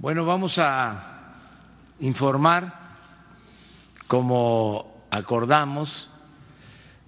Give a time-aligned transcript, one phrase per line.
[0.00, 1.34] Bueno, vamos a
[1.98, 2.72] informar,
[4.06, 6.08] como acordamos,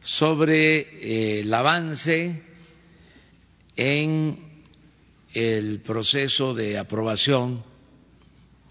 [0.02, 2.42] sobre eh, el avance
[3.76, 4.40] en
[5.34, 7.62] el proceso de aprobación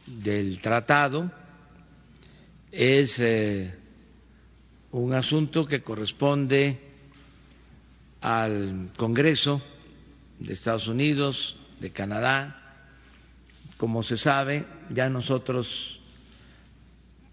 [0.05, 1.31] del tratado.
[2.73, 3.73] Es eh,
[4.91, 6.77] un asunto que corresponde
[8.19, 9.61] al Congreso
[10.39, 12.58] de Estados Unidos, de Canadá,
[13.79, 16.01] como se sabe, ya nosotros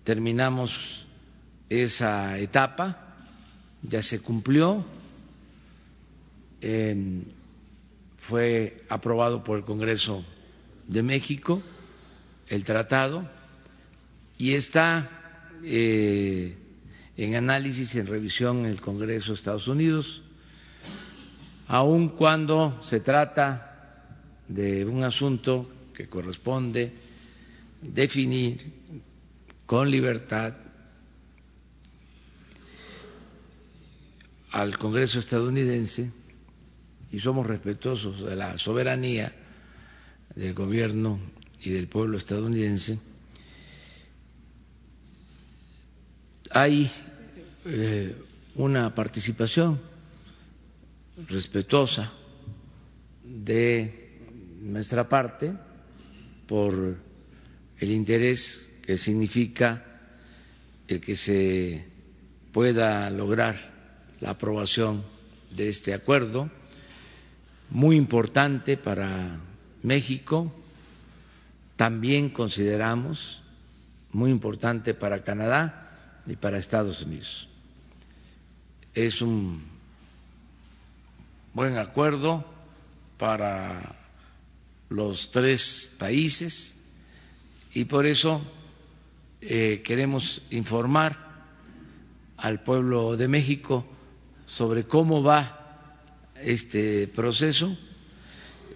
[0.04, 1.04] terminamos
[1.68, 3.16] esa etapa,
[3.82, 4.84] ya se cumplió,
[8.16, 10.24] fue aprobado por el Congreso
[10.87, 11.60] de México
[12.46, 13.28] el tratado
[14.38, 16.56] y está eh,
[17.16, 20.23] en análisis y en revisión en el Congreso de Estados Unidos,
[21.66, 24.15] aun cuando se trata
[24.46, 26.92] de un asunto que corresponde
[27.80, 28.60] definir
[29.64, 30.54] con libertad
[34.52, 36.12] al Congreso estadounidense
[37.10, 39.32] y somos respetuosos de la soberanía
[40.34, 41.18] del gobierno
[41.62, 43.01] y del pueblo estadounidense,
[46.51, 46.90] hay
[47.65, 48.15] eh,
[48.54, 49.80] una participación
[51.26, 52.12] respetuosa
[53.24, 54.21] de
[54.60, 55.56] nuestra parte
[56.47, 56.97] por
[57.79, 59.85] el interés que significa
[60.89, 61.85] el que se
[62.52, 63.57] pueda lograr
[64.21, 65.05] la aprobación
[65.50, 66.50] de este acuerdo,
[67.71, 69.41] muy importante para
[69.83, 70.53] México,
[71.77, 73.43] también consideramos
[74.12, 77.49] muy importante para Canadá y para Estados Unidos.
[78.94, 79.62] Es un
[81.53, 82.44] buen acuerdo
[83.19, 84.06] para
[84.88, 86.76] los tres países
[87.75, 88.42] y por eso
[89.41, 91.19] eh, queremos informar
[92.37, 93.87] al pueblo de México
[94.47, 96.03] sobre cómo va
[96.41, 97.77] este proceso.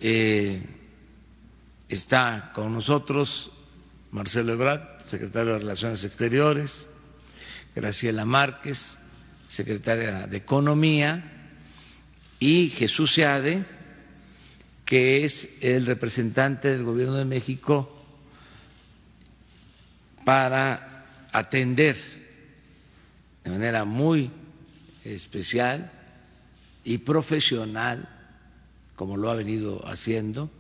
[0.01, 0.63] Eh,
[1.89, 3.51] está con nosotros
[4.11, 6.89] Marcelo Ebrard, secretario de Relaciones Exteriores,
[7.75, 8.99] Graciela Márquez,
[9.49, 11.41] secretaria de Economía,
[12.41, 13.65] y Jesús Seade,
[14.91, 17.89] que es el representante del Gobierno de México
[20.25, 21.97] para atender
[23.45, 24.33] de manera muy
[25.05, 25.93] especial
[26.83, 28.09] y profesional,
[28.97, 30.51] como lo ha venido haciendo,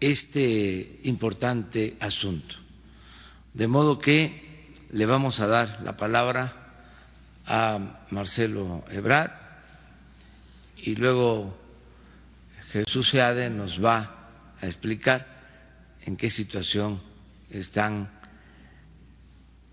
[0.00, 2.56] este importante asunto.
[3.52, 6.52] De modo que le vamos a dar la palabra
[7.46, 9.30] a Marcelo Ebrard
[10.78, 11.62] y luego
[12.74, 14.10] Jesús Seade nos va
[14.60, 15.22] a explicar
[16.06, 16.98] en qué situación
[17.48, 18.10] están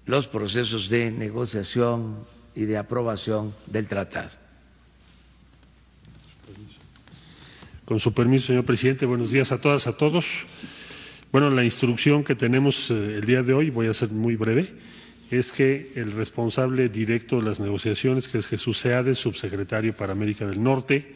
[0.05, 4.37] los procesos de negociación y de aprobación del tratado.
[7.85, 10.45] Con su permiso, señor presidente, buenos días a todas, a todos.
[11.31, 14.67] Bueno, la instrucción que tenemos eh, el día de hoy, voy a ser muy breve,
[15.31, 20.45] es que el responsable directo de las negociaciones, que es Jesús Seade, subsecretario para América
[20.45, 21.15] del Norte,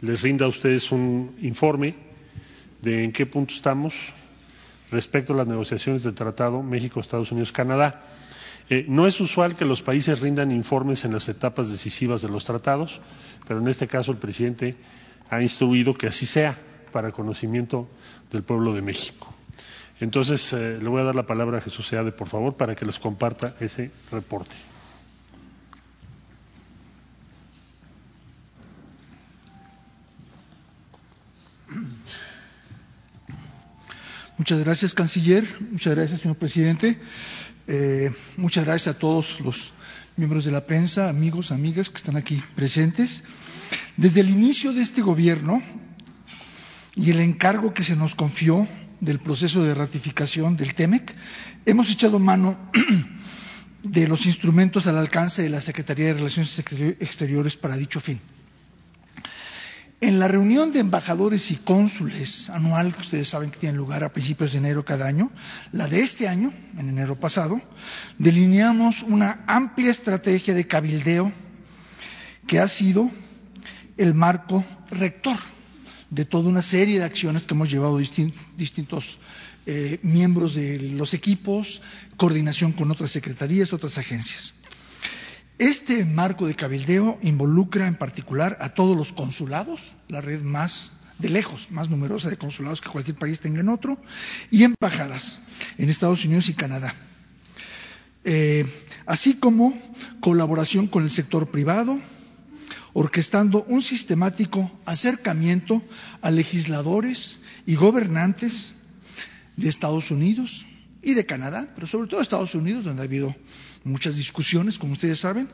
[0.00, 1.94] les rinda a ustedes un informe
[2.82, 3.94] de en qué punto estamos
[4.90, 8.02] respecto a las negociaciones del Tratado México, Estados Unidos, Canadá.
[8.68, 12.44] Eh, no es usual que los países rindan informes en las etapas decisivas de los
[12.44, 13.00] tratados,
[13.46, 14.76] pero en este caso el presidente
[15.30, 16.58] ha instruido que así sea
[16.92, 17.88] para conocimiento
[18.30, 19.32] del pueblo de México.
[20.00, 22.84] Entonces, eh, le voy a dar la palabra a Jesús Seade, por favor, para que
[22.84, 24.54] les comparta ese reporte.
[34.38, 35.44] Muchas gracias, canciller.
[35.70, 36.98] Muchas gracias, señor presidente.
[37.68, 39.72] Eh, muchas gracias a todos los
[40.16, 43.24] miembros de la prensa, amigos, amigas que están aquí presentes.
[43.96, 45.62] Desde el inicio de este gobierno
[46.94, 48.68] y el encargo que se nos confió
[49.00, 51.14] del proceso de ratificación del TEMEC,
[51.64, 52.58] hemos echado mano
[53.82, 58.20] de los instrumentos al alcance de la Secretaría de Relaciones Exteriores para dicho fin.
[60.00, 64.12] En la reunión de embajadores y cónsules anual, que ustedes saben que tiene lugar a
[64.12, 65.30] principios de enero cada año,
[65.72, 67.62] la de este año, en enero pasado,
[68.18, 71.32] delineamos una amplia estrategia de cabildeo
[72.46, 73.10] que ha sido
[73.96, 75.38] el marco rector
[76.10, 79.18] de toda una serie de acciones que hemos llevado distintos
[79.64, 81.80] eh, miembros de los equipos,
[82.18, 84.54] coordinación con otras secretarías, otras agencias.
[85.58, 91.30] Este marco de cabildeo involucra en particular a todos los consulados, la red más de
[91.30, 93.98] lejos más numerosa de consulados que cualquier país tenga en otro,
[94.50, 95.40] y embajadas
[95.78, 96.94] en Estados Unidos y Canadá.
[98.24, 98.66] Eh,
[99.06, 99.72] así como
[100.20, 101.98] colaboración con el sector privado,
[102.92, 105.82] orquestando un sistemático acercamiento
[106.20, 108.74] a legisladores y gobernantes
[109.56, 110.66] de Estados Unidos
[111.02, 113.34] y de Canadá, pero sobre todo de Estados Unidos, donde ha habido
[113.86, 115.48] muchas discusiones, como ustedes saben,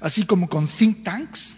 [0.00, 1.56] así como con think tanks,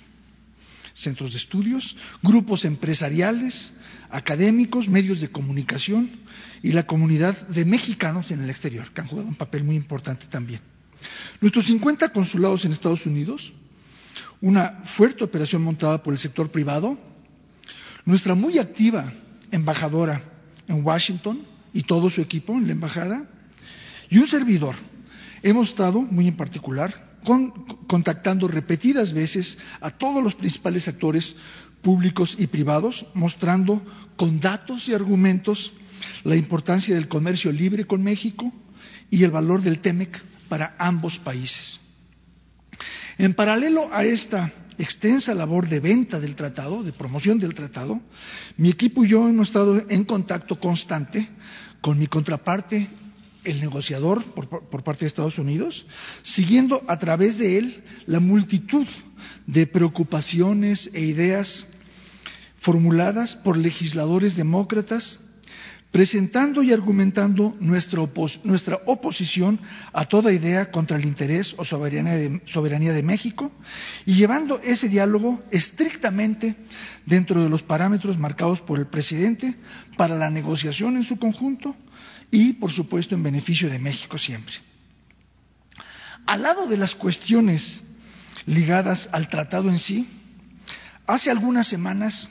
[0.95, 3.73] centros de estudios, grupos empresariales,
[4.11, 6.11] académicos, medios de comunicación
[6.63, 10.27] y la comunidad de mexicanos en el exterior, que han jugado un papel muy importante
[10.27, 10.61] también.
[11.41, 13.53] Nuestros 50 consulados en Estados Unidos,
[14.41, 16.99] una fuerte operación montada por el sector privado,
[18.05, 19.13] nuestra muy activa
[19.51, 20.21] embajadora
[20.69, 21.41] en Washington
[21.73, 23.29] y todo su equipo en la embajada,
[24.11, 24.75] y un servidor.
[25.43, 27.19] Hemos estado, muy en particular,
[27.87, 31.37] contactando repetidas veces a todos los principales actores
[31.83, 33.83] públicos y privados, mostrando
[34.17, 35.73] con datos y argumentos
[36.25, 38.53] la importancia del comercio libre con México
[39.11, 41.81] y el valor del TEMEC para ambos países.
[43.19, 48.01] En paralelo a esta extensa labor de venta del tratado, de promoción del tratado,
[48.57, 51.29] mi equipo y yo hemos estado en contacto constante
[51.81, 52.89] con mi contraparte
[53.45, 55.87] el negociador por, parte de Estados Unidos,
[56.23, 58.87] siguiendo a través de él la multitud
[59.47, 61.67] de preocupaciones e ideas
[62.59, 65.19] formuladas por legisladores demócratas,
[65.91, 68.01] presentando y argumentando nuestra,
[68.87, 69.61] oposición
[69.93, 73.53] a toda idea contra el interés o soberanía de, soberanía de México
[74.07, 76.57] y llevando ese diálogo estrictamente
[77.05, 79.55] dentro de los parámetros marcados por el presidente
[79.99, 81.77] para la negociación en su conjunto
[82.33, 84.55] y, por supuesto, en beneficio de México siempre.
[86.27, 87.83] Al lado de las cuestiones
[88.47, 90.09] ligadas al tratado en sí,
[91.07, 92.31] hace algunas semanas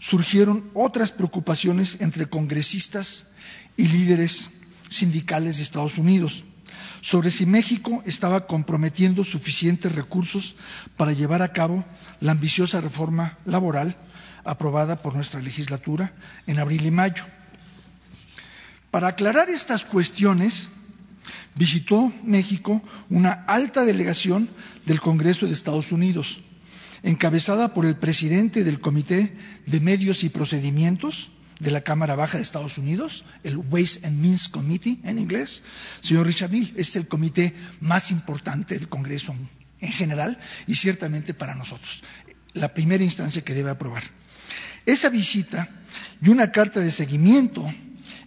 [0.00, 3.28] surgieron otras preocupaciones entre congresistas
[3.76, 4.50] y líderes
[4.88, 6.44] sindicales de Estados Unidos
[7.00, 10.56] sobre si México estaba comprometiendo suficientes recursos
[10.96, 11.84] para llevar a cabo
[12.20, 13.94] la ambiciosa reforma laboral
[14.44, 16.14] aprobada por nuestra legislatura
[16.46, 17.24] en abril y mayo.
[18.94, 20.68] Para aclarar estas cuestiones,
[21.56, 22.80] visitó México
[23.10, 24.48] una alta delegación
[24.86, 26.42] del Congreso de Estados Unidos,
[27.02, 29.36] encabezada por el presidente del Comité
[29.66, 34.48] de Medios y Procedimientos de la Cámara Baja de Estados Unidos, el Ways and Means
[34.48, 35.64] Committee en inglés,
[36.00, 36.72] señor Richard Neal.
[36.76, 39.34] Es el comité más importante del Congreso
[39.80, 40.38] en general
[40.68, 42.04] y ciertamente para nosotros,
[42.52, 44.04] la primera instancia que debe aprobar.
[44.86, 45.68] Esa visita
[46.22, 47.68] y una carta de seguimiento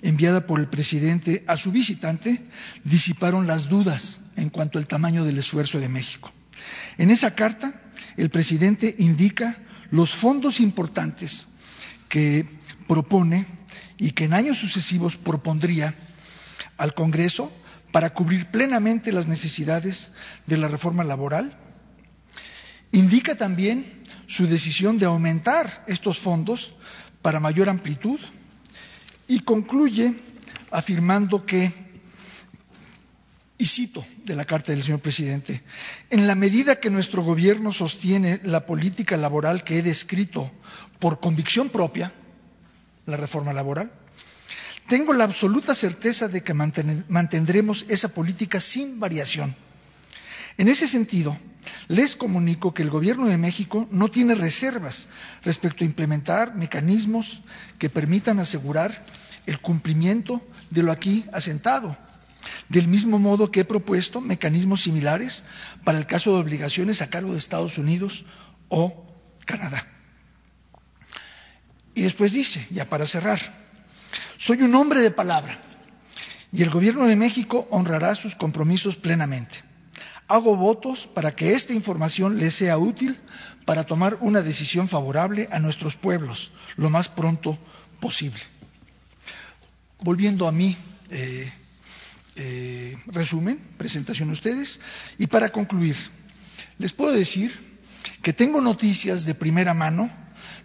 [0.02, 2.44] enviada por el presidente a su visitante
[2.84, 6.32] disiparon las dudas en cuanto al tamaño del esfuerzo de México.
[6.98, 7.82] En esa carta,
[8.18, 9.58] el presidente indica
[9.92, 11.48] los fondos importantes
[12.10, 12.46] que
[12.88, 13.46] propone
[13.98, 15.94] y que en años sucesivos propondría
[16.78, 17.52] al Congreso
[17.92, 20.12] para cubrir plenamente las necesidades
[20.46, 21.58] de la reforma laboral.
[22.92, 23.86] Indica también
[24.28, 26.76] su decisión de aumentar estos fondos
[27.22, 28.20] para mayor amplitud
[29.28, 30.14] y concluye
[30.72, 31.72] afirmando que,
[33.58, 35.64] y cito de la carta del señor presidente,
[36.10, 40.52] en la medida que nuestro gobierno sostiene la política laboral que he descrito
[41.00, 42.12] por convicción propia,
[43.06, 43.92] la reforma laboral,
[44.88, 49.56] tengo la absoluta certeza de que mantendremos esa política sin variación.
[50.58, 51.38] En ese sentido,
[51.88, 55.08] les comunico que el Gobierno de México no tiene reservas
[55.44, 57.42] respecto a implementar mecanismos
[57.78, 59.06] que permitan asegurar
[59.46, 61.96] el cumplimiento de lo aquí asentado.
[62.70, 65.44] Del mismo modo que he propuesto mecanismos similares
[65.84, 68.26] para el caso de obligaciones a cargo de Estados Unidos
[68.70, 69.06] o
[69.46, 69.86] Canadá.
[71.94, 73.40] Y después dice, ya para cerrar,
[74.38, 75.60] soy un hombre de palabra
[76.52, 79.67] y el Gobierno de México honrará sus compromisos plenamente.
[80.28, 83.20] Hago votos para que esta información les sea útil
[83.66, 87.58] para tomar una decisión favorable a nuestros pueblos lo más pronto
[88.02, 88.42] posible.
[90.02, 90.76] Volviendo a mi
[91.10, 91.52] eh,
[92.36, 94.82] eh, resumen, presentación a ustedes,
[95.18, 95.96] y para concluir,
[96.78, 97.58] les puedo decir
[98.22, 100.10] que tengo noticias de primera mano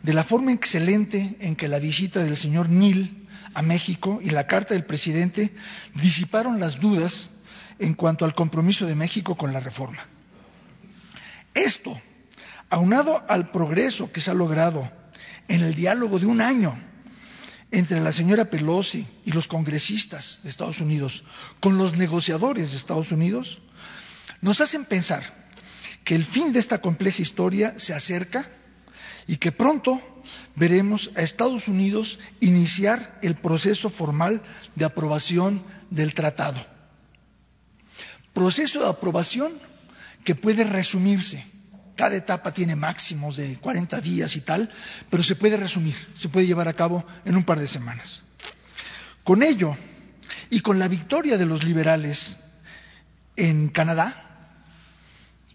[0.02, 4.47] de la forma excelente en que la visita del señor Nil a México y la
[4.47, 5.54] carta del presidente
[5.95, 7.31] disiparon las dudas
[7.79, 10.07] en cuanto al compromiso de México con la reforma.
[11.55, 12.00] Esto,
[12.71, 14.91] aunado al progreso que se ha logrado
[15.49, 16.76] en el diálogo de un año
[17.71, 21.25] entre la señora Pelosi y los congresistas de Estados Unidos
[21.61, 23.61] con los negociadores de Estados Unidos,
[24.41, 25.23] nos hacen pensar
[26.05, 28.49] que el fin de esta compleja historia se acerca
[29.26, 30.00] y que pronto
[30.57, 34.43] veremos a Estados Unidos iniciar el proceso formal
[34.75, 36.72] de aprobación del tratado.
[38.32, 39.52] Proceso de aprobación
[40.24, 41.44] que puede resumirse.
[41.96, 44.70] Cada etapa tiene máximos de 40 días y tal,
[45.10, 48.22] pero se puede resumir, se puede llevar a cabo en un par de semanas.
[49.24, 49.76] Con ello,
[50.52, 52.38] y con la victoria de los liberales
[53.36, 54.14] en Canadá,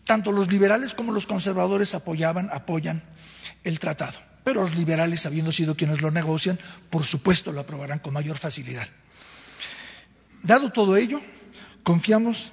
[0.06, 3.04] tanto los liberales como los conservadores apoyaban, apoyan
[3.64, 4.18] el tratado.
[4.44, 6.58] Pero los liberales, habiendo sido quienes lo negocian,
[6.90, 8.88] por supuesto lo aprobarán con mayor facilidad.
[10.42, 11.22] Dado todo ello,
[11.84, 12.52] confiamos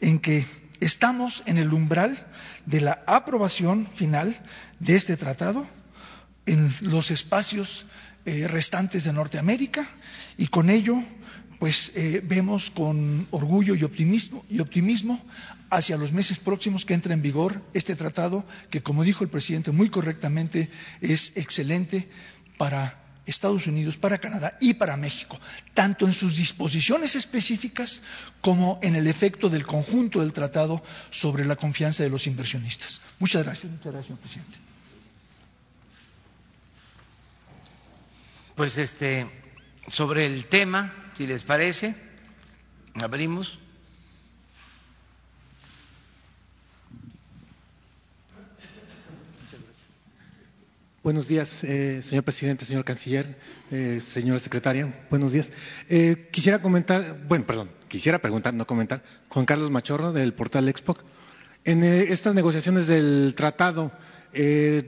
[0.00, 0.46] en que
[0.80, 2.26] estamos en el umbral
[2.66, 4.40] de la aprobación final
[4.78, 5.66] de este tratado
[6.46, 7.86] en los espacios
[8.24, 9.88] eh, restantes de Norteamérica
[10.36, 11.02] y con ello
[11.58, 15.22] pues eh, vemos con orgullo y optimismo, y optimismo
[15.68, 19.70] hacia los meses próximos que entra en vigor este tratado, que como dijo el presidente
[19.70, 20.70] muy correctamente,
[21.02, 22.08] es excelente
[22.56, 25.38] para Estados Unidos, para Canadá y para México,
[25.74, 28.02] tanto en sus disposiciones específicas
[28.40, 33.00] como en el efecto del conjunto del tratado sobre la confianza de los inversionistas.
[33.18, 34.58] Muchas gracias, muchas gracias, señor presidente.
[38.56, 39.30] Pues este,
[39.88, 41.94] sobre el tema si les parece,
[42.94, 43.58] abrimos.
[51.10, 53.36] Buenos días, eh, señor presidente, señor canciller,
[53.72, 54.94] eh, señora secretaria.
[55.10, 55.50] Buenos días.
[55.88, 60.96] Eh, quisiera comentar, bueno, perdón, quisiera preguntar, no comentar, Juan Carlos Machorro del portal Expo.
[61.64, 63.90] En estas negociaciones del tratado,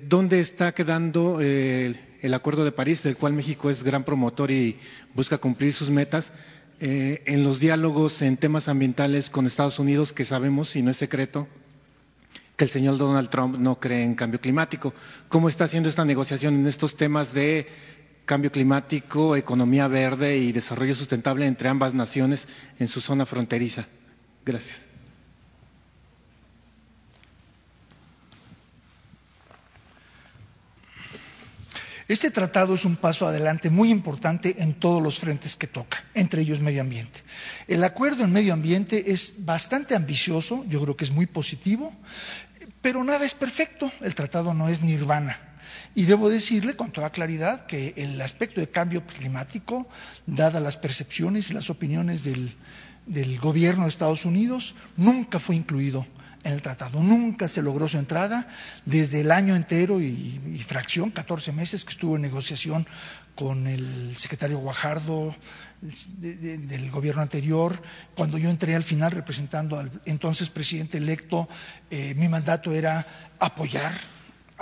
[0.09, 4.79] ¿dónde está quedando el Acuerdo de París, del cual México es gran promotor y
[5.15, 6.33] busca cumplir sus metas,
[6.79, 11.49] en los diálogos en temas ambientales con Estados Unidos, que sabemos, y no es secreto,
[12.63, 14.95] el señor Donald Trump no cree en cambio climático.
[15.29, 17.67] ¿Cómo está haciendo esta negociación en estos temas de
[18.25, 22.47] cambio climático, economía verde y desarrollo sustentable entre ambas naciones
[22.79, 23.87] en su zona fronteriza?
[24.45, 24.83] Gracias.
[32.13, 36.43] Este tratado es un paso adelante muy importante en todos los frentes que toca, entre
[36.43, 37.21] ellos medio ambiente.
[37.69, 41.91] El acuerdo en medio ambiente es bastante ambicioso, yo creo que es muy positivo,
[42.83, 45.39] pero nada es perfecto, el tratado no es nirvana.
[45.95, 49.87] Y debo decirle con toda claridad que el aspecto de cambio climático,
[50.27, 56.07] dadas las percepciones y las opiniones del, gobierno de Estados Unidos, nunca fue incluido
[56.45, 57.03] en el tratado.
[57.03, 58.49] Nunca se logró su entrada
[58.85, 62.87] desde el año entero y, fracción, 14 meses que estuvo en negociación
[63.35, 65.35] con el secretario Guajardo
[65.83, 67.81] del gobierno anterior.
[68.15, 71.49] Cuando yo entré al final representando al entonces presidente electo,
[71.91, 73.07] eh, mi mandato era
[73.39, 73.93] apoyar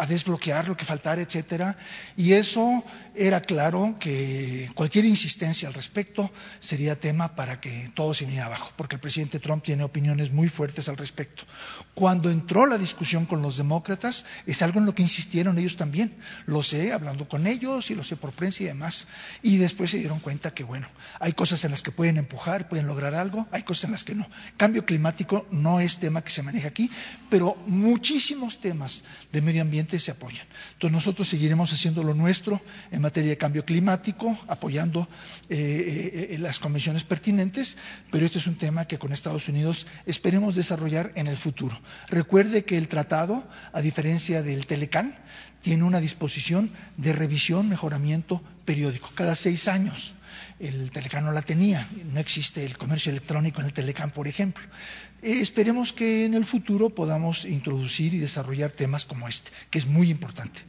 [0.01, 1.77] a desbloquear lo que faltara, etcétera.
[2.17, 2.83] Y eso
[3.15, 8.73] era claro que cualquier insistencia al respecto sería tema para que todo se viniera abajo,
[8.77, 11.45] porque el presidente Trump tiene opiniones muy fuertes al respecto.
[11.93, 16.17] Cuando entró la discusión con los demócratas, es algo en lo que insistieron ellos también.
[16.47, 19.07] Lo sé hablando con ellos y lo sé por prensa y demás.
[19.43, 20.87] Y después se dieron cuenta que, bueno,
[21.19, 24.15] hay cosas en las que pueden empujar, pueden lograr algo, hay cosas en las que
[24.15, 24.27] no.
[24.57, 26.91] Cambio climático no es tema que se maneja aquí,
[27.29, 30.47] pero muchísimos temas de medio ambiente se apoyan.
[30.75, 35.09] Entonces nosotros seguiremos haciendo lo nuestro en materia de cambio climático, apoyando
[35.49, 37.77] eh, eh, eh, las convenciones pertinentes,
[38.11, 41.79] pero este es un tema que con Estados Unidos esperemos desarrollar en el futuro.
[42.09, 45.19] Recuerde que el tratado, a diferencia del Telecán,
[45.63, 50.15] tiene una disposición de revisión, mejoramiento periódico, cada seis años.
[50.59, 54.65] El Telecán no la tenía, no existe el comercio electrónico en el Telecán, por ejemplo.
[55.23, 59.87] Eh, esperemos que en el futuro podamos introducir y desarrollar temas como este, que es
[59.87, 60.61] muy importante.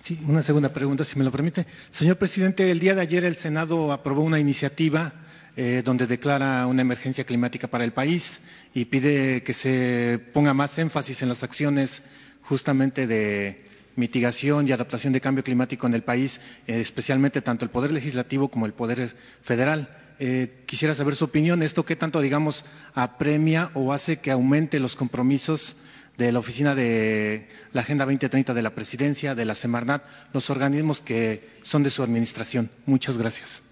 [0.00, 1.66] Sí, una segunda pregunta, si me lo permite.
[1.90, 5.12] Señor presidente, el día de ayer el Senado aprobó una iniciativa
[5.56, 8.40] eh, donde declara una emergencia climática para el país
[8.74, 12.02] y pide que se ponga más énfasis en las acciones
[12.42, 13.66] justamente de
[13.98, 18.48] mitigación y adaptación de cambio climático en el país, eh, especialmente tanto el Poder Legislativo
[18.48, 19.88] como el Poder Federal.
[20.20, 21.62] Eh, quisiera saber su opinión.
[21.62, 22.64] ¿Esto qué tanto, digamos,
[22.94, 25.76] apremia o hace que aumente los compromisos
[26.16, 30.02] de la Oficina de la Agenda 2030 de la Presidencia, de la Semarnat,
[30.32, 32.70] los organismos que son de su administración?
[32.86, 33.62] Muchas gracias.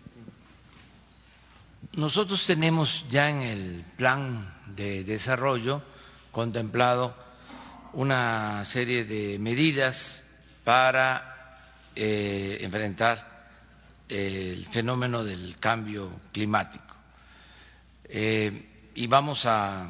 [1.93, 5.83] Nosotros tenemos ya en el plan de desarrollo
[6.33, 7.26] contemplado
[7.97, 10.23] una serie de medidas
[10.65, 11.63] para
[11.95, 13.49] eh, enfrentar
[14.11, 16.95] el fenómeno del cambio climático.
[18.05, 19.89] Eh, y vamos a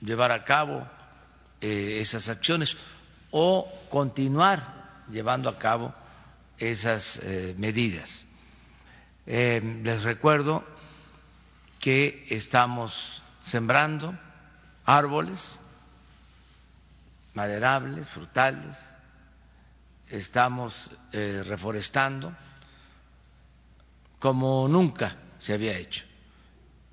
[0.00, 0.88] llevar a cabo
[1.60, 2.76] eh, esas acciones.
[3.30, 5.92] o continuar llevando a cabo
[6.56, 8.24] esas eh, medidas.
[9.26, 10.64] Eh, les recuerdo
[11.78, 14.18] que estamos sembrando
[14.86, 15.60] árboles
[17.36, 18.88] maderables, frutales,
[20.08, 22.34] estamos eh, reforestando
[24.18, 26.04] como nunca se había hecho.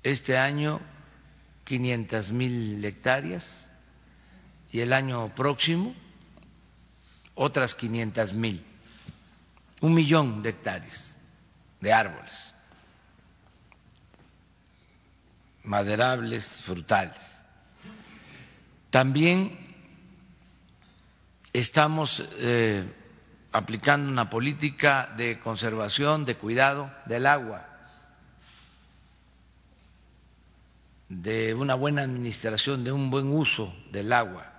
[0.02, 0.82] Este año
[1.64, 3.66] 500 mil hectáreas
[4.70, 5.94] y el año próximo
[7.34, 8.62] otras 500 mil,
[9.80, 11.16] un millón de hectáreas
[11.80, 12.54] de árboles
[15.64, 17.38] maderables, frutales.
[18.90, 19.63] También
[21.54, 22.84] estamos eh,
[23.52, 27.68] aplicando una política de conservación, de cuidado del agua,
[31.08, 34.50] de una buena administración, de un buen uso del agua.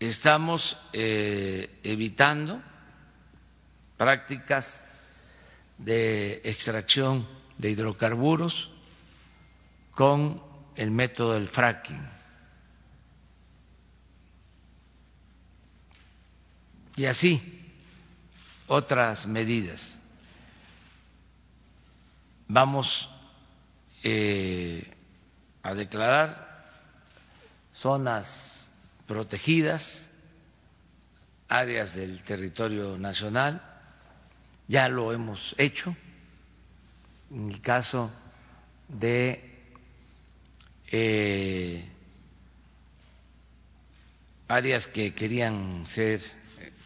[0.00, 2.60] Estamos eh, evitando
[3.96, 4.84] prácticas
[5.78, 7.28] de extracción
[7.58, 8.72] de hidrocarburos
[9.94, 10.42] con
[10.74, 12.21] el método del fracking
[16.96, 17.70] y así
[18.66, 19.98] otras medidas.
[22.48, 23.08] Vamos
[24.02, 24.92] eh,
[25.62, 26.66] a declarar
[27.72, 28.70] zonas
[29.06, 30.08] protegidas,
[31.48, 33.62] áreas del territorio nacional,
[34.68, 35.94] ya lo hemos hecho
[37.30, 38.10] en el caso
[38.88, 39.50] de
[40.90, 41.88] eh,
[44.48, 46.20] áreas que querían ser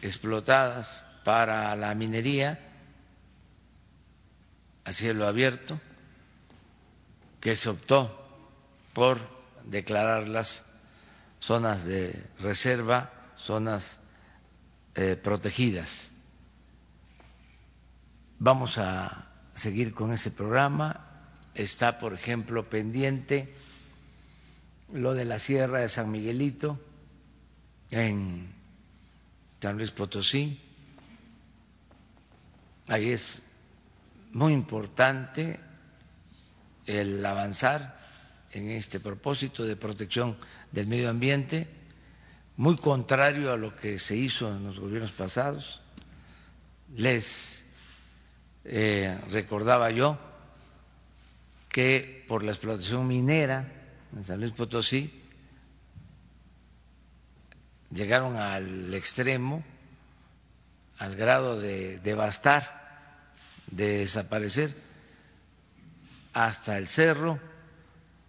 [0.01, 2.59] explotadas para la minería
[4.85, 5.79] a cielo abierto,
[7.41, 8.25] que se optó
[8.93, 9.19] por
[9.65, 10.63] declararlas
[11.39, 13.99] zonas de reserva, zonas
[14.95, 16.11] eh, protegidas.
[18.39, 21.03] Vamos a seguir con ese programa.
[21.53, 23.53] Está, por ejemplo, pendiente
[24.93, 26.79] lo de la Sierra de San Miguelito
[27.91, 28.56] en
[29.61, 30.59] San Luis Potosí.
[32.87, 33.43] Ahí es
[34.31, 35.59] muy importante
[36.85, 37.99] el avanzar
[38.51, 40.37] en este propósito de protección
[40.71, 41.67] del medio ambiente,
[42.55, 45.81] muy contrario a lo que se hizo en los gobiernos pasados.
[46.95, 47.63] Les
[48.63, 50.17] eh, recordaba yo
[51.69, 53.67] que por la explotación minera
[54.15, 55.26] en San Luis Potosí
[57.97, 59.63] llegaron al extremo,
[60.99, 63.25] al grado de devastar,
[63.71, 64.73] de desaparecer,
[66.33, 67.39] hasta el cerro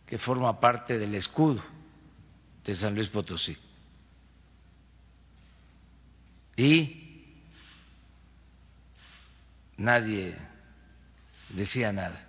[0.07, 1.63] que forma parte del escudo
[2.65, 3.59] de San Luis Potosí.
[6.57, 7.27] Y
[9.77, 10.35] nadie
[11.51, 12.25] decía nada.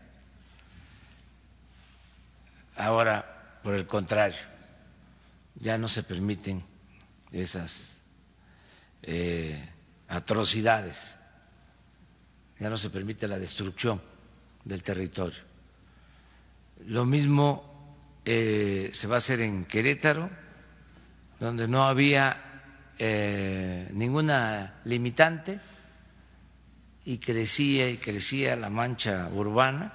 [2.76, 4.40] Ahora, por el contrario,
[5.56, 6.64] ya no se permiten
[7.32, 7.98] esas
[9.04, 9.64] eh,
[10.08, 11.16] atrocidades.
[12.60, 14.02] Ya no se permite la destrucción
[14.66, 15.40] del territorio.
[16.86, 20.30] Lo mismo eh, se va a hacer en Querétaro,
[21.40, 22.64] donde no había
[22.98, 25.60] eh, ninguna limitante
[27.06, 29.94] y crecía y crecía la mancha urbana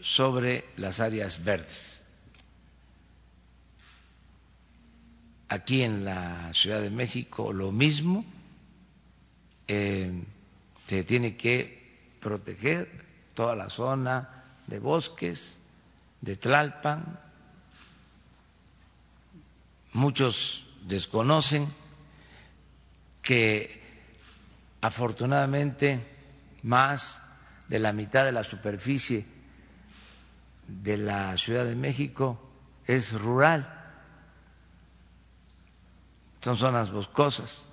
[0.00, 2.03] sobre las áreas verdes.
[5.54, 8.24] Aquí en la Ciudad de México lo mismo,
[9.68, 10.24] eh,
[10.88, 12.90] se tiene que proteger
[13.34, 15.56] toda la zona de bosques,
[16.22, 17.20] de Tlalpan.
[19.92, 21.72] Muchos desconocen
[23.22, 23.80] que
[24.80, 26.04] afortunadamente
[26.64, 27.22] más
[27.68, 29.24] de la mitad de la superficie
[30.66, 32.40] de la Ciudad de México
[32.88, 33.73] es rural
[36.44, 37.64] son zonas boscosas,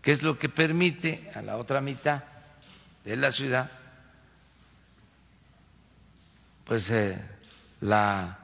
[0.00, 2.22] que es lo que permite a la otra mitad
[3.04, 3.68] de la ciudad
[6.64, 7.20] pues eh,
[7.80, 8.38] la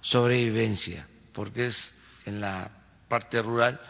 [0.00, 1.92] sobrevivencia, porque es
[2.24, 2.70] en la
[3.08, 3.80] parte rural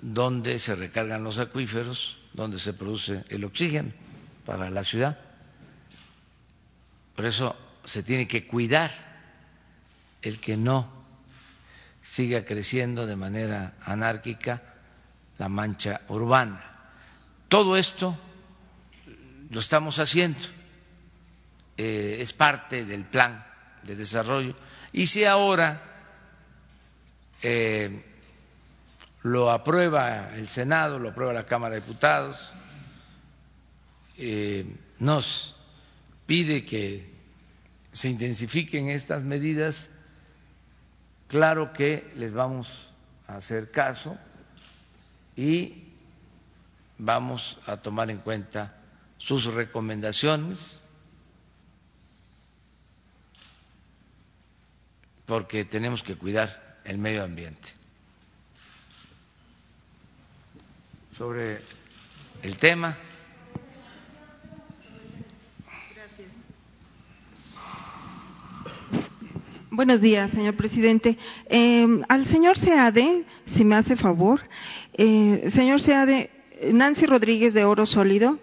[0.00, 3.92] donde se recargan los acuíferos, donde se produce el oxígeno
[4.46, 5.18] para la ciudad.
[7.14, 8.90] Por eso se tiene que cuidar
[10.22, 11.01] el que no
[12.02, 14.62] siga creciendo de manera anárquica
[15.38, 16.64] la mancha urbana.
[17.48, 18.18] Todo esto
[19.50, 20.40] lo estamos haciendo,
[21.76, 23.44] eh, es parte del plan
[23.82, 24.54] de desarrollo.
[24.92, 25.82] Y si ahora
[27.42, 28.04] eh,
[29.22, 32.52] lo aprueba el Senado, lo aprueba la Cámara de Diputados,
[34.18, 34.66] eh,
[34.98, 35.54] nos
[36.26, 37.12] pide que
[37.92, 39.90] se intensifiquen estas medidas,
[41.32, 42.92] claro que les vamos
[43.26, 44.18] a hacer caso
[45.34, 45.82] y
[46.98, 48.76] vamos a tomar en cuenta
[49.16, 50.82] sus recomendaciones
[55.24, 57.70] porque tenemos que cuidar el medio ambiente.
[61.12, 61.62] Sobre
[62.42, 62.94] el tema.
[69.74, 71.16] Buenos días, señor presidente.
[71.48, 74.42] Eh, al señor Seade, si me hace favor,
[74.98, 76.28] eh, señor Seade,
[76.74, 78.38] Nancy Rodríguez de Oro Sólido,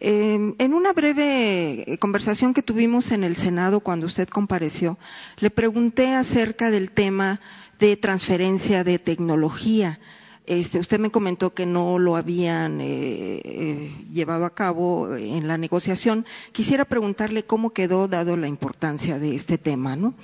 [0.00, 4.96] eh, en una breve conversación que tuvimos en el Senado cuando usted compareció,
[5.40, 7.38] le pregunté acerca del tema
[7.78, 10.00] de transferencia de tecnología
[10.46, 15.56] este, usted me comentó que no lo habían eh, eh, llevado a cabo en la
[15.56, 16.26] negociación.
[16.50, 19.94] Quisiera preguntarle cómo quedó, dado la importancia de este tema.
[19.94, 20.14] ¿no?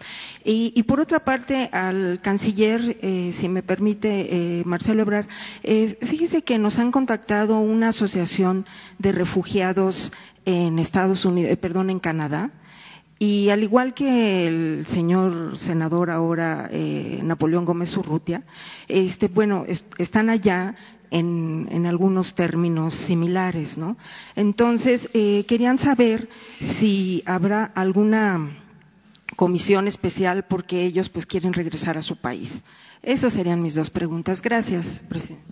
[0.44, 5.28] Y, por otra parte, al canciller, eh, si me permite, Marcelo Ebrar,
[5.62, 8.66] fíjese que nos han contactado una asociación
[8.98, 10.12] de refugiados
[10.44, 12.50] en Estados Unidos, perdón, en Canadá,
[13.18, 18.44] y al igual que el señor senador ahora, eh, Napoleón Gómez Urrutia,
[18.86, 19.64] este, bueno,
[19.98, 20.76] están allá
[21.10, 23.96] en, algunos términos similares, ¿no?
[24.36, 26.28] Entonces, eh, querían saber
[26.60, 28.50] si habrá alguna
[29.36, 32.64] comisión especial porque ellos pues quieren regresar a su país.
[33.02, 34.42] Esas serían mis dos preguntas.
[34.42, 35.44] Gracias, presidente.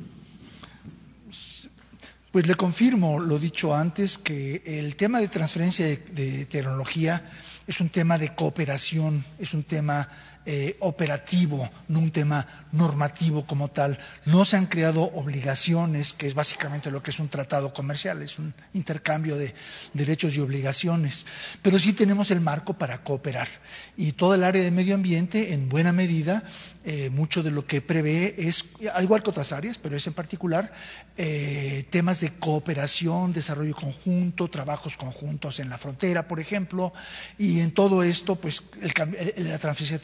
[2.37, 7.25] Pues le confirmo lo dicho antes, que el tema de transferencia de tecnología
[7.67, 10.07] es un tema de cooperación, es un tema
[10.49, 13.99] eh, operativo, no un tema normativo como tal.
[14.27, 18.39] No se han creado obligaciones, que es básicamente lo que es un tratado comercial, es
[18.39, 19.53] un intercambio de
[19.93, 21.27] derechos y obligaciones,
[21.63, 23.49] pero sí tenemos el marco para cooperar.
[23.97, 26.45] Y todo el área de medio ambiente, en buena medida,
[26.85, 30.13] eh, mucho de lo que prevé es, al igual que otras áreas, pero es en
[30.13, 30.73] particular,
[31.17, 36.93] eh, temas de cooperación, desarrollo conjunto, trabajos conjuntos en la frontera, por ejemplo,
[37.37, 40.03] y en todo esto, pues la transferencia de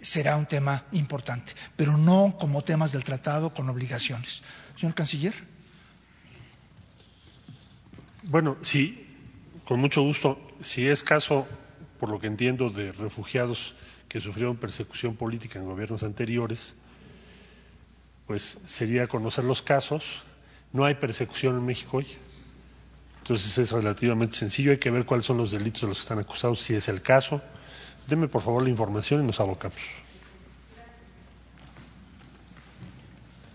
[0.00, 4.42] será un tema importante, pero no como temas del tratado con obligaciones.
[4.76, 5.34] Señor Canciller.
[8.24, 9.06] Bueno, sí,
[9.64, 10.38] con mucho gusto.
[10.60, 11.46] Si es caso,
[11.98, 13.74] por lo que entiendo, de refugiados
[14.08, 16.74] que sufrieron persecución política en gobiernos anteriores,
[18.26, 20.22] pues sería conocer los casos.
[20.72, 22.06] No hay persecución en México hoy.
[23.18, 24.70] Entonces es relativamente sencillo.
[24.70, 27.02] Hay que ver cuáles son los delitos de los que están acusados, si es el
[27.02, 27.42] caso.
[28.08, 29.76] Deme por favor la información y nos abocamos.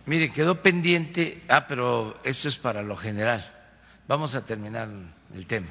[0.05, 3.43] Mire, quedó pendiente, ah, pero esto es para lo general.
[4.07, 4.89] Vamos a terminar
[5.33, 5.67] el tema.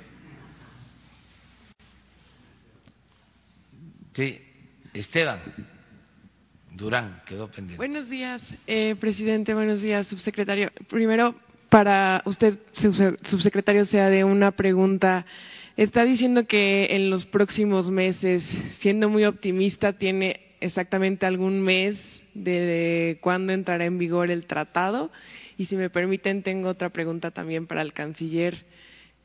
[4.14, 4.42] Sí,
[4.95, 5.38] Esteban
[6.71, 7.77] Durán quedó pendiente.
[7.77, 10.73] Buenos días, eh, presidente, buenos días, subsecretario.
[10.88, 11.37] Primero,
[11.68, 15.25] para usted, subsecretario, sea de una pregunta
[15.77, 23.19] Está diciendo que en los próximos meses, siendo muy optimista, tiene exactamente algún mes de
[23.21, 25.11] cuándo entrará en vigor el tratado.
[25.57, 28.65] Y si me permiten, tengo otra pregunta también para el canciller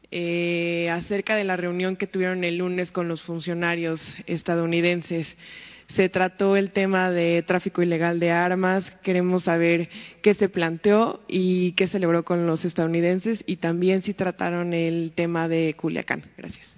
[0.09, 5.37] eh, acerca de la reunión que tuvieron el lunes con los funcionarios estadounidenses
[5.87, 8.97] se trató el tema de tráfico ilegal de armas.
[9.01, 9.89] Queremos saber
[10.21, 15.13] qué se planteó y qué se logró con los estadounidenses y también si trataron el
[15.15, 16.25] tema de Culiacán.
[16.37, 16.76] Gracias.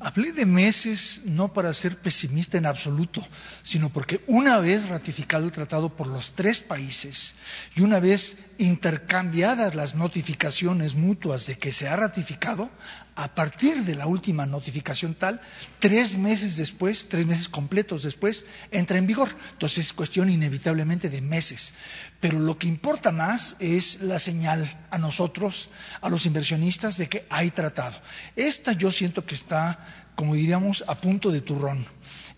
[0.00, 3.26] Hablé de meses no para ser pesimista en absoluto,
[3.62, 7.34] sino porque una vez ratificado el tratado por los tres países
[7.74, 12.70] y una vez intercambiadas las notificaciones mutuas de que se ha ratificado,
[13.18, 15.40] a partir de la última notificación tal,
[15.80, 19.28] tres meses después, tres meses completos después, entra en vigor.
[19.54, 21.72] Entonces es cuestión inevitablemente de meses.
[22.20, 25.68] Pero lo que importa más es la señal a nosotros,
[26.00, 27.96] a los inversionistas, de que hay tratado.
[28.36, 29.84] Esta yo siento que está
[30.14, 31.84] como diríamos, a punto de turrón.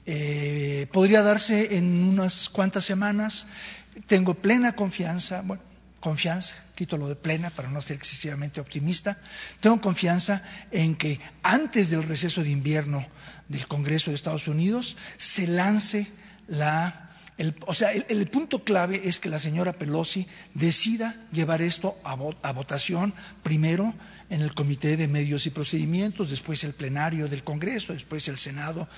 [0.07, 3.47] Eh, podría darse en unas cuantas semanas.
[4.07, 5.63] Tengo plena confianza, bueno,
[6.01, 9.19] confianza, quito lo de plena para no ser excesivamente optimista,
[9.61, 13.07] tengo confianza en que antes del receso de invierno
[13.49, 16.07] del Congreso de Estados Unidos se lance
[16.49, 17.11] la
[17.67, 22.53] o sea, el, punto clave es que la señora Pelosi decida llevar esto a, a,
[22.53, 23.95] votación primero
[24.29, 28.89] en el Comité de Medios y Procedimientos, después el plenario del Congreso, después el Senado,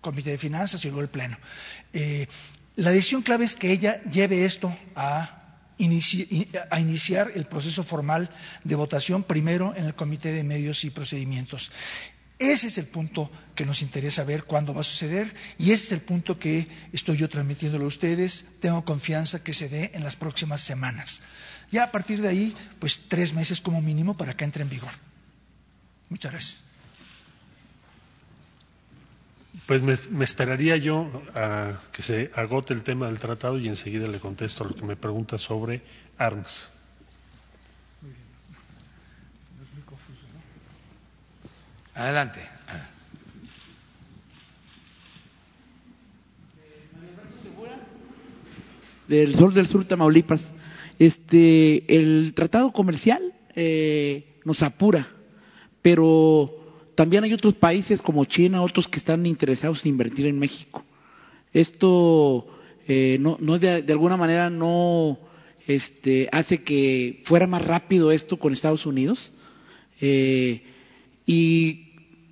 [0.00, 1.36] Comité de Finanzas y luego el Pleno.
[1.92, 2.26] Eh,
[2.76, 5.34] la decisión clave es que ella lleve esto a
[5.78, 8.30] iniciar el proceso formal
[8.64, 11.72] de votación primero en el Comité de Medios y Procedimientos.
[12.38, 15.92] Ese es el punto que nos interesa ver cuándo va a suceder y ese es
[15.92, 18.44] el punto que estoy yo transmitiéndolo a ustedes.
[18.60, 21.22] Tengo confianza que se dé en las próximas semanas.
[21.72, 24.92] Ya a partir de ahí, pues tres meses como mínimo para que entre en vigor.
[26.08, 26.62] Muchas gracias.
[29.66, 34.20] Pues me, esperaría yo a que se agote el tema del tratado y enseguida le
[34.20, 35.82] contesto a lo que me pregunta sobre
[36.16, 36.70] armas.
[41.98, 42.38] Adelante.
[49.08, 50.52] Del Sol del Sur, Tamaulipas.
[51.00, 55.08] Este, el tratado comercial eh, nos apura,
[55.82, 56.54] pero
[56.94, 60.84] también hay otros países como China, otros que están interesados en invertir en México.
[61.52, 62.46] Esto
[62.86, 65.18] eh, no, no de, alguna manera no
[65.66, 69.32] este, hace que fuera más rápido esto con Estados Unidos.
[70.00, 70.62] Eh,
[71.26, 71.87] y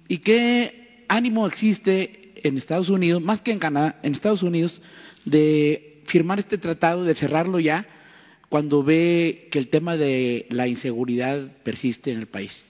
[0.08, 4.82] ¿Y qué ánimo existe en Estados Unidos, más que en Canadá, en Estados Unidos,
[5.24, 7.86] de firmar este tratado, de cerrarlo ya,
[8.48, 12.66] cuando ve que el tema de la inseguridad persiste en el país?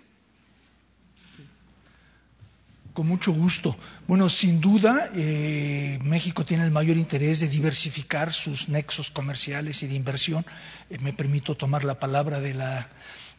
[2.95, 3.77] Con mucho gusto.
[4.07, 9.87] Bueno, sin duda, eh, México tiene el mayor interés de diversificar sus nexos comerciales y
[9.87, 10.47] de inversión.
[10.89, 12.89] Eh, me permito tomar la palabra de la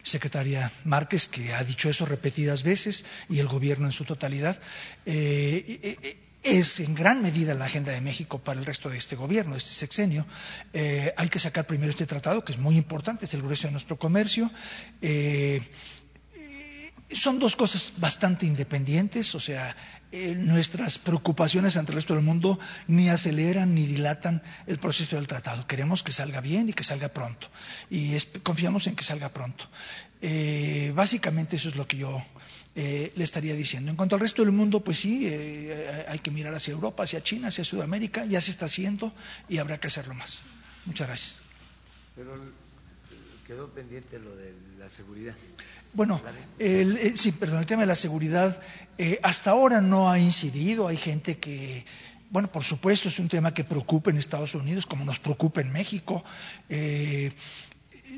[0.08, 4.60] secretaria Márquez, que ha dicho eso repetidas veces, y el gobierno en su totalidad.
[5.06, 8.98] Eh, eh, eh, es en gran medida la agenda de México para el resto de
[8.98, 10.26] este gobierno, de este sexenio.
[11.18, 13.98] hay que sacar primero este tratado, que es muy importante, es el grueso de nuestro
[13.98, 14.50] comercio
[17.12, 19.76] son dos cosas bastante independientes, o sea,
[20.12, 25.28] eh, nuestras preocupaciones ante el resto del mundo ni aceleran ni dilatan el proceso del
[25.28, 25.66] tratado.
[25.68, 27.50] Queremos que salga bien y que salga pronto.
[27.90, 29.70] Y confiamos en que salga pronto.
[30.22, 32.22] Eh, básicamente eso es lo que yo
[32.76, 33.90] eh, le estaría diciendo.
[33.90, 35.30] En cuanto al resto del mundo, pues sí,
[36.08, 38.26] hay que mirar hacia Europa, hacia China, hacia Sudamérica.
[38.26, 39.14] Ya se está haciendo
[39.48, 40.44] y habrá que hacerlo más.
[40.86, 41.42] Muchas gracias.
[42.16, 42.44] Pero
[43.46, 45.36] quedó pendiente lo de la seguridad.
[45.98, 46.22] Bueno,
[46.60, 48.62] eh, sí, perdón, el tema de la seguridad
[49.00, 50.88] eh, hasta ahora no ha incidido.
[50.88, 51.86] Hay gente que,
[52.30, 55.72] bueno, por supuesto es un tema que preocupa en Estados Unidos, como nos preocupa en
[55.72, 56.24] México.
[56.70, 57.32] Eh,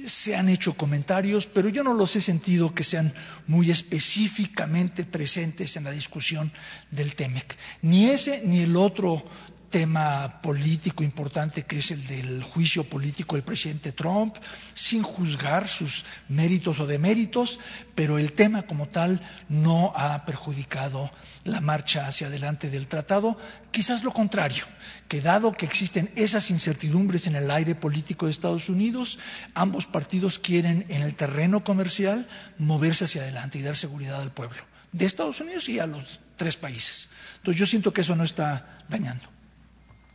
[0.06, 3.14] se han hecho comentarios, pero yo no los he sentido que sean
[3.48, 6.52] muy específicamente presentes en la discusión
[6.92, 7.56] del TEMEC.
[7.82, 9.24] Ni ese ni el otro
[9.70, 14.36] tema político importante que es el del juicio político del presidente Trump,
[14.74, 17.60] sin juzgar sus méritos o deméritos,
[17.96, 21.12] pero el tema como tal no ha perjudicado
[21.44, 23.38] la marcha hacia adelante del tratado,
[23.72, 24.66] quizás lo contrario,
[25.08, 29.20] que dado que existen esas incertidumbres en el aire político de Estados Unidos,
[29.54, 32.28] ambos partidos quieren en el terreno comercial
[32.58, 36.56] moverse hacia adelante y dar seguridad al pueblo de Estados Unidos y a los tres
[36.58, 37.10] países.
[37.38, 39.39] Entonces yo siento que eso no está dañando.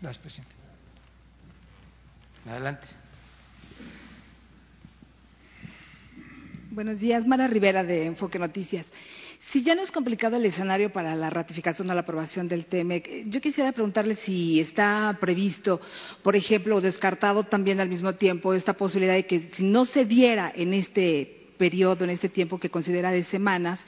[0.05, 0.55] Gracias, presidente.
[2.47, 2.87] Adelante.
[6.73, 8.93] Buenos días, Mara Rivera de Enfoque Noticias.
[9.39, 13.31] Si ya no es complicado el escenario para la ratificación o la aprobación del TEMEC,
[13.31, 15.81] yo quisiera preguntarle si está previsto,
[16.23, 20.05] por ejemplo, o descartado también al mismo tiempo esta posibilidad de que si no se
[20.05, 23.87] diera en este periodo, en este tiempo que considera de semanas,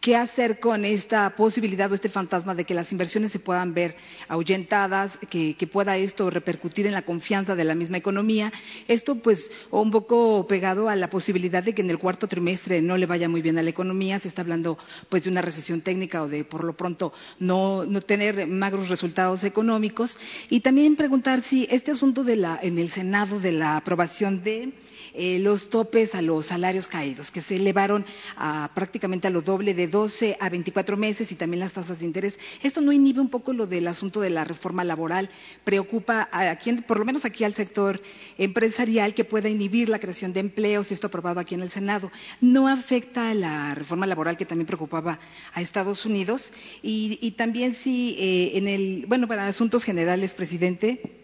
[0.00, 3.96] qué hacer con esta posibilidad o este fantasma de que las inversiones se puedan ver
[4.28, 8.52] ahuyentadas, que, pueda esto repercutir en la confianza de la misma economía.
[8.88, 12.96] Esto, pues, un poco pegado a la posibilidad de que en el cuarto trimestre no
[12.96, 14.18] le vaya muy bien a la economía.
[14.18, 14.78] Se está hablando,
[15.08, 19.42] pues, de una recesión técnica o de, por lo pronto, no, no tener magros resultados
[19.44, 20.18] económicos.
[20.50, 24.72] Y también preguntar si este asunto de la, en el Senado de la aprobación de
[25.16, 28.04] eh, los topes a los salarios caídos, que se elevaron
[28.36, 32.06] a, prácticamente a lo doble de 12 a 24 meses y también las tasas de
[32.06, 32.38] interés.
[32.62, 35.30] Esto no inhibe un poco lo del asunto de la reforma laboral,
[35.64, 38.00] preocupa a quien, por lo menos aquí al sector
[38.38, 42.10] empresarial, que pueda inhibir la creación de empleos, esto aprobado aquí en el Senado.
[42.40, 45.18] No afecta a la reforma laboral que también preocupaba
[45.54, 46.52] a Estados Unidos
[46.82, 51.20] y, también si eh, en el, bueno, para asuntos generales, presidente,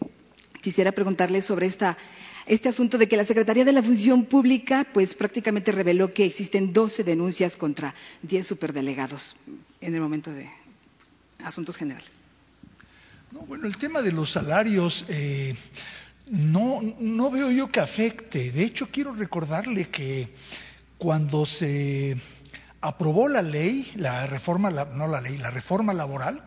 [0.61, 1.97] quisiera preguntarle sobre esta
[2.45, 6.73] este asunto de que la Secretaría de la Función Pública pues prácticamente reveló que existen
[6.73, 9.35] 12 denuncias contra 10 superdelegados
[9.81, 10.49] en el momento de
[11.43, 12.11] asuntos generales.
[13.31, 15.55] bueno, el tema de los salarios eh,
[16.27, 18.51] no, no veo yo que afecte.
[18.51, 20.33] De hecho, quiero recordarle que
[20.97, 22.17] cuando se
[22.81, 26.43] aprobó la ley, la reforma, no la ley, la reforma laboral,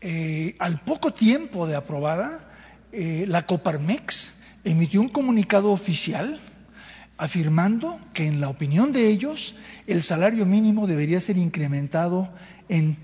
[0.00, 2.48] eh, al poco tiempo de aprobada,
[2.90, 4.31] eh, la Coparmex
[4.64, 6.40] emitió un comunicado oficial
[7.16, 9.54] afirmando que en la opinión de ellos
[9.86, 12.32] el salario mínimo debería ser incrementado
[12.68, 12.96] en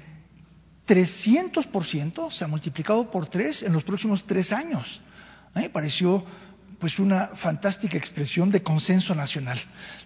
[0.86, 5.00] 300%, o sea, multiplicado por tres en los próximos tres años.
[5.54, 6.24] Me pareció
[6.78, 9.58] pues una fantástica expresión de consenso nacional,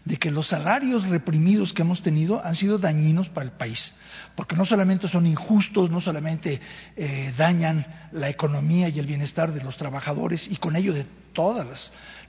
[0.04, 3.96] de que los salarios reprimidos que hemos tenido han sido dañinos para el país,
[4.34, 6.60] porque no solamente son injustos, no solamente
[6.96, 11.04] eh, dañan la economía y el bienestar de los trabajadores y con ello de
[11.34, 11.66] toda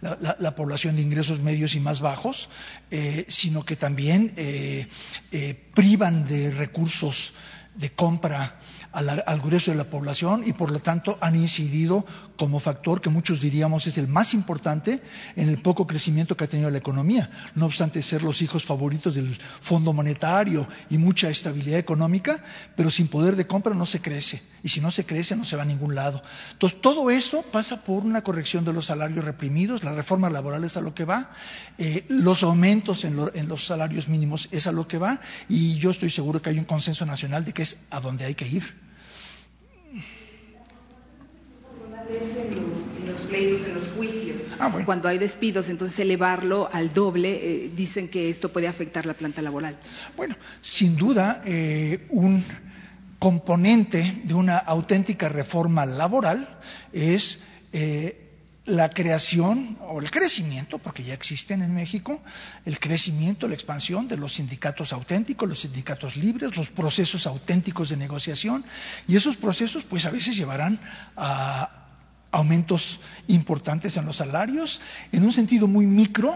[0.02, 2.50] la, población de ingresos medios y más bajos,
[2.92, 4.88] eh, sino que también eh,
[5.74, 7.34] privan de recursos
[7.76, 8.60] de compra
[8.94, 12.06] al, grueso de la población y por lo tanto han incidido
[12.38, 15.02] como factor que muchos diríamos es el más importante
[15.36, 19.16] en el poco crecimiento que ha tenido la economía, no obstante ser los hijos favoritos
[19.16, 22.44] del Fondo Monetario y mucha estabilidad económica,
[22.76, 24.42] pero sin poder de compra no se crece.
[24.62, 26.22] Y si no se crece no se va a ningún lado.
[26.52, 30.78] Entonces todo eso pasa por una corrección de los salarios reprimidos, la reforma laboral es
[30.78, 31.32] a lo que va,
[31.78, 35.20] eh, los aumentos en, en los salarios mínimos es a lo que va.
[35.50, 38.36] Y yo estoy seguro que hay un consenso nacional de que es a donde hay
[38.36, 38.84] que ir.
[42.10, 47.72] en los pleitos, en los juicios, ah, cuando hay despidos, entonces elevarlo al doble, eh,
[47.76, 49.78] dicen que esto puede afectar la planta laboral.
[50.16, 52.44] Bueno, sin duda, eh, un
[53.18, 56.60] componente de una auténtica reforma laboral
[56.92, 57.40] es
[57.72, 58.20] eh,
[58.66, 62.22] la creación o el crecimiento, porque ya existen en México,
[62.66, 67.98] el crecimiento, la expansión de los sindicatos auténticos, los sindicatos libres, los procesos auténticos de
[67.98, 68.64] negociación,
[69.08, 70.80] y esos procesos pues a veces llevarán
[71.18, 71.83] a
[72.34, 74.82] aumentos importantes en los salarios,
[75.14, 76.36] en un sentido muy micro,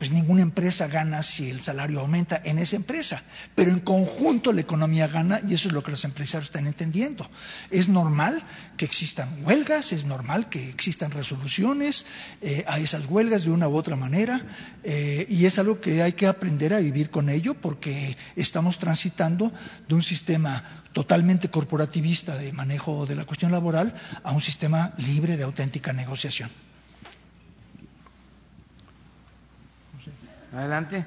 [0.00, 3.22] pues ninguna empresa gana si el salario aumenta en esa empresa,
[3.54, 7.28] pero en conjunto la economía gana y eso es lo que los empresarios están entendiendo.
[7.70, 8.42] Es normal
[8.78, 12.06] que existan huelgas, es normal que existan resoluciones
[12.40, 14.40] eh, a esas huelgas de una u otra manera
[14.84, 19.52] eh, y es algo que hay que aprender a vivir con ello porque estamos transitando
[19.86, 25.36] de un sistema totalmente corporativista de manejo de la cuestión laboral a un sistema libre
[25.36, 26.50] de auténtica negociación.
[30.52, 31.06] Adelante.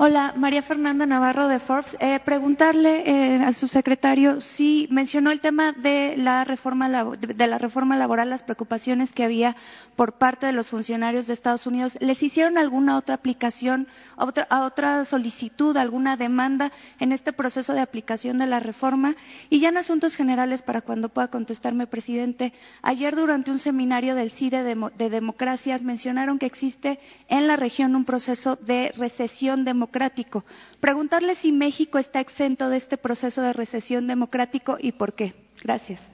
[0.00, 1.96] Hola, María Fernanda Navarro de Forbes.
[1.98, 7.58] Eh, preguntarle eh, a su secretario si mencionó el tema de la reforma de la
[7.58, 9.56] reforma laboral, las preocupaciones que había
[9.96, 11.98] por parte de los funcionarios de Estados Unidos.
[12.00, 18.38] ¿Les hicieron alguna otra aplicación, otra, otra solicitud, alguna demanda en este proceso de aplicación
[18.38, 19.16] de la reforma?
[19.50, 24.30] Y ya en asuntos generales, para cuando pueda contestarme, presidente, ayer durante un seminario del
[24.30, 29.87] CIDE de, de democracias mencionaron que existe en la región un proceso de recesión democrática
[29.88, 30.44] democrático.
[30.80, 35.34] Preguntarle si México está exento de este proceso de recesión democrático y por qué.
[35.62, 36.08] Gracias.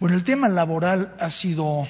[0.00, 1.86] Bueno, el tema laboral ha sido,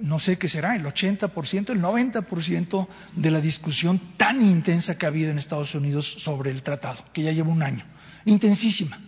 [0.00, 5.10] no sé qué será, el 80%, el 90% de la discusión tan intensa que ha
[5.10, 7.84] habido en Estados Unidos sobre el tratado, que ya lleva un año,
[8.24, 8.98] intensísima.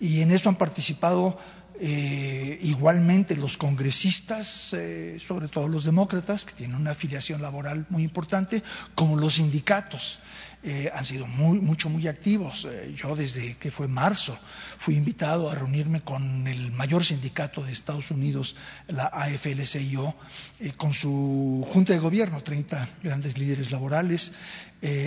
[0.00, 1.38] Y en eso han participado
[1.84, 8.04] eh, igualmente los congresistas, eh, sobre todo los demócratas, que tienen una afiliación laboral muy
[8.04, 8.62] importante,
[8.94, 10.20] como los sindicatos.
[10.62, 12.68] Eh, han sido muy, mucho, muy activos.
[12.94, 14.38] yo desde que fue marzo
[14.78, 18.54] fui invitado a reunirme con el mayor sindicato de Estados Unidos,
[18.86, 20.14] la AFL-CIO,
[20.76, 24.30] con su junta de gobierno, 30 grandes líderes laborales,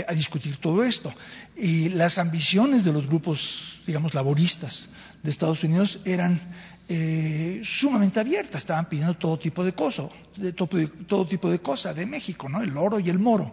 [0.07, 1.13] a discutir todo esto.
[1.55, 4.89] Y las ambiciones de los grupos, digamos, laboristas
[5.25, 6.39] de Estados Unidos eran
[6.87, 12.05] eh, sumamente abiertas, estaban pidiendo todo tipo de cosas, de todo, tipo de cosas de
[12.05, 12.61] México, ¿no?
[12.61, 13.51] El oro y el moro.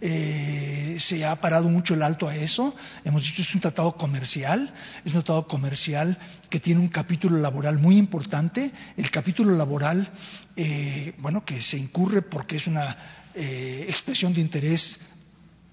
[0.00, 2.74] Eh, se ha parado mucho el alto a eso.
[3.04, 4.74] Hemos dicho es un tratado comercial,
[5.04, 6.18] es un tratado comercial
[6.50, 8.72] que tiene un capítulo laboral muy importante.
[8.96, 10.10] El capítulo laboral,
[10.56, 12.96] eh, bueno, que se incurre porque es una
[13.36, 15.00] expresión de interés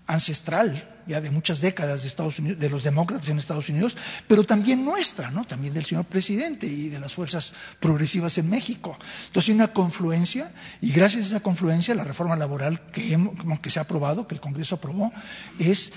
[0.08, 4.44] ancestral ya de muchas décadas de Estados Unidos, de los demócratas en Estados Unidos, pero
[4.44, 5.46] también nuestra, ¿no?
[5.46, 8.98] También del señor presidente y de las fuerzas progresivas en México.
[9.28, 13.17] Entonces hay una confluencia y gracias a esa confluencia la reforma laboral que,
[13.62, 15.12] que se ha aprobado, que el Congreso aprobó,
[15.60, 15.94] es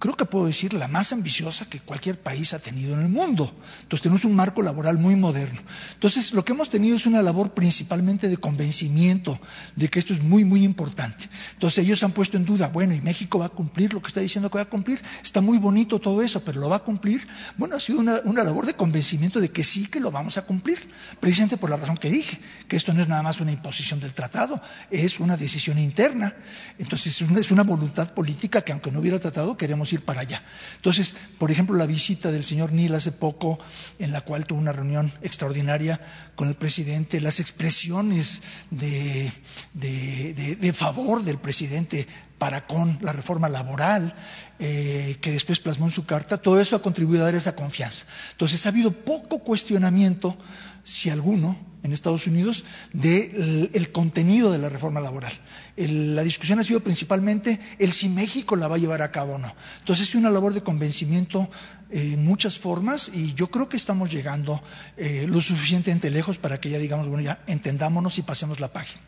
[0.00, 3.54] creo que puedo decir, la más ambiciosa que cualquier país ha tenido en el mundo.
[3.82, 5.60] Entonces tenemos un marco laboral muy moderno.
[5.92, 9.38] Entonces lo que hemos tenido es una labor principalmente de convencimiento
[9.76, 11.28] de que esto es muy, muy importante.
[11.52, 14.20] Entonces ellos han puesto en duda, bueno, ¿y México va a cumplir lo que está
[14.20, 15.02] diciendo que va a cumplir?
[15.22, 17.28] Está muy bonito todo eso, pero ¿lo va a cumplir?
[17.58, 20.78] Bueno, ha sido una, labor de convencimiento de que sí que lo vamos a cumplir,
[21.20, 24.14] precisamente por la razón que dije, que esto no es nada más una imposición del
[24.14, 26.34] tratado, es una decisión interna.
[26.78, 30.42] Entonces es una, voluntad política que aunque no hubiera tratado, queremos ir para allá.
[30.76, 33.58] Entonces, por ejemplo, la visita del señor Neal hace poco,
[33.98, 36.00] en la cual tuvo una reunión extraordinaria
[36.34, 39.32] con el presidente, las expresiones de,
[39.72, 42.06] de favor del presidente
[42.40, 44.14] para con la reforma laboral,
[44.58, 48.06] eh, que después plasmó en su carta, todo eso ha contribuido a dar esa confianza.
[48.32, 50.36] Entonces ha habido poco cuestionamiento,
[50.84, 55.32] si alguno, en Estados Unidos, del de contenido de la reforma laboral.
[55.76, 59.38] La discusión ha sido principalmente el si México la va a llevar a cabo o
[59.38, 59.54] no.
[59.78, 61.48] Entonces es una labor de convencimiento
[61.90, 64.62] eh, en muchas formas y yo creo que estamos llegando
[64.96, 69.02] eh, lo suficientemente lejos para que ya digamos, bueno, ya entendámonos y pasemos la página.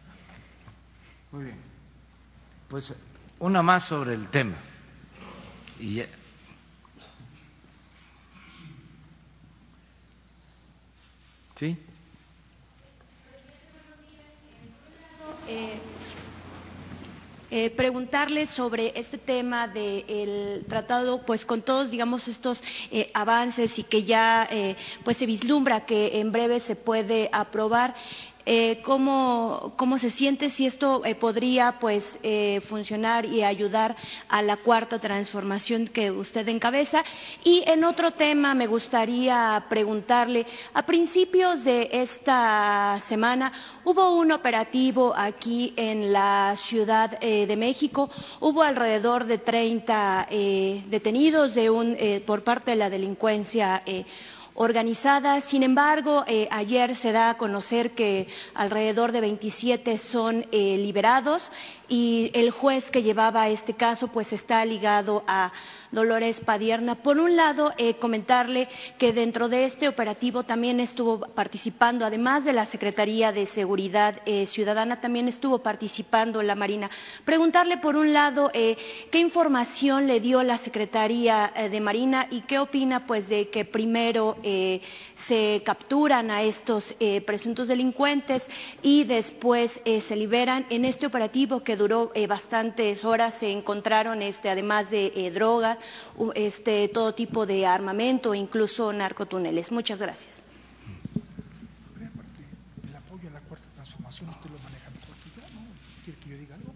[1.30, 1.56] Muy bien.
[2.68, 2.94] Pues
[3.38, 4.56] una más sobre el tema.
[5.78, 6.06] Y ya.
[11.62, 11.76] ¿Sí?
[15.46, 15.78] Eh,
[17.52, 23.84] eh, preguntarle sobre este tema del tratado, pues con todos, digamos, estos eh, avances y
[23.84, 24.48] que ya
[25.04, 27.94] pues se vislumbra que en breve se puede aprobar.
[28.44, 33.94] Eh, cómo, se siente, si esto eh, podría pues eh, funcionar y ayudar
[34.28, 37.04] a la cuarta transformación que usted encabeza.
[37.44, 43.52] Y en otro tema me gustaría preguntarle, a principios de esta semana
[43.84, 50.26] hubo un operativo aquí en la Ciudad de México, hubo alrededor de 30
[50.88, 53.82] detenidos de un, por parte de la delincuencia
[54.54, 55.40] organizada.
[55.40, 61.50] Sin embargo, eh, ayer se da a conocer que alrededor de 27 son eh, liberados
[61.92, 65.52] y el juez que llevaba este caso pues está ligado a
[65.90, 66.94] Dolores Padierna.
[66.94, 68.66] Por un lado, eh, comentarle
[68.96, 74.46] que dentro de este operativo también estuvo participando, además de la Secretaría de Seguridad eh,
[74.46, 76.90] Ciudadana, también estuvo participando la Marina.
[77.26, 78.78] Preguntarle, por un lado, eh,
[79.10, 84.38] qué información le dio la Secretaría de Marina y qué opina pues de que primero
[85.14, 86.94] se capturan a estos
[87.26, 88.48] presuntos delincuentes
[88.82, 94.48] y después se liberan en este operativo que duró eh, bastantes horas, se encontraron, este,
[94.50, 95.78] además de eh, droga,
[96.36, 99.72] este, todo tipo de armamento, incluso narcotúneles.
[99.72, 100.44] Muchas gracias.
[102.88, 105.60] El apoyo a la cuarta transformación, usted lo maneja mejor que yo, ¿no?
[106.04, 106.72] ¿Quiere que yo diga algo?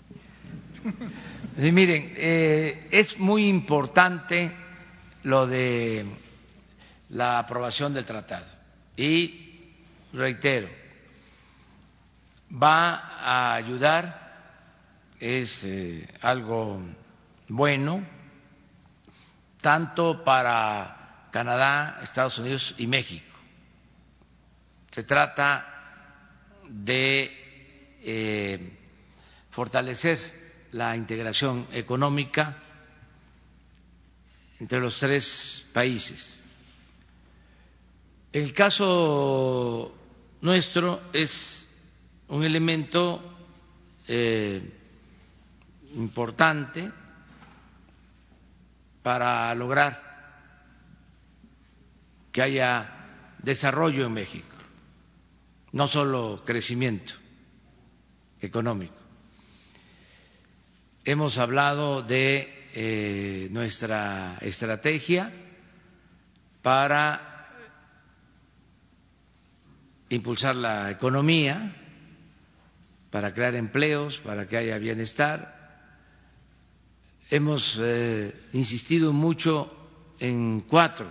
[1.61, 4.53] Sí, miren, eh, es muy importante
[5.23, 6.05] lo de
[7.11, 8.47] la aprobación del tratado.
[8.97, 9.71] Y
[10.13, 10.69] reitero,
[12.53, 14.26] va a ayudar
[15.21, 16.81] es eh, algo
[17.49, 18.05] bueno,
[19.61, 23.37] tanto para Canadá, Estados Unidos y México.
[24.91, 28.79] Se trata de eh,
[29.51, 30.19] fortalecer
[30.73, 32.57] la integración económica
[34.59, 36.43] entre los tres países.
[38.33, 39.95] El caso
[40.41, 41.69] nuestro es
[42.29, 43.23] un elemento
[44.09, 44.63] eh,
[45.97, 46.91] importante
[49.03, 50.03] para lograr
[52.33, 52.91] que haya
[53.39, 54.57] desarrollo en México,
[55.73, 57.15] no solo crecimiento
[58.41, 58.95] económico.
[61.05, 65.33] Hemos hablado de eh, nuestra estrategia
[66.63, 67.49] para
[70.11, 71.75] impulsar la economía,
[73.11, 75.56] para crear empleos, para que haya bienestar
[77.31, 79.73] hemos eh, insistido mucho
[80.19, 81.11] en cuatro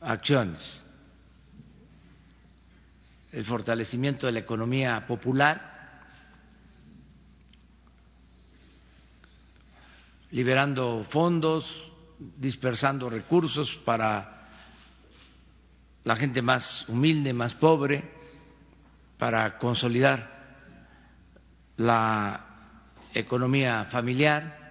[0.00, 0.84] acciones.
[3.32, 5.74] El fortalecimiento de la economía popular,
[10.30, 14.48] liberando fondos, dispersando recursos para
[16.04, 18.04] la gente más humilde, más pobre,
[19.18, 20.36] para consolidar
[21.76, 22.46] la
[23.12, 24.65] economía familiar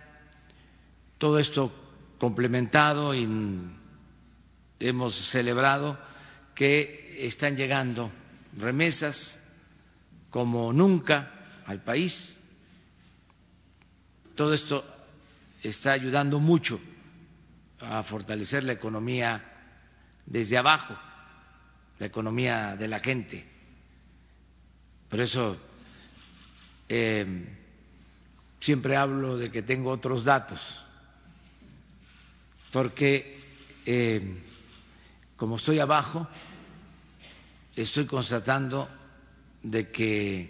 [1.17, 1.71] todo esto
[2.17, 3.27] complementado y
[4.79, 5.97] hemos celebrado
[6.53, 8.11] que están llegando
[8.57, 9.41] remesas
[10.29, 11.31] como nunca
[11.65, 12.37] al país.
[14.35, 14.85] Todo esto
[15.63, 16.79] está ayudando mucho
[17.79, 19.43] a fortalecer la economía
[20.25, 20.97] desde abajo,
[21.99, 23.45] la economía de la gente.
[25.09, 25.57] Por eso
[26.89, 27.25] eh,
[28.59, 30.84] siempre hablo de que tengo otros datos
[32.75, 33.39] porque
[33.85, 34.35] eh,
[35.37, 36.27] como estoy abajo,
[37.73, 38.89] estoy constatando
[39.63, 40.49] de que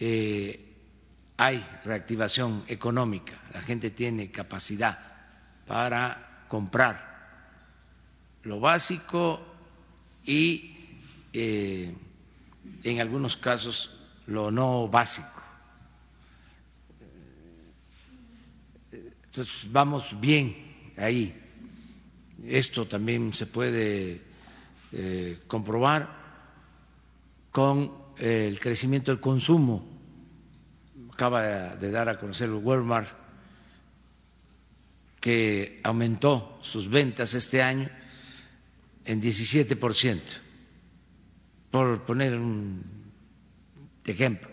[0.00, 0.74] eh,
[1.36, 4.98] hay reactivación económica, la gente tiene capacidad
[5.68, 6.98] para comprar
[8.42, 9.40] lo básico
[10.26, 10.98] y
[11.32, 11.94] eh,
[12.82, 13.92] en algunos casos
[14.26, 15.28] lo no básico.
[18.90, 20.69] Entonces vamos bien
[21.00, 21.34] ahí.
[22.46, 24.20] Esto también se puede
[24.92, 26.08] eh, comprobar
[27.50, 29.84] con el crecimiento del consumo.
[31.12, 33.08] Acaba de dar a conocer Walmart
[35.20, 37.90] que aumentó sus ventas este año
[39.04, 40.32] en 17 ciento,
[41.70, 42.82] por poner un
[44.06, 44.48] ejemplo.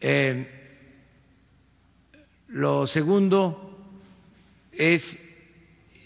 [0.00, 0.58] Eh,
[2.48, 3.67] lo segundo
[4.78, 5.18] es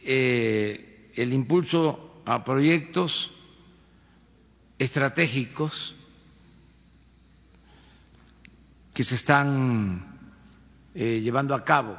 [0.05, 3.31] eh, el impulso a proyectos
[4.79, 5.95] estratégicos
[8.95, 10.33] que se están
[10.95, 11.99] eh, llevando a cabo.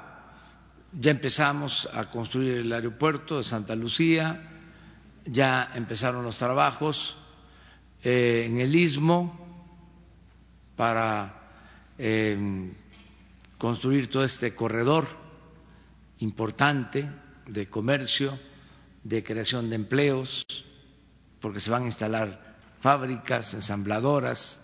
[0.99, 4.49] Ya empezamos a construir el aeropuerto de Santa Lucía,
[5.26, 7.15] ya empezaron los trabajos
[8.03, 9.39] eh, en el istmo
[10.76, 11.39] para
[13.59, 15.22] construir todo este corredor
[16.20, 17.09] importante
[17.47, 18.39] de comercio,
[19.03, 20.66] de creación de empleos,
[21.39, 24.61] porque se van a instalar fábricas, ensambladoras.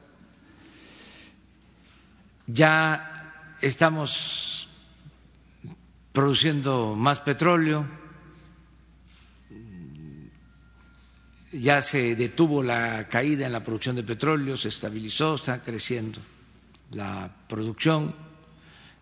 [2.47, 4.68] Ya estamos
[6.14, 7.86] produciendo más petróleo,
[11.52, 16.20] ya se detuvo la caída en la producción de petróleo, se estabilizó, está creciendo
[16.91, 18.16] la producción,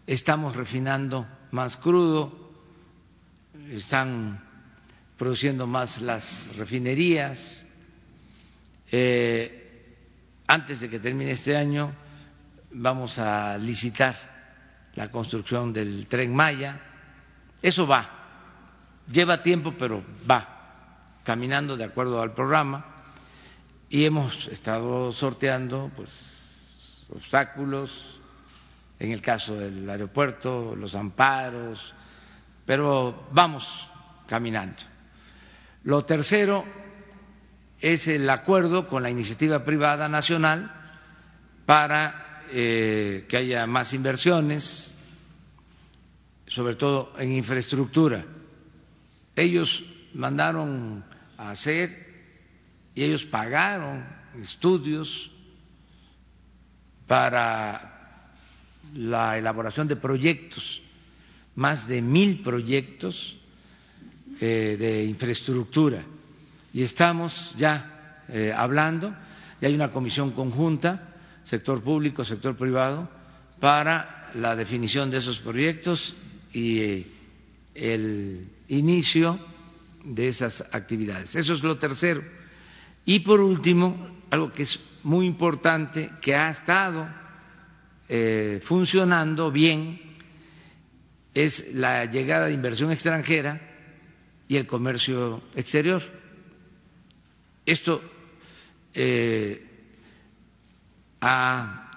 [0.06, 2.32] estamos refinando más crudo,
[3.72, 4.44] están
[5.18, 7.66] produciendo más las refinerías.
[8.92, 9.96] Eh,
[10.48, 11.94] antes de que termine este año
[12.72, 14.16] vamos a licitar
[14.96, 16.80] la construcción del tren Maya.
[17.62, 18.10] Eso va,
[19.12, 22.86] lleva tiempo, pero va caminando de acuerdo al programa
[23.90, 28.17] y hemos estado sorteando pues obstáculos
[29.00, 31.94] en el caso del aeropuerto, los amparos,
[32.66, 33.90] pero vamos
[34.28, 34.84] caminando.
[35.84, 36.66] Lo tercero
[37.80, 40.72] es el acuerdo con la iniciativa privada nacional
[41.66, 44.96] para eh, que haya más inversiones,
[46.48, 48.26] sobre todo en infraestructura.
[49.36, 51.06] Ellos mandaron
[51.38, 52.08] a hacer
[52.96, 54.06] y ellos pagaron
[54.42, 55.32] estudios
[57.06, 57.97] para
[58.96, 60.82] la elaboración de proyectos,
[61.56, 63.38] más de mil proyectos
[64.40, 66.04] eh, de infraestructura.
[66.74, 69.16] Y estamos ya eh, hablando,
[69.62, 73.10] y hay una comisión conjunta, sector público, sector privado,
[73.60, 76.16] para la definición de esos proyectos
[76.54, 77.08] y eh,
[77.74, 79.40] el inicio
[80.04, 81.36] de esas actividades.
[81.36, 82.24] Eso es lo tercero.
[83.06, 83.96] Y por último,
[84.30, 87.08] algo que es muy importante, que ha estado
[88.10, 90.00] eh, funcionando bien,
[91.34, 93.62] es la llegada de inversión extranjera
[94.48, 96.02] y el comercio exterior.
[97.66, 98.02] Esto
[98.94, 99.64] eh,
[101.22, 101.92] ha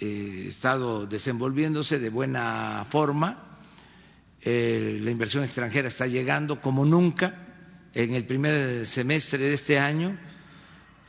[0.00, 3.58] eh, estado desenvolviéndose de buena forma.
[4.42, 7.46] Eh, la inversión extranjera está llegando como nunca.
[7.92, 10.16] En el primer semestre de este año,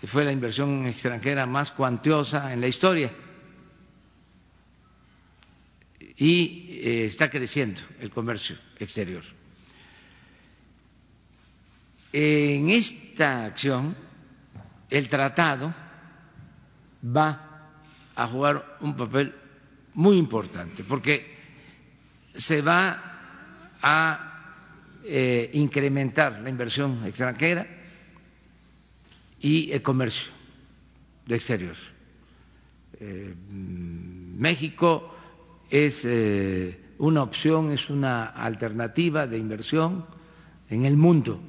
[0.07, 3.11] fue la inversión extranjera más cuantiosa en la historia
[6.21, 9.23] y eh, está creciendo el comercio exterior.
[12.13, 13.95] En esta acción,
[14.91, 15.73] el tratado
[17.03, 17.71] va
[18.15, 19.33] a jugar un papel
[19.95, 21.25] muy importante porque
[22.35, 27.65] se va a eh, incrementar la inversión extranjera
[29.39, 30.31] y el comercio
[31.25, 31.75] de exterior.
[32.99, 35.15] Eh, México
[35.71, 40.05] es eh, una opción, es una alternativa de inversión
[40.69, 41.41] en el mundo.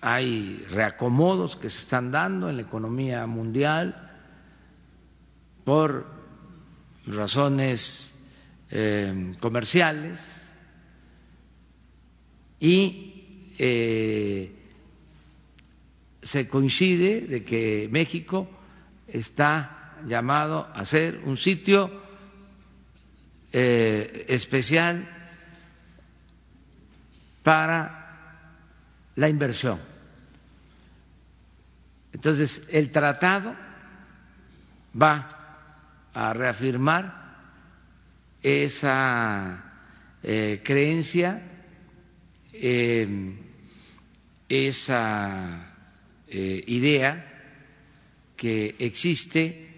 [0.00, 4.10] Hay reacomodos que se están dando en la economía mundial
[5.64, 6.06] por
[7.06, 8.08] razones
[9.40, 10.42] comerciales,
[12.62, 14.52] y eh,
[16.22, 18.48] se coincide de que México
[19.08, 21.90] está llamado a ser un sitio
[23.54, 25.06] eh, especial
[27.42, 27.98] para
[29.14, 29.78] la inversión.
[32.14, 33.54] Entonces, el tratado
[35.00, 35.28] va
[36.14, 37.36] a reafirmar
[38.42, 39.62] esa
[40.22, 41.42] eh, creencia,
[42.54, 43.34] eh,
[44.48, 45.68] esa
[46.28, 47.28] idea
[48.34, 49.68] que existe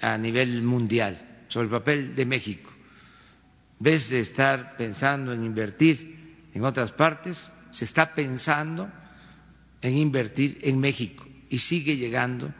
[0.00, 2.77] a nivel mundial sobre el papel de México.
[3.80, 8.90] Vez de estar pensando en invertir en otras partes, se está pensando
[9.82, 12.52] en invertir en México y sigue llegando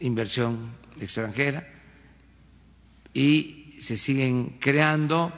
[0.00, 0.70] inversión
[1.00, 1.68] extranjera
[3.12, 5.32] y se siguen creando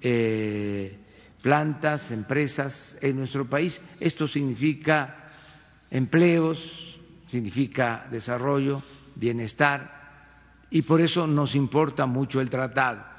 [0.00, 0.96] eh,
[1.42, 3.80] plantas, empresas en nuestro país.
[4.00, 5.30] Esto significa
[5.90, 8.82] empleos, significa desarrollo,
[9.14, 10.00] bienestar
[10.70, 13.11] y por eso nos importa mucho el tratado.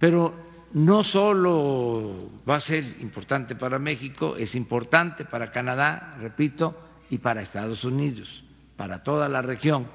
[0.00, 0.34] Pero
[0.72, 6.74] no solo va a ser importante para México, es importante para Canadá, repito,
[7.10, 8.42] y para Estados Unidos,
[8.76, 9.86] para toda la región.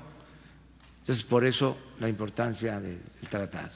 [0.99, 2.99] Entonces, por eso la importancia del
[3.30, 3.72] tratado.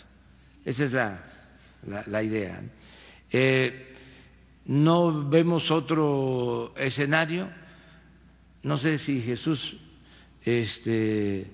[0.64, 2.62] Esa es la, idea.
[3.32, 3.96] Eh,
[4.66, 7.50] no vemos otro escenario.
[8.62, 9.78] No sé si Jesús
[10.46, 11.50] este,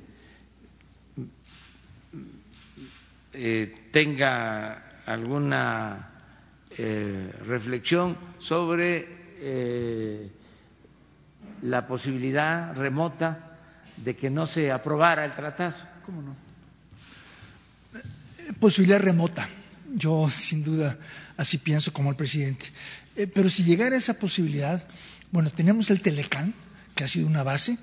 [3.35, 6.09] eh, tenga alguna
[6.77, 9.23] eh, reflexión sobre
[11.61, 13.57] la posibilidad remota
[13.97, 15.75] de que no se aprobara el tratado.
[16.05, 16.35] ¿Cómo no?
[18.59, 19.47] Posibilidad remota.
[19.93, 20.97] Yo sin duda
[21.37, 22.67] así pienso como el presidente.
[23.15, 24.85] Eh, pero si llegara esa posibilidad,
[25.31, 26.53] bueno, tenemos el Telecán,
[26.95, 27.77] que ha sido una base,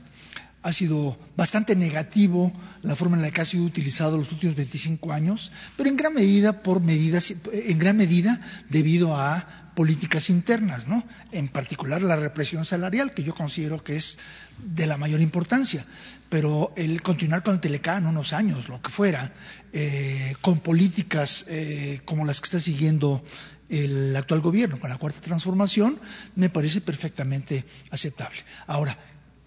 [0.63, 2.53] ha sido bastante negativo
[2.83, 6.15] la forma en la que ha sido utilizado los últimos 25 años, pero en gran
[6.15, 11.03] medida por medidas, en gran medida debido a políticas internas, ¿no?
[11.33, 14.19] En particular la represión salarial, que yo considero que es
[14.59, 15.85] de la mayor importancia.
[16.29, 19.33] Pero el continuar con el Telecán unos años, lo que fuera,
[19.73, 23.25] eh, con políticas eh, como las que está siguiendo
[23.69, 25.99] el actual gobierno con la cuarta transformación,
[26.37, 28.39] me parece perfectamente aceptable.
[28.67, 28.97] Ahora,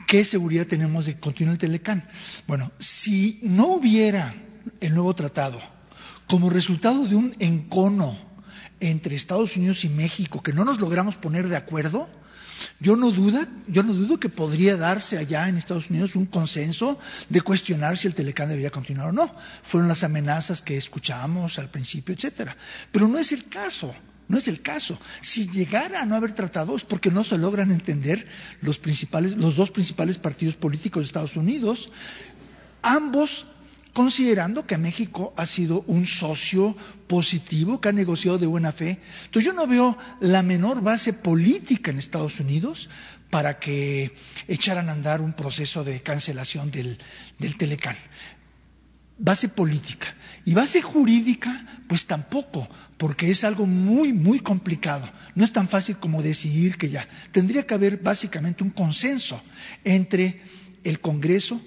[0.08, 2.08] ¿Qué seguridad tenemos de que continúe el Telecán?
[2.47, 4.34] Bueno, si no hubiera
[4.82, 5.60] el nuevo tratado
[6.28, 8.18] como resultado de un encono
[8.80, 12.10] entre Estados Unidos y México que no nos logramos poner de acuerdo,
[12.80, 16.99] yo no duda, yo no dudo que podría darse allá en Estados Unidos un consenso
[17.30, 19.36] de cuestionar si el Telecán debería continuar o no.
[19.64, 22.56] Fueron las amenazas que escuchamos al principio, etcétera.
[22.91, 23.93] Pero no es el caso.
[24.28, 24.97] No es el caso.
[25.21, 28.28] Si llegara a no haber tratado es porque no se logran entender
[28.61, 31.91] los, principales, los dos principales partidos políticos de Estados Unidos,
[32.82, 33.45] ambos
[33.95, 36.76] considerando que México ha sido un socio
[37.07, 38.99] positivo que ha negociado de buena fe.
[39.26, 42.89] Entonces yo no veo la menor base política en Estados Unidos
[43.30, 44.13] para que
[44.49, 46.97] echaran a andar un proceso de cancelación del,
[47.39, 47.55] del
[49.18, 50.07] base política.
[50.45, 55.09] Y base jurídica, pues tampoco, porque es algo muy, muy complicado.
[55.34, 57.07] No es tan fácil como decidir que ya.
[57.32, 59.41] Tendría que haber básicamente un consenso
[59.84, 60.41] entre
[60.84, 61.59] el Congreso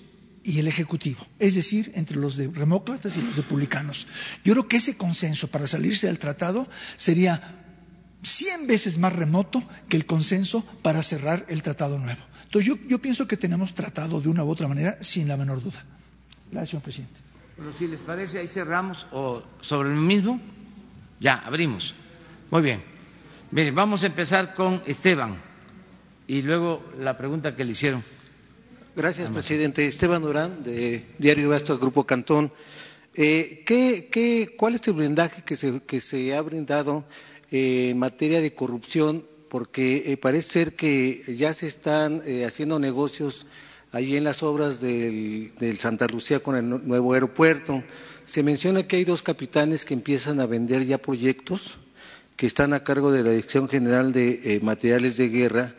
[0.44, 4.06] y el Ejecutivo, es decir, entre los demócratas y los republicanos.
[4.44, 7.42] Yo creo que ese consenso para salirse del tratado sería
[8.22, 12.20] cien veces más remoto que el consenso para cerrar el tratado nuevo.
[12.44, 15.62] Entonces yo, yo pienso que tenemos tratado de una u otra manera sin la menor
[15.62, 15.84] duda.
[16.50, 17.27] Gracias, señor presidente.
[17.58, 20.40] Bueno, si les parece, ahí cerramos o sobre el mismo.
[21.18, 21.92] Ya, abrimos.
[22.52, 22.84] Muy bien.
[23.50, 25.42] Bien, vamos a empezar con Esteban
[26.28, 28.04] y luego la pregunta que le hicieron.
[28.94, 29.88] Gracias, presidente.
[29.88, 32.52] Esteban Durán, de Diario Basto, Grupo Cantón.
[33.14, 37.06] Eh, ¿qué, qué, cuál es el blindaje que se, que se ha brindado
[37.50, 39.26] eh, en materia de corrupción?
[39.48, 43.46] Porque eh, parece ser que ya se están haciendo negocios
[43.92, 47.82] allí en las obras del, Santa Lucía con el nuevo aeropuerto.
[48.24, 51.76] Se menciona que hay dos capitanes que empiezan a vender ya proyectos
[52.36, 55.74] que están a cargo de la Dirección General de eh, Materiales de Guerra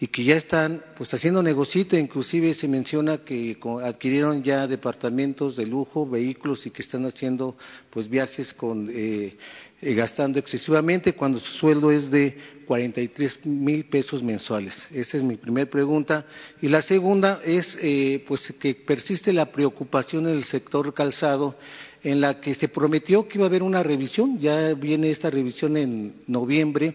[0.00, 5.66] y que ya están pues haciendo negocito, inclusive se menciona que adquirieron ya departamentos de
[5.66, 7.54] lujo, vehículos y que están haciendo
[7.90, 9.36] pues viajes con eh,
[9.82, 12.36] eh, gastando excesivamente cuando su sueldo es de
[12.70, 14.86] 43 mil pesos mensuales.
[14.92, 16.24] Esa es mi primera pregunta.
[16.62, 21.58] Y la segunda es eh, pues que persiste la preocupación en el sector calzado
[22.04, 25.76] en la que se prometió que iba a haber una revisión, ya viene esta revisión
[25.76, 26.94] en noviembre,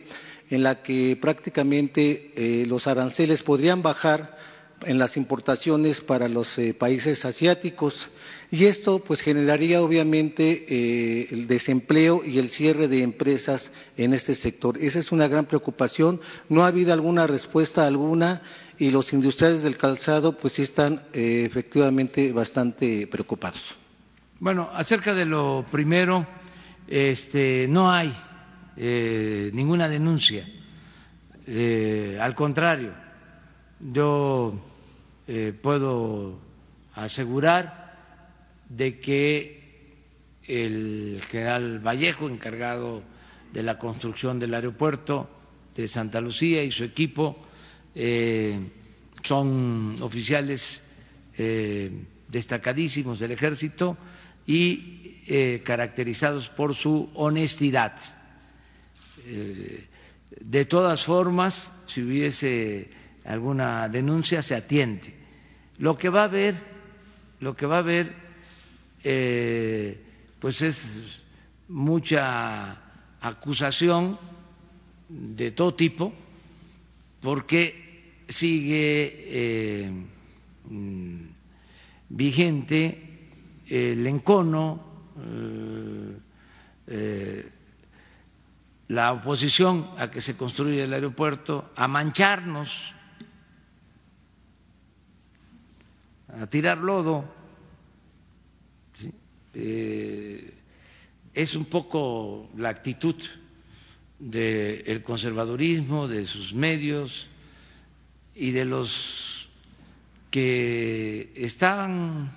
[0.49, 4.37] en la que prácticamente eh, los aranceles podrían bajar
[4.85, 8.09] en las importaciones para los eh, países asiáticos
[8.51, 14.35] y esto pues generaría obviamente eh, el desempleo y el cierre de empresas en este
[14.35, 14.77] sector.
[14.77, 16.21] Esa es una gran preocupación.
[16.49, 18.41] No ha habido alguna respuesta alguna
[18.77, 23.75] y los industriales del calzado pues están eh, efectivamente bastante preocupados.
[24.39, 26.27] Bueno, acerca de lo primero,
[26.87, 28.13] este, no hay
[28.77, 30.45] ninguna denuncia.
[31.47, 32.93] Al contrario,
[33.79, 34.74] yo
[35.27, 36.39] eh, puedo
[36.93, 37.93] asegurar
[38.69, 39.63] de que
[40.43, 43.03] el general Vallejo, encargado
[43.53, 45.29] de la construcción del aeropuerto
[45.75, 47.37] de Santa Lucía y su equipo,
[49.23, 50.83] son oficiales
[52.27, 53.97] destacadísimos del ejército
[54.45, 57.97] y caracterizados por su honestidad.
[59.27, 59.87] Eh,
[60.39, 62.89] de todas formas, si hubiese
[63.25, 65.13] alguna denuncia, se atiende.
[65.77, 66.55] Lo que va a haber,
[67.39, 68.13] lo que va a haber,
[69.03, 70.01] eh,
[70.39, 71.23] pues es
[71.67, 72.77] mucha
[73.21, 74.17] acusación
[75.09, 76.13] de todo tipo,
[77.21, 79.91] porque sigue eh,
[80.69, 81.21] mm,
[82.09, 83.29] vigente
[83.67, 84.93] el encono,
[88.87, 92.94] la oposición a que se construya el aeropuerto, a mancharnos,
[96.39, 97.25] a tirar lodo.
[99.53, 100.53] Eh,
[101.33, 103.15] es un poco la actitud
[104.19, 107.29] del conservadurismo, de sus medios
[108.33, 109.49] y de los
[110.31, 112.31] que estaban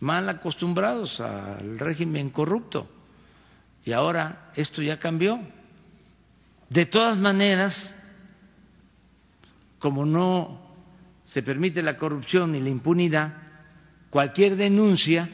[0.00, 2.88] mal acostumbrados al régimen corrupto
[3.84, 5.40] y ahora esto ya cambió.
[6.68, 7.96] De todas maneras,
[9.78, 10.69] como no
[11.30, 13.34] se permite la corrupción ni la impunidad,
[14.10, 15.30] cualquier denuncia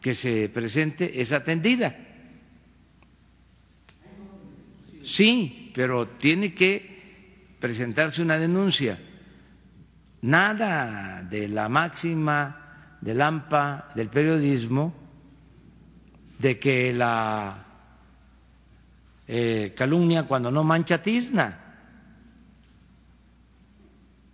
[0.00, 1.96] que se presente es atendida.
[5.04, 9.00] Sí, pero tiene que presentarse una denuncia.
[10.22, 14.94] Nada de la máxima del AMPA del periodismo
[16.38, 17.66] de que la
[19.26, 21.67] eh, calumnia cuando no mancha tizna.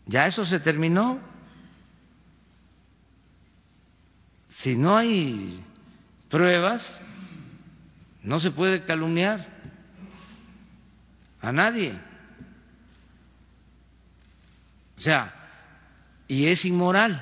[0.06, 1.18] Ya eso se terminó.
[4.48, 5.62] Si no hay
[6.28, 7.00] pruebas,
[8.22, 9.46] no se puede calumniar
[11.40, 11.92] a nadie.
[14.96, 15.34] O sea,
[16.28, 17.20] y es inmoral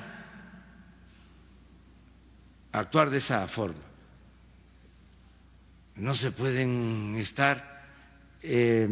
[2.71, 3.93] actuar de esa forma
[5.95, 7.83] no se pueden estar
[8.41, 8.87] eh,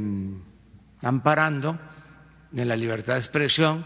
[1.02, 1.80] amparando
[2.56, 3.86] en la libertad de expresión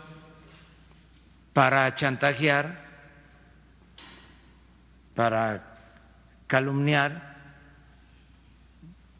[1.54, 2.84] para chantajear,
[5.16, 5.78] para
[6.48, 7.36] calumniar,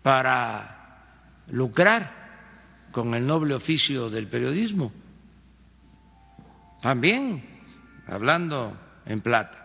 [0.02, 1.02] para
[1.48, 2.12] lucrar
[2.92, 4.92] con el noble oficio del periodismo.
[6.82, 7.44] También,
[8.08, 9.62] hablando en plata.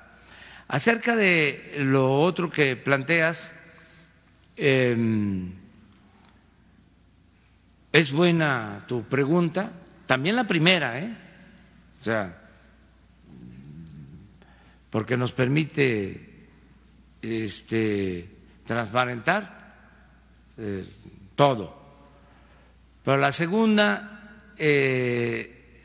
[0.69, 3.53] Acerca de lo otro que planteas,
[4.63, 5.53] Em,
[7.93, 9.73] es buena tu pregunta,
[10.07, 11.17] también la primera, ¿eh?
[12.01, 12.37] O sea,
[14.91, 16.49] porque nos permite
[17.23, 18.29] este,
[18.65, 19.75] transparentar
[20.59, 20.85] eh,
[21.35, 21.79] todo.
[23.05, 25.83] Pero la segunda eh,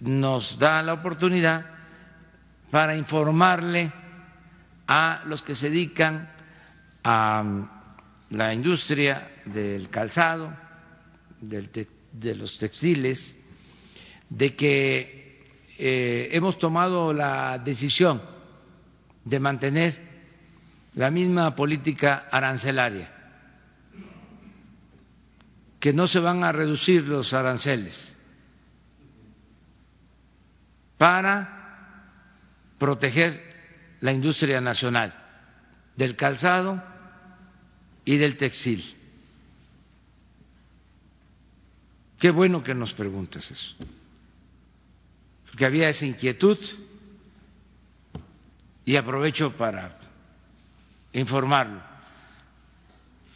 [0.00, 1.66] nos da la oportunidad
[2.70, 3.92] para informarle
[4.86, 6.30] a los que se dedican
[7.04, 7.44] a
[8.30, 10.52] la industria del calzado,
[11.40, 13.36] de los textiles,
[14.28, 15.44] de que
[15.78, 18.22] eh, hemos tomado la decisión
[19.24, 20.08] de mantener
[20.94, 23.12] la misma política arancelaria,
[25.80, 28.16] que no se van a reducir los aranceles
[30.96, 31.54] para
[32.78, 33.40] proteger
[34.00, 35.14] la industria nacional
[35.96, 36.82] del calzado
[38.04, 38.97] y del textil.
[42.18, 43.76] Qué bueno que nos preguntas eso,
[45.46, 46.58] porque había esa inquietud.
[48.84, 49.98] Y aprovecho para
[51.12, 51.82] informarlo.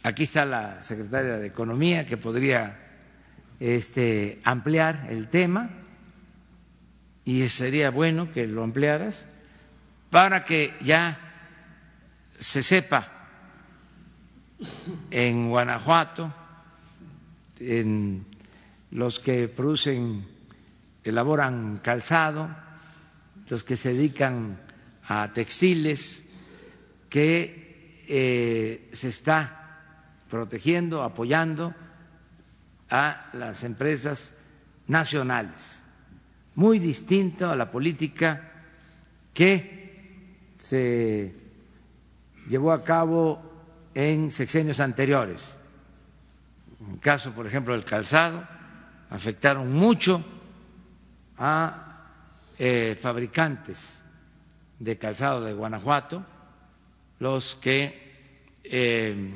[0.01, 2.79] Aquí está la secretaria de Economía que podría
[3.59, 5.69] este, ampliar el tema.
[7.23, 9.27] Y sería bueno que lo ampliaras
[10.09, 11.17] para que ya
[12.37, 13.07] se sepa
[15.09, 16.33] en Guanajuato,
[17.59, 18.25] en
[18.93, 20.23] los que producen,
[21.03, 22.55] elaboran calzado,
[23.49, 24.59] los que se dedican
[25.07, 26.23] a textiles,
[27.09, 31.73] que eh, se está protegiendo, apoyando
[32.91, 34.35] a las empresas
[34.87, 35.83] nacionales,
[36.53, 38.51] muy distinto a la política
[39.33, 41.33] que se
[42.47, 43.41] llevó a cabo
[43.95, 45.57] en sexenios anteriores,
[46.79, 48.47] En el caso, por ejemplo, del calzado,
[49.13, 50.25] afectaron mucho
[51.37, 52.01] a
[52.57, 54.01] eh, fabricantes
[54.79, 56.25] de calzado de Guanajuato,
[57.19, 59.35] los que eh,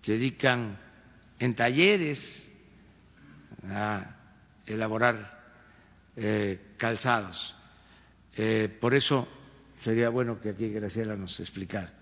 [0.00, 0.78] se dedican
[1.38, 2.48] en talleres
[3.68, 4.16] a
[4.66, 5.42] elaborar
[6.16, 7.54] eh, calzados.
[8.80, 9.28] por eso
[9.80, 11.92] sería bueno que aquí Graciela nos explicara.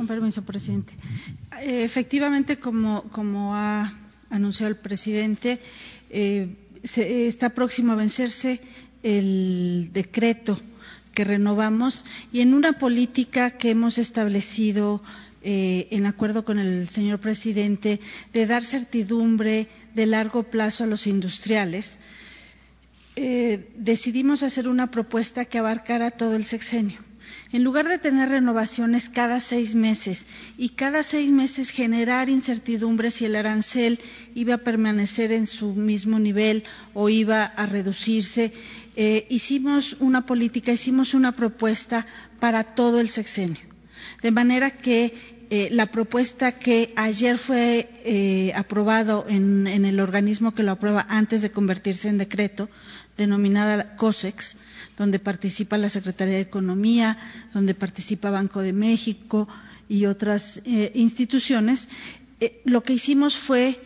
[0.00, 0.94] Con permiso, presidente.
[1.60, 3.92] Efectivamente, como, ha
[4.30, 5.60] anunciado el presidente,
[6.08, 8.62] eh, está próximo a vencerse
[9.02, 10.58] el decreto
[11.12, 15.02] que renovamos y en una política que hemos establecido
[15.42, 18.00] eh, en acuerdo con el señor presidente
[18.32, 21.98] de dar certidumbre de largo plazo a los industriales,
[23.16, 27.09] eh, decidimos hacer una propuesta que abarcara todo el sexenio.
[27.52, 30.26] En lugar de tener renovaciones cada seis meses
[30.56, 33.98] y cada seis meses generar incertidumbre si el arancel
[34.36, 36.62] iba a permanecer en su mismo nivel
[36.94, 38.52] o iba a reducirse,
[38.94, 42.06] eh, hicimos una política, hicimos una propuesta
[42.38, 43.60] para todo el sexenio.
[44.22, 45.12] De manera que
[45.52, 51.42] eh, la propuesta que ayer fue eh, aprobado en, el organismo que lo aprueba antes
[51.42, 52.68] de convertirse en decreto,
[53.20, 54.56] denominada COSEX,
[54.96, 57.16] donde participa la Secretaría de Economía,
[57.54, 59.48] donde participa Banco de México
[59.88, 61.88] y otras eh, instituciones,
[62.64, 63.78] lo que hicimos fue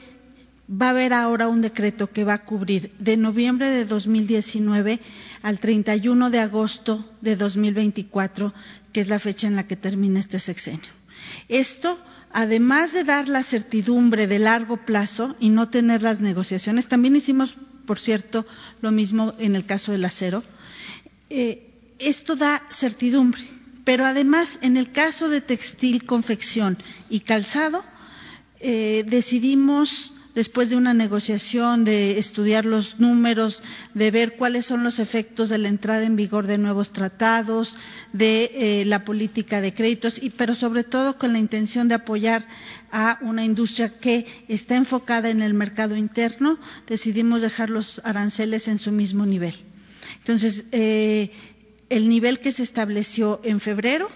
[0.71, 5.01] va a haber ahora un decreto que va a cubrir de noviembre de 2019
[5.43, 8.55] al 31 de agosto de 2024,
[8.93, 10.89] que es la fecha en la que termina este sexenio.
[11.49, 11.99] Esto,
[12.33, 17.57] además de dar la certidumbre de largo plazo y no tener las negociaciones, también hicimos,
[17.87, 18.47] por cierto,
[18.81, 20.43] lo mismo en el caso del acero,
[21.31, 23.43] eh, esto da certidumbre.
[23.85, 26.79] Pero además, en el caso de textil, confección
[27.11, 27.85] y calzado,
[28.61, 33.63] eh, decidimos después de una negociación, de estudiar los números,
[33.95, 37.79] de ver cuáles son los efectos de la entrada en vigor de nuevos tratados,
[38.13, 42.47] de eh, la política de créditos, y, pero sobre todo con la intención de apoyar
[42.91, 48.79] a una industria que está enfocada en el mercado interno, decidimos dejar los aranceles en
[48.79, 49.55] su mismo nivel.
[50.19, 51.31] Entonces, eh,
[51.91, 54.11] el nivel que se estableció en febrero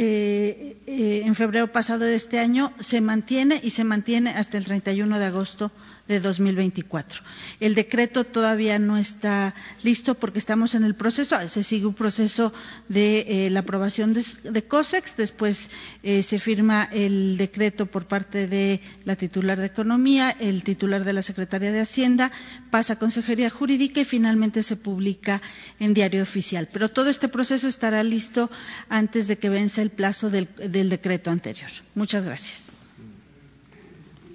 [0.00, 4.64] eh, eh, en febrero pasado de este año se mantiene y se mantiene hasta el
[4.64, 5.72] 31 de agosto
[6.08, 7.22] de 2024.
[7.60, 12.52] El decreto todavía no está listo porque estamos en el proceso, se sigue un proceso
[12.88, 15.70] de eh, la aprobación de, COSEX, después
[16.02, 21.22] se firma el decreto por parte de la titular de Economía, el titular de la
[21.22, 22.32] Secretaría de Hacienda,
[22.70, 25.40] pasa a Consejería Jurídica y finalmente se publica
[25.78, 26.68] en Diario Oficial.
[26.72, 28.50] Pero todo este proceso estará listo
[28.88, 30.48] antes de que vence el plazo del,
[30.88, 31.70] decreto anterior.
[31.94, 32.72] Muchas gracias.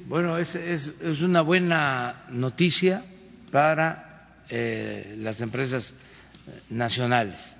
[0.07, 3.05] Bueno, es, es, una buena noticia
[3.51, 7.55] para eh, las empresas eh, nacionales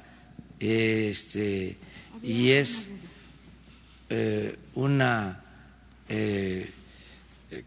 [0.59, 1.77] este,
[2.21, 2.89] y es
[4.09, 5.39] eh, una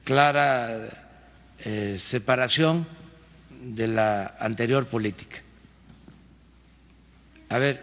[0.04, 0.88] clara
[1.96, 2.86] separación
[3.50, 5.38] de la anterior política.
[7.48, 7.82] A ver,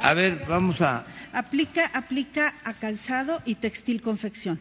[0.00, 1.04] a, ver, vamos a.
[1.32, 4.60] Aplica, aplica a calzado y textil confección.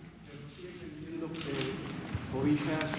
[2.31, 2.89] Cobijas,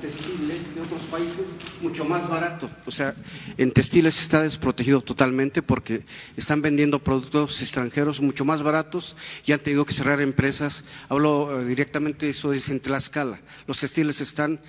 [0.00, 1.46] textiles de otros países
[1.82, 2.70] mucho más barato.
[2.86, 3.14] O sea,
[3.58, 6.04] en textiles está desprotegido totalmente porque
[6.36, 10.84] están vendiendo productos extranjeros mucho más baratos y han tenido que cerrar empresas.
[11.08, 13.40] Hablo eh, directamente, eso es en Tlaxcala.
[13.66, 14.60] Los textiles están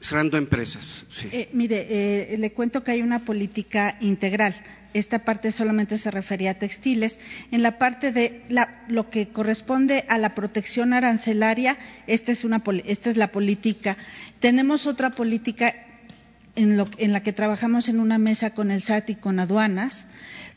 [0.00, 1.06] cerrando empresas.
[1.32, 1.86] Eh, mire,
[2.32, 4.54] eh, le cuento que hay una política integral.
[4.94, 7.18] Esta parte solamente se refería a textiles.
[7.50, 8.42] En la parte de
[8.88, 13.96] lo que corresponde a la protección arancelaria, esta es, una, esta es la política.
[14.40, 15.74] Tenemos otra política
[16.54, 20.06] en, en la que trabajamos en una mesa con el SAT y con aduanas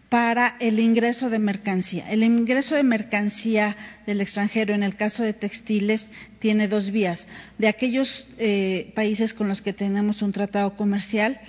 [0.10, 2.10] para el ingreso de mercancía.
[2.10, 7.28] El ingreso de mercancía del extranjero, en el caso de textiles, tiene dos vías.
[7.60, 11.40] De aquellos eh, países con los que tenemos un tratado comercial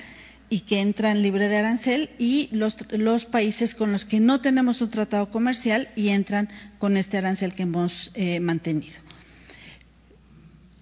[0.51, 4.91] y que entran libre de arancel y los, países con los que no tenemos un
[4.91, 9.01] tratado comercial y entran con este arancel que hemos eh, mantenido.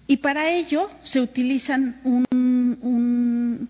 [0.07, 2.25] Y para ello se utilizan un
[2.81, 3.69] un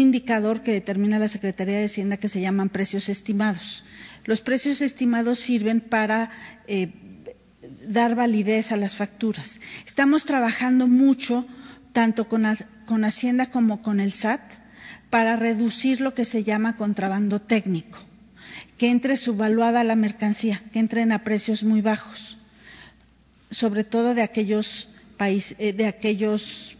[0.00, 3.84] indicador que determina la Secretaría de Hacienda que se llaman precios estimados.
[4.24, 6.30] Los precios estimados sirven para
[6.66, 6.92] eh,
[7.86, 9.60] dar validez a las facturas.
[9.86, 11.46] Estamos trabajando mucho,
[11.92, 12.44] tanto con,
[12.86, 14.40] con Hacienda como con el SAT,
[15.10, 17.98] para reducir lo que se llama contrabando técnico.
[18.78, 22.38] que entre subvaluada la mercancía, que entren a precios muy bajos,
[23.50, 26.76] sobre todo de aquellos países, eh, de aquellos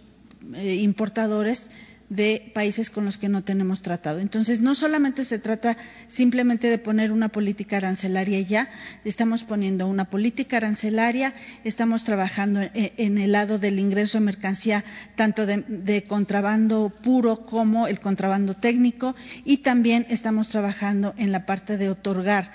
[0.54, 1.70] eh, importadores
[2.08, 4.20] de países con los que no tenemos tratado.
[4.20, 5.76] Entonces, no solamente se trata
[6.06, 8.70] simplemente de poner una política arancelaria ya,
[9.04, 11.34] estamos poniendo una política arancelaria,
[11.64, 14.84] estamos trabajando en el lado del ingreso de mercancía,
[15.16, 21.76] tanto de, contrabando puro como el contrabando técnico, y también estamos trabajando en la parte
[21.76, 22.52] de otorgar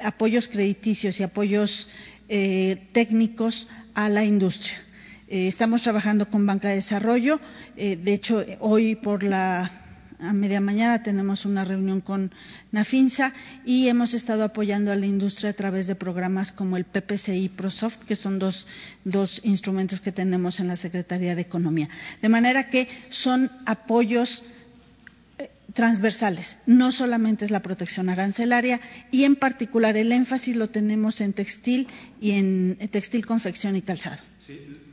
[0.00, 1.88] apoyos crediticios y apoyos
[2.28, 4.78] eh, técnicos a la industria.
[5.32, 7.40] Eh, estamos trabajando con Banca de Desarrollo.
[7.78, 9.70] Eh, de hecho, hoy por la
[10.20, 12.32] a media mañana tenemos una reunión con
[12.70, 13.32] Nafinsa
[13.64, 18.04] y hemos estado apoyando a la industria a través de programas como el PPCI ProSoft,
[18.04, 18.66] que son dos,
[19.04, 21.88] dos instrumentos que tenemos en la Secretaría de Economía.
[22.20, 24.44] De manera que son apoyos
[25.38, 31.22] eh, transversales, no solamente es la protección arancelaria y en particular el énfasis lo tenemos
[31.22, 31.88] en textil
[32.20, 34.20] y en textil, confección y calzado.
[34.46, 34.91] Sí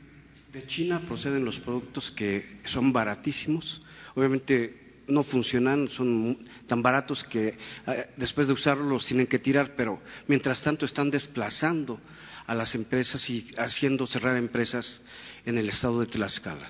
[0.52, 3.82] de China proceden los productos que son baratísimos.
[4.14, 9.74] Obviamente no funcionan, son tan baratos que eh, después de usarlos los tienen que tirar,
[9.76, 12.00] pero mientras tanto están desplazando
[12.46, 15.02] a las empresas y haciendo cerrar empresas
[15.46, 16.68] en el estado de Tlaxcala.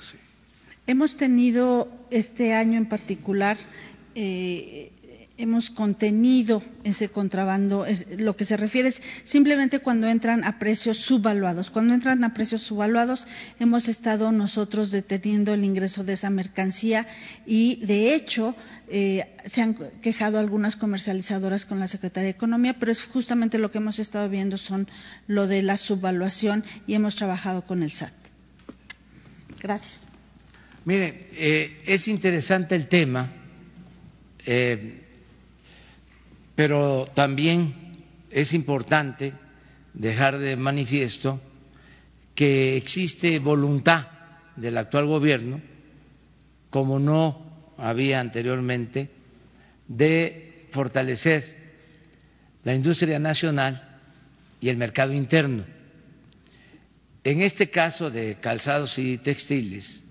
[0.86, 3.56] Hemos tenido este año en particular
[4.14, 4.92] eh,
[5.40, 7.86] hemos contenido ese contrabando.
[8.18, 11.70] lo que se refiere es simplemente cuando entran a precios subvaluados.
[11.70, 13.26] Cuando entran a precios subvaluados,
[13.58, 17.06] hemos estado nosotros deteniendo el ingreso de esa mercancía
[17.46, 18.54] y, de hecho,
[18.88, 23.70] eh, se han quejado algunas comercializadoras con la Secretaría de Economía, pero es justamente lo
[23.70, 24.88] que hemos estado viendo son
[25.26, 28.12] lo de la subvaluación y hemos trabajado con el SAT.
[29.62, 30.06] Gracias.
[30.84, 33.32] Mire, eh, es interesante el tema.
[34.46, 35.09] Eh,
[36.60, 37.74] pero también
[38.28, 39.32] es importante
[39.94, 41.40] dejar de manifiesto
[42.34, 44.08] que existe voluntad
[44.56, 45.62] del actual gobierno,
[46.68, 49.08] como no había anteriormente,
[49.88, 51.72] de fortalecer
[52.62, 53.98] la industria nacional
[54.60, 55.64] y el mercado interno.
[57.24, 60.04] En este caso de calzados y textiles,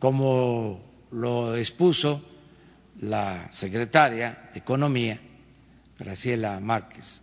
[0.00, 0.82] como
[1.12, 2.28] lo expuso
[3.00, 5.20] la secretaria de Economía,
[5.98, 7.22] Graciela Márquez,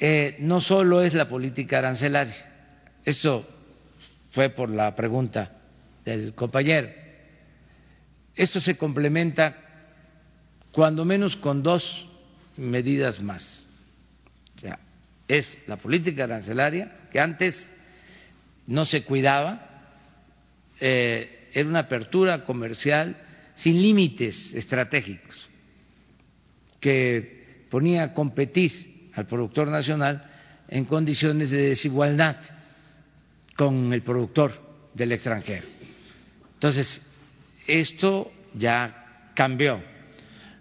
[0.00, 2.34] eh, no solo es la política arancelaria,
[3.04, 3.46] eso
[4.30, 5.52] fue por la pregunta
[6.04, 6.90] del compañero,
[8.34, 9.56] esto se complementa
[10.72, 12.08] cuando menos con dos
[12.56, 13.68] medidas más.
[14.56, 14.80] O sea,
[15.28, 17.70] es la política arancelaria, que antes
[18.66, 19.70] no se cuidaba,
[20.80, 23.16] eh, era una apertura comercial
[23.54, 25.48] sin límites estratégicos
[26.84, 30.30] que ponía a competir al productor nacional
[30.68, 32.36] en condiciones de desigualdad
[33.56, 34.60] con el productor
[34.92, 35.64] del extranjero.
[36.52, 37.00] Entonces,
[37.66, 39.82] esto ya cambió.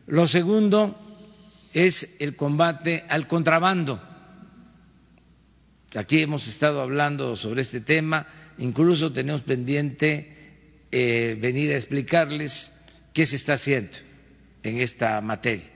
[0.07, 0.97] Lo segundo
[1.73, 4.01] es el combate al contrabando.
[5.95, 12.71] Aquí hemos estado hablando sobre este tema, incluso tenemos pendiente eh, venir a explicarles
[13.11, 13.97] qué se está haciendo
[14.63, 15.72] en esta materia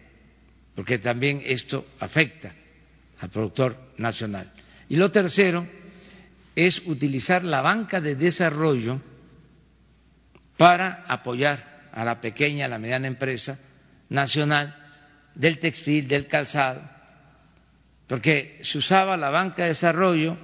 [0.77, 2.53] porque también esto afecta
[3.19, 4.53] al productor nacional.
[4.87, 5.67] Y lo tercero
[6.55, 9.01] es utilizar la banca de desarrollo
[10.55, 13.59] para apoyar a la pequeña, a la mediana empresa
[14.09, 14.75] nacional
[15.33, 16.87] del textil, del calzado,
[18.05, 20.37] porque se usaba la banca de desarrollo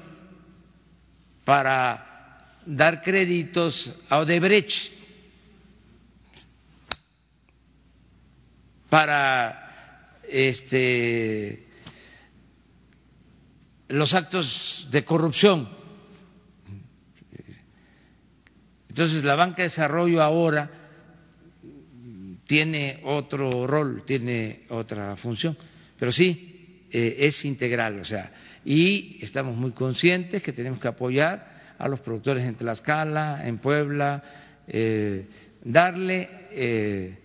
[1.45, 4.93] para dar créditos a Odebrecht,
[8.89, 9.62] para
[10.29, 11.67] este,
[13.87, 15.69] los actos de corrupción.
[18.89, 20.69] Entonces, la banca de desarrollo ahora
[22.45, 25.57] tiene otro rol, tiene otra función,
[25.97, 28.31] pero sí eh, es integral, o sea,
[28.63, 34.23] y estamos muy conscientes que tenemos que apoyar a los productores en Tlaxcala, en Puebla,
[34.67, 35.25] eh,
[35.63, 37.17] darle eh,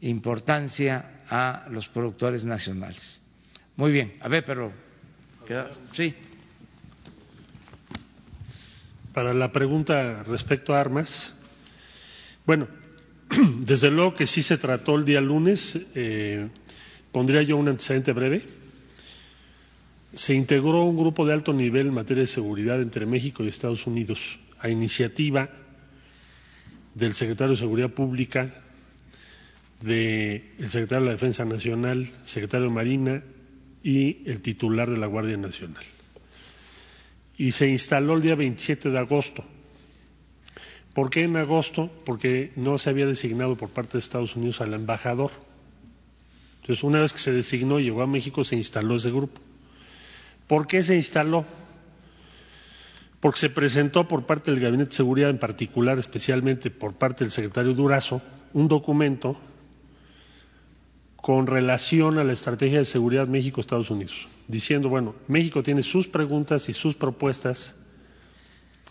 [0.00, 3.20] importancia a los productores nacionales.
[3.76, 4.72] Muy bien, a ver, pero
[5.92, 6.14] sí.
[9.12, 11.34] Para la pregunta respecto a armas,
[12.46, 12.66] bueno,
[13.58, 16.48] desde luego que sí se trató el día lunes, eh,
[17.12, 18.42] pondría yo un antecedente breve.
[20.14, 23.86] Se integró un grupo de alto nivel en materia de seguridad entre México y Estados
[23.86, 25.48] Unidos a iniciativa
[26.94, 28.52] del secretario de Seguridad Pública
[29.82, 33.22] del secretario de la Defensa Nacional, secretario de Marina
[33.82, 35.84] y el titular de la Guardia Nacional.
[37.36, 39.44] Y se instaló el día 27 de agosto.
[40.94, 41.90] ¿Por qué en agosto?
[42.04, 45.30] Porque no se había designado por parte de Estados Unidos al embajador.
[46.60, 49.40] Entonces, una vez que se designó y llegó a México, se instaló ese grupo.
[50.46, 51.44] ¿Por qué se instaló?
[53.20, 57.30] Porque se presentó por parte del Gabinete de Seguridad, en particular, especialmente por parte del
[57.30, 58.20] secretario Durazo,
[58.52, 59.38] un documento
[61.22, 66.68] con relación a la estrategia de seguridad México-Estados Unidos, diciendo, bueno, México tiene sus preguntas
[66.68, 67.76] y sus propuestas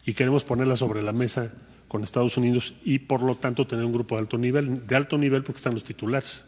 [0.06, 1.52] y queremos ponerlas sobre la mesa
[1.90, 5.18] con Estados Unidos y, por lo tanto, tener un grupo de alto nivel, de alto
[5.18, 6.46] nivel porque están los titulares.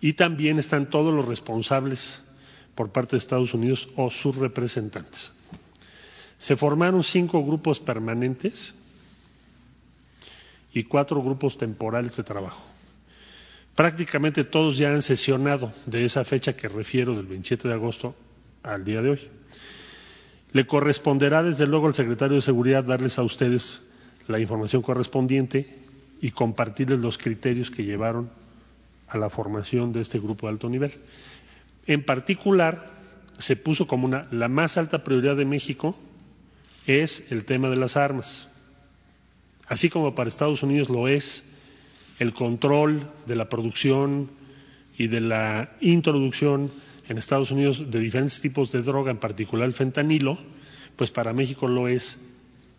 [0.00, 2.22] Y también están todos los responsables
[2.74, 5.30] por parte de Estados Unidos o sus representantes.
[6.38, 8.72] Se formaron cinco grupos permanentes
[10.72, 12.77] y cuatro grupos temporales de trabajo.
[13.78, 18.16] Prácticamente todos ya han sesionado de esa fecha que refiero, del 27 de agosto
[18.64, 19.20] al día de hoy.
[20.50, 23.88] Le corresponderá, desde luego, al secretario de Seguridad darles a ustedes
[24.26, 25.72] la información correspondiente
[26.20, 28.30] y compartirles los criterios que llevaron
[29.06, 30.90] a la formación de este grupo de alto nivel.
[31.86, 32.90] En particular,
[33.38, 35.96] se puso como una, la más alta prioridad de México
[36.88, 38.48] es el tema de las armas,
[39.68, 41.44] así como para Estados Unidos lo es
[42.18, 44.30] el control de la producción
[44.96, 46.70] y de la introducción
[47.08, 50.38] en Estados Unidos de diferentes tipos de droga, en particular el fentanilo,
[50.96, 52.18] pues para México lo es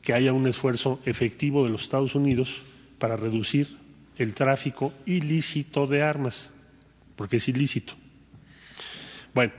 [0.02, 2.62] que haya un esfuerzo efectivo de los Estados Unidos
[3.00, 3.68] para reducir
[4.18, 6.52] el tráfico ilícito de armas,
[7.16, 7.94] porque es ilícito.
[9.34, 9.54] Bueno,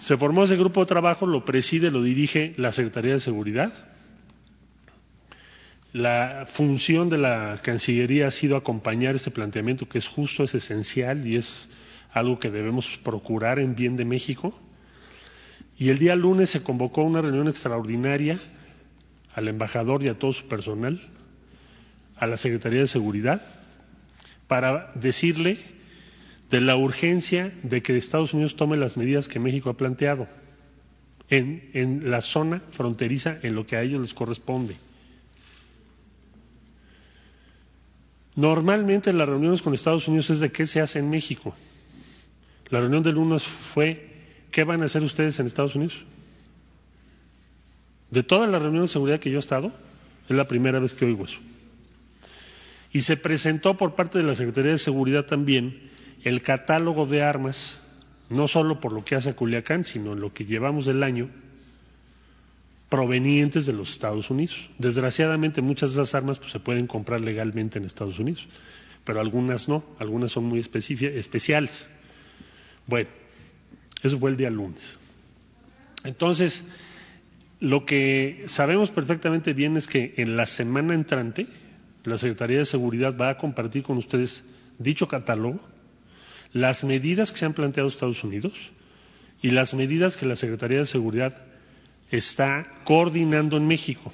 [0.00, 3.89] se formó ese grupo de trabajo, lo preside, lo dirige la Secretaría de Seguridad.
[5.92, 11.26] La función de la Cancillería ha sido acompañar ese planteamiento que es justo, es esencial
[11.26, 11.68] y es
[12.12, 14.56] algo que debemos procurar en bien de México.
[15.76, 18.38] Y el día lunes se convocó una reunión extraordinaria
[19.34, 21.00] al embajador y a todo su personal,
[22.16, 23.42] a la Secretaría de Seguridad,
[24.46, 25.58] para decirle
[26.50, 30.28] de la urgencia de que Estados Unidos tome las medidas que México ha planteado
[31.30, 34.76] en, en la zona fronteriza en lo que a ellos les corresponde.
[38.36, 41.54] Normalmente las reuniones con Estados Unidos es de qué se hace en México.
[42.70, 44.10] La reunión del lunes fue
[44.50, 46.04] ¿qué van a hacer ustedes en Estados Unidos?
[48.10, 49.72] De todas las reuniones de seguridad que yo he estado,
[50.28, 51.38] es la primera vez que oigo eso.
[52.92, 55.90] Y se presentó por parte de la Secretaría de Seguridad también
[56.24, 57.80] el catálogo de armas,
[58.28, 61.30] no solo por lo que hace Culiacán, sino en lo que llevamos del año,
[62.90, 64.68] provenientes de los Estados Unidos.
[64.78, 68.48] Desgraciadamente muchas de esas armas pues, se pueden comprar legalmente en Estados Unidos,
[69.04, 71.88] pero algunas no, algunas son muy especiales.
[72.86, 73.08] Bueno,
[74.02, 74.96] eso fue el día lunes.
[76.04, 76.64] Entonces,
[77.60, 81.46] lo que sabemos perfectamente bien es que en la semana entrante
[82.04, 84.44] la Secretaría de Seguridad va a compartir con ustedes
[84.78, 85.60] dicho catálogo
[86.52, 88.72] las medidas que se han planteado Estados Unidos
[89.42, 91.36] y las medidas que la Secretaría de Seguridad
[92.10, 94.12] está coordinando en México,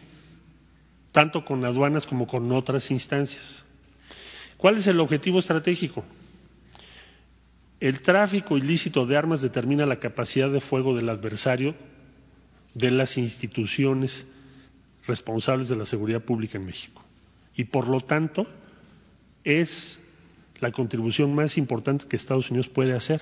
[1.12, 3.62] tanto con aduanas como con otras instancias.
[4.56, 6.04] ¿Cuál es el objetivo estratégico?
[7.80, 11.74] El tráfico ilícito de armas determina la capacidad de fuego del adversario
[12.74, 14.26] de las instituciones
[15.06, 17.02] responsables de la seguridad pública en México.
[17.54, 18.46] Y por lo tanto,
[19.44, 19.98] es
[20.60, 23.20] la contribución más importante que Estados Unidos puede hacer.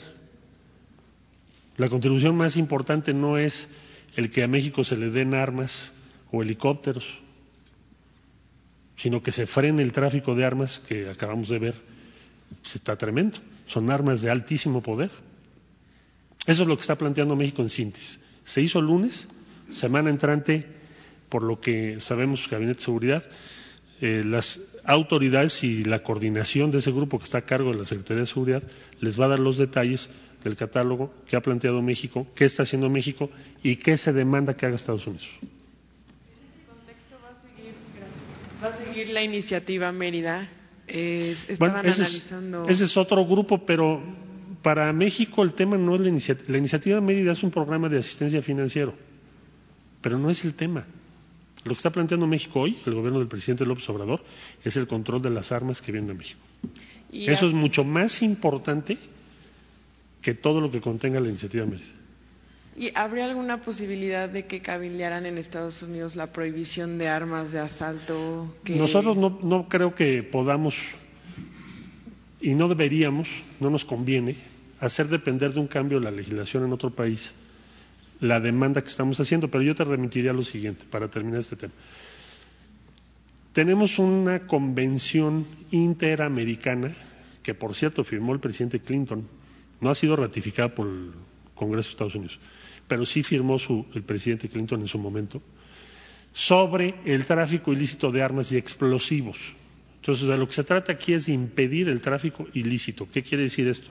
[1.77, 3.69] La contribución más importante no es
[4.17, 5.93] el que a México se le den armas
[6.31, 7.19] o helicópteros,
[8.97, 11.75] sino que se frene el tráfico de armas que acabamos de ver.
[12.63, 13.39] Se está tremendo.
[13.67, 15.11] Son armas de altísimo poder.
[16.47, 18.21] Eso es lo que está planteando México en síntesis.
[18.45, 19.29] Se hizo el lunes,
[19.71, 20.67] semana entrante,
[21.29, 23.25] por lo que sabemos, Gabinete de Seguridad,
[24.01, 27.85] eh, las autoridades y la coordinación de ese grupo que está a cargo de la
[27.85, 28.63] Secretaría de Seguridad
[29.01, 30.11] les va a dar los detalles
[30.45, 33.31] del catálogo que ha planteado México, qué está haciendo México
[33.63, 35.29] y qué se demanda que haga Estados Unidos.
[38.63, 40.49] va a seguir, la iniciativa Mérida.
[40.87, 42.65] estaban ese, analizando...
[42.67, 44.03] es, ese es otro grupo, pero
[44.63, 46.53] para México el tema no es la iniciativa.
[46.53, 48.95] La iniciativa Mérida es un programa de asistencia financiero,
[50.03, 50.87] pero no es el tema.
[51.65, 54.23] Lo que está planteando México hoy, el gobierno del presidente López Obrador,
[54.63, 56.41] es el control de las armas que vienen a México.
[57.11, 58.99] Eso es mucho más importante
[60.25, 61.93] que todo lo que contenga la iniciativa Mérida.
[62.77, 67.61] ¿Y habría alguna posibilidad de que cabildearan en Estados Unidos la prohibición de armas de
[67.61, 68.53] asalto?
[68.67, 70.77] Nosotros no, no creo que podamos
[72.41, 73.29] y no deberíamos,
[73.61, 74.37] no nos conviene
[74.81, 77.35] hacer depender de un cambio de la legislación en otro país
[78.21, 79.49] la demanda que estamos haciendo.
[79.51, 81.75] Pero yo te remitiría a lo siguiente para terminar este tema.
[83.53, 86.93] Tenemos una convención interamericana
[87.43, 89.29] que, por cierto, firmó el presidente Clinton.
[89.85, 91.13] No ha sido ratificada por el
[91.55, 92.41] Congreso de Estados Unidos,
[92.89, 95.43] pero sí firmó su, el presidente Clinton en su momento
[96.33, 99.53] sobre el tráfico ilícito de armas y explosivos.
[99.97, 103.07] Entonces, de lo que se trata aquí es de impedir el tráfico ilícito.
[103.13, 103.91] ¿Qué quiere decir esto?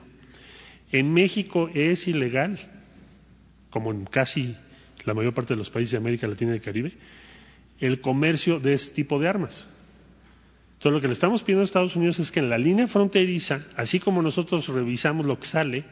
[0.90, 2.58] En México es ilegal,
[3.70, 4.56] como en casi
[5.04, 6.92] la mayor parte de los países de América Latina y del Caribe,
[7.78, 9.68] el comercio de este tipo de armas.
[10.74, 13.62] Entonces, lo que le estamos pidiendo a Estados Unidos es que en la línea fronteriza,
[13.76, 15.84] así como nosotros revisamos lo que sale,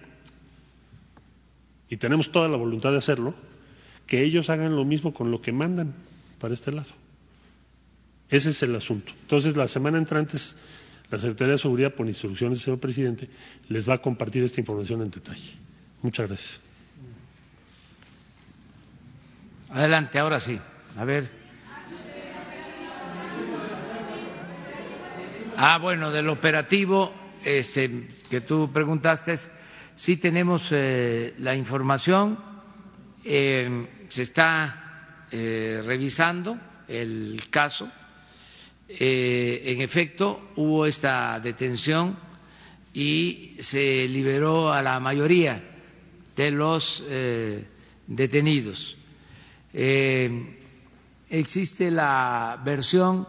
[1.89, 3.35] y tenemos toda la voluntad de hacerlo,
[4.07, 5.95] que ellos hagan lo mismo con lo que mandan
[6.39, 6.91] para este lado.
[8.29, 9.13] Ese es el asunto.
[9.23, 10.39] Entonces, la semana entrante,
[11.11, 13.29] la Secretaría de Seguridad, por instrucciones del señor presidente,
[13.69, 15.53] les va a compartir esta información en detalle.
[16.03, 16.61] Muchas gracias.
[19.71, 20.59] Adelante, ahora sí.
[20.97, 21.42] A ver.
[25.57, 27.13] Ah, bueno, del operativo
[27.45, 29.35] este, que tú preguntaste,
[29.95, 32.39] sí tenemos eh, la información,
[33.25, 36.59] eh, se está eh, revisando
[36.89, 37.91] el caso
[38.89, 42.19] en efecto, hubo esta detención
[42.93, 45.63] y se liberó a la mayoría
[46.37, 47.03] de los
[48.07, 48.99] detenidos.
[51.31, 53.27] Existe la versión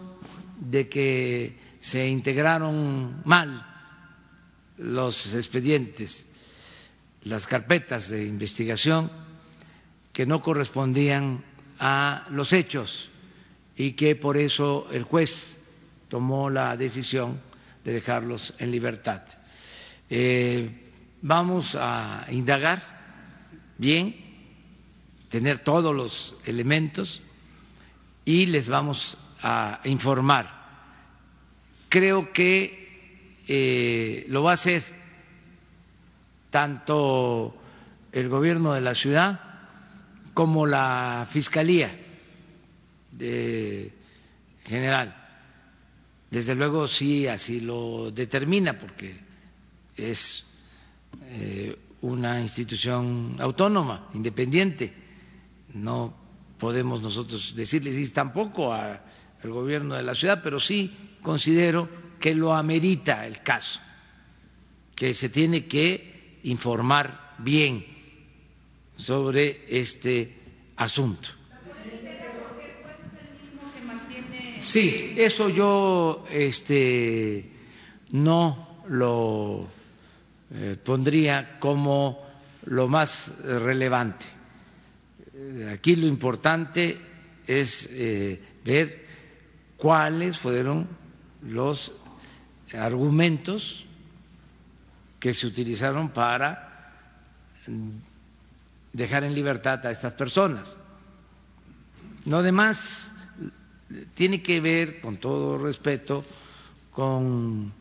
[0.59, 3.67] de que se integraron mal
[4.77, 6.25] los expedientes,
[7.23, 9.11] las carpetas de investigación
[10.13, 11.43] que no correspondían
[11.79, 13.09] a los hechos
[13.75, 15.59] y que por eso el juez
[16.07, 17.41] tomó la decisión
[17.83, 19.21] de dejarlos en libertad.
[20.09, 20.89] Eh,
[21.21, 22.81] vamos a indagar
[23.77, 24.15] bien,
[25.27, 27.21] tener todos los elementos
[28.23, 30.62] y les vamos a informar.
[31.93, 34.81] Creo que eh, lo va a hacer
[36.49, 37.55] tanto
[38.11, 39.39] el gobierno de la ciudad
[40.33, 41.95] como la fiscalía
[44.65, 45.15] general.
[46.31, 49.15] Desde luego sí, así lo determina, porque
[49.95, 50.45] es
[51.27, 54.91] eh, una institución autónoma, independiente.
[55.75, 56.11] No
[56.57, 58.73] podemos nosotros decirles tampoco
[59.43, 60.91] al gobierno de la ciudad, pero sí
[61.21, 61.89] considero
[62.19, 63.79] que lo amerita el caso,
[64.95, 67.85] que se tiene que informar bien
[68.95, 70.33] sobre este
[70.77, 71.29] asunto.
[74.59, 77.45] Sí, eso yo este,
[78.11, 79.67] no lo
[80.53, 82.25] eh, pondría como
[82.67, 84.25] lo más relevante.
[85.69, 86.97] Aquí lo importante
[87.45, 89.02] es eh, ver
[89.83, 90.87] cuáles fueron
[91.41, 91.91] los
[92.73, 93.85] argumentos
[95.19, 96.89] que se utilizaron para
[98.93, 100.77] dejar en libertad a estas personas.
[102.23, 103.13] No demás
[104.13, 106.23] tiene que ver, con todo respeto,
[106.91, 107.73] con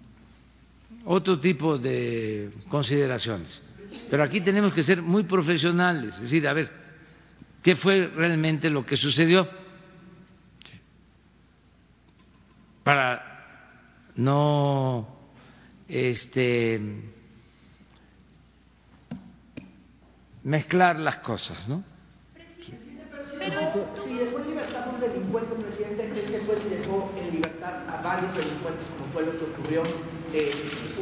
[1.04, 3.62] otro tipo de consideraciones.
[4.10, 6.68] Pero aquí tenemos que ser muy profesionales, es decir, a ver,
[7.62, 9.61] ¿qué fue realmente lo que sucedió?
[12.84, 13.22] Para
[14.16, 15.06] no
[15.88, 16.80] este
[20.42, 21.84] mezclar las cosas, ¿no?
[24.04, 28.02] si dejó en libertad a un delincuente, presidente, es que juez dejó en libertad a
[28.02, 29.82] varios delincuentes, como fue lo que ocurrió
[30.34, 30.50] eh,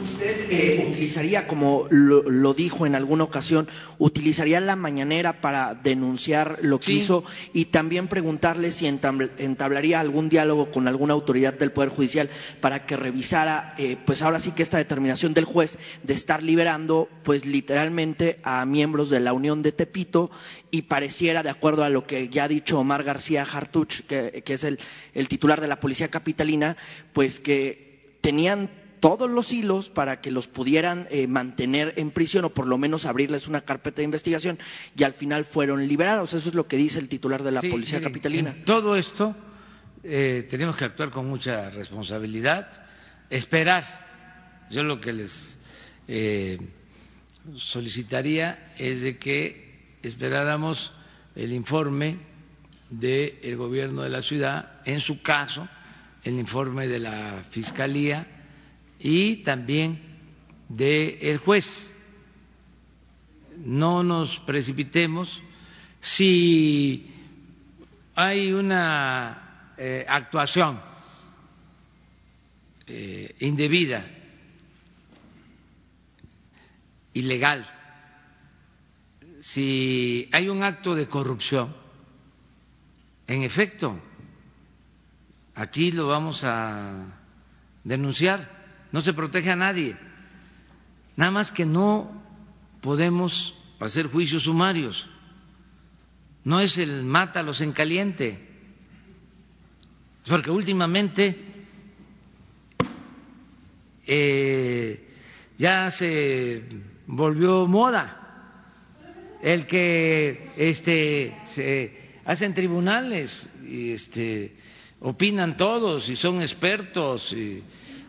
[0.00, 6.80] usted eh, utilizaría, como lo, dijo en alguna ocasión, utilizaría la mañanera para denunciar lo
[6.80, 12.30] que hizo y también preguntarle si entablaría algún diálogo con alguna autoridad del Poder Judicial
[12.60, 17.08] para que revisara, eh, pues ahora sí que esta determinación del juez de estar liberando,
[17.22, 20.30] pues literalmente a miembros de la Unión de Tepito
[20.70, 24.54] y pareciera, de acuerdo a lo que ya ha dicho Omar García Hartuch, que, que
[24.54, 24.78] es el,
[25.14, 26.76] el titular de la Policía Capitalina,
[27.12, 28.70] pues que tenían
[29.00, 33.06] todos los hilos para que los pudieran eh, mantener en prisión o por lo menos
[33.06, 34.58] abrirles una carpeta de investigación
[34.96, 36.34] y al final fueron liberados.
[36.34, 38.54] Eso es lo que dice el titular de la Policía Capitalina.
[38.64, 39.34] todo esto
[40.04, 42.84] eh, tenemos que actuar con mucha responsabilidad,
[43.30, 43.84] esperar.
[44.70, 45.58] Yo lo que les
[46.06, 46.58] eh,
[47.56, 50.92] solicitaría es de que esperáramos
[51.34, 52.18] el informe
[52.90, 55.68] del gobierno de la ciudad, en su caso,
[56.24, 58.26] el informe de la Fiscalía
[59.00, 59.98] y también
[60.68, 61.92] del juez.
[63.56, 65.42] No nos precipitemos.
[66.00, 67.10] Si
[68.14, 70.80] hay una eh, actuación
[72.86, 74.06] eh, indebida,
[77.14, 77.66] ilegal,
[79.40, 81.74] si hay un acto de corrupción,
[83.26, 83.98] en efecto,
[85.54, 87.06] aquí lo vamos a
[87.84, 88.59] denunciar,
[88.92, 89.96] no se protege a nadie,
[91.16, 92.10] nada más que no
[92.80, 95.08] podemos hacer juicios sumarios,
[96.44, 98.46] no es el mátalos en caliente,
[100.26, 101.36] porque últimamente
[104.06, 105.08] eh,
[105.58, 106.64] ya se
[107.06, 108.16] volvió moda.
[109.42, 114.54] El que este se hacen tribunales y este
[115.00, 117.62] opinan todos y son expertos y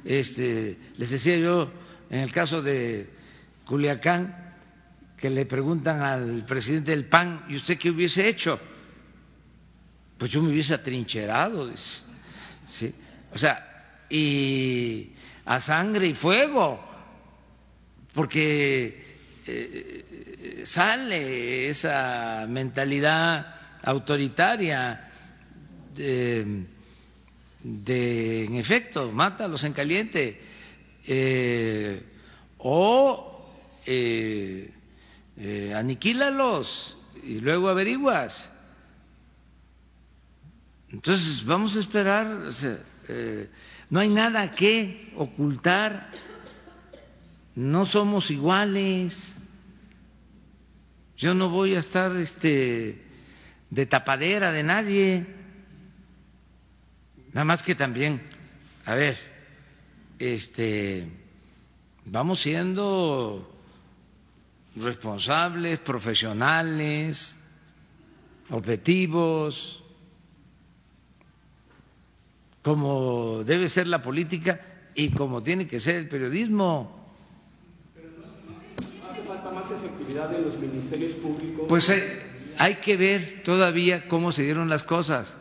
[0.05, 1.71] este les decía yo
[2.09, 3.09] en el caso de
[3.65, 4.55] Culiacán
[5.17, 8.59] que le preguntan al presidente del PAN y usted qué hubiese hecho
[10.17, 11.71] pues yo me hubiese atrincherado
[13.31, 13.67] o sea
[14.09, 15.11] y
[15.45, 16.83] a sangre y fuego
[18.13, 19.17] porque
[19.47, 25.11] eh, sale esa mentalidad autoritaria
[27.63, 30.41] de, en efecto, mátalos en caliente
[31.07, 32.03] eh,
[32.57, 33.45] o
[33.85, 34.73] eh,
[35.37, 38.49] eh, aniquílalos y luego averiguas.
[40.91, 42.49] Entonces, vamos a esperar,
[43.89, 46.11] no hay nada que ocultar
[47.55, 49.35] no somos iguales.
[51.17, 53.01] Yo no voy a estar este,
[53.69, 55.25] de tapadera de nadie.
[57.33, 58.21] Nada más que también,
[58.85, 59.17] a ver,
[60.19, 61.07] este,
[62.05, 63.49] vamos siendo
[64.75, 67.37] responsables, profesionales,
[68.49, 69.83] objetivos,
[72.61, 74.61] como debe ser la política
[74.93, 77.01] y como tiene que ser el periodismo.
[80.29, 81.65] de los ministerios públicos?
[81.67, 81.91] Pues
[82.57, 85.37] hay, que ver todavía cómo se dieron las cosas,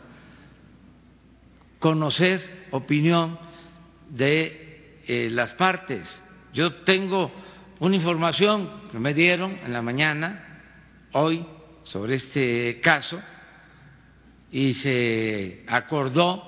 [1.81, 3.39] conocer opinión
[4.11, 6.23] de eh, las partes.
[6.53, 7.33] Yo tengo
[7.81, 10.63] una información que me dieron en la mañana,
[11.13, 11.45] hoy,
[11.83, 13.21] sobre este caso,
[14.53, 16.43] y se acordó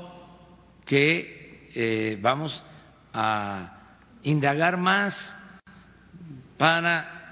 [0.84, 2.62] que eh, vamos
[3.14, 3.78] a
[4.22, 5.36] indagar más
[6.58, 7.22] para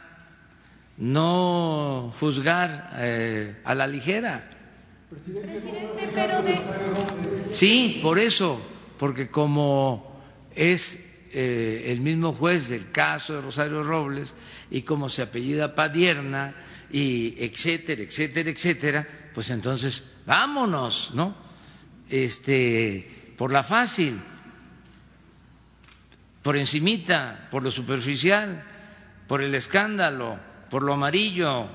[0.97, 4.49] no juzgar eh, a la ligera.
[5.11, 6.43] Presidente, pero
[7.53, 8.61] Sí, por eso,
[8.99, 10.21] porque como
[10.55, 10.99] es
[11.33, 14.35] eh, el mismo juez del caso de Rosario Robles
[14.71, 16.55] y como se apellida Padierna
[16.91, 21.35] y etcétera, etcétera, etcétera, pues entonces vámonos, ¿no?
[22.09, 24.21] Este, por la fácil,
[26.43, 28.65] por encimita, por lo superficial,
[29.29, 31.69] por el escándalo por lo amarillo,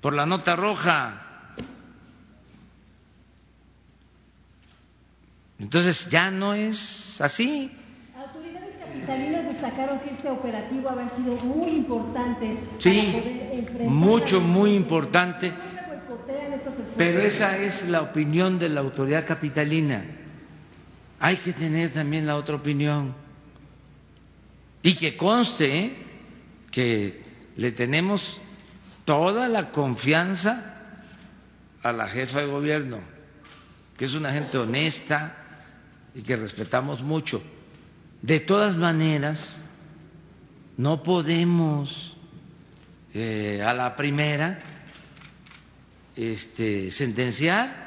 [0.00, 1.25] por la nota roja.
[5.58, 7.70] Entonces ya no es así.
[8.14, 12.58] Autoridades capitalinas destacaron que este operativo había sido muy importante.
[12.78, 13.14] Sí,
[13.88, 15.54] mucho, muy importante.
[16.96, 20.04] Pero esa es la opinión de la autoridad capitalina.
[21.20, 23.14] Hay que tener también la otra opinión.
[24.82, 25.96] Y que conste ¿eh?
[26.70, 27.22] que
[27.56, 28.40] le tenemos
[29.04, 30.74] toda la confianza
[31.82, 32.98] a la jefa de gobierno,
[33.96, 35.45] que es una gente honesta
[36.16, 37.42] y que respetamos mucho.
[38.22, 39.60] De todas maneras,
[40.78, 42.16] no podemos
[43.12, 44.58] eh, a la primera
[46.16, 47.84] este, sentenciar.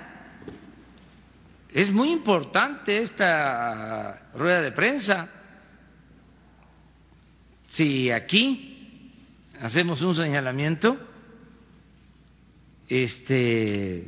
[1.73, 5.30] Es muy importante esta rueda de prensa.
[7.68, 9.11] Si aquí
[9.60, 10.99] hacemos un señalamiento,
[12.88, 14.07] este,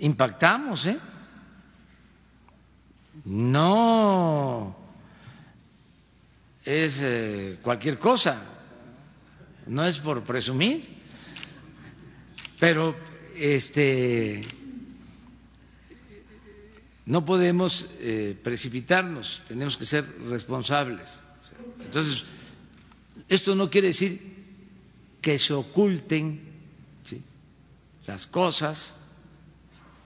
[0.00, 0.98] impactamos, ¿eh?
[3.26, 4.76] No.
[6.64, 8.42] Es eh, cualquier cosa,
[9.66, 10.88] no es por presumir,
[12.58, 12.96] pero
[13.36, 14.42] este
[17.04, 21.20] no podemos eh, precipitarnos, tenemos que ser responsables.
[21.84, 22.24] Entonces,
[23.28, 24.20] esto no quiere decir
[25.20, 26.40] que se oculten
[28.06, 28.96] las cosas,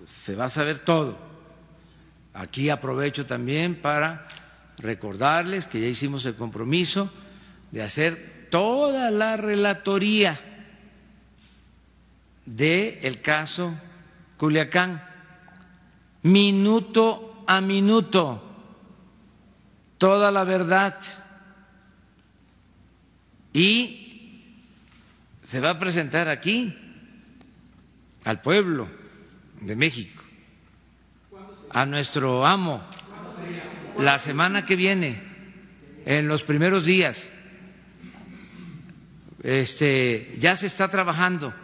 [0.06, 1.29] se va a saber todo.
[2.32, 4.26] Aquí aprovecho también para
[4.78, 7.10] recordarles que ya hicimos el compromiso
[7.70, 10.38] de hacer toda la relatoría
[12.46, 13.74] del el caso
[14.36, 15.02] Culiacán,
[16.22, 18.42] minuto a minuto,
[19.98, 20.96] toda la verdad.
[23.52, 24.44] Y
[25.42, 26.74] se va a presentar aquí
[28.24, 28.88] al pueblo
[29.60, 30.19] de México,
[31.70, 32.82] a nuestro amo,
[33.98, 35.22] la semana que viene,
[36.04, 37.32] en los primeros días.
[39.42, 41.54] Este, ya se está trabajando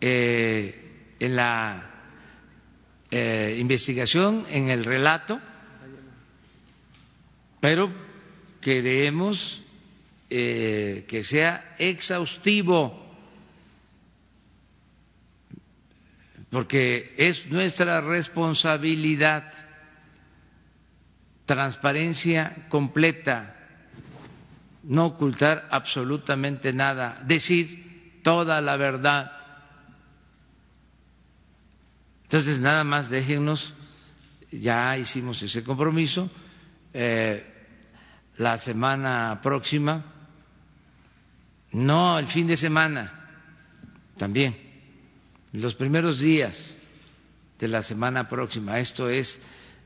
[0.00, 1.90] eh, en la
[3.10, 5.40] eh, investigación, en el relato,
[7.60, 7.90] pero
[8.60, 9.62] queremos
[10.30, 13.07] eh, que sea exhaustivo,
[16.50, 19.52] porque es nuestra responsabilidad,
[21.44, 23.54] transparencia completa,
[24.82, 29.32] no ocultar absolutamente nada, decir toda la verdad.
[32.24, 33.74] Entonces, nada más déjennos,
[34.50, 36.30] ya hicimos ese compromiso,
[36.94, 37.54] eh,
[38.38, 40.04] la semana próxima.
[41.72, 43.12] No el fin de semana,
[44.16, 44.67] también,
[45.60, 46.76] los primeros días
[47.58, 49.40] de la semana próxima, esto es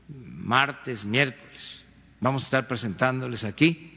[0.07, 1.85] martes, miércoles,
[2.19, 3.91] vamos a estar presentándoles aquí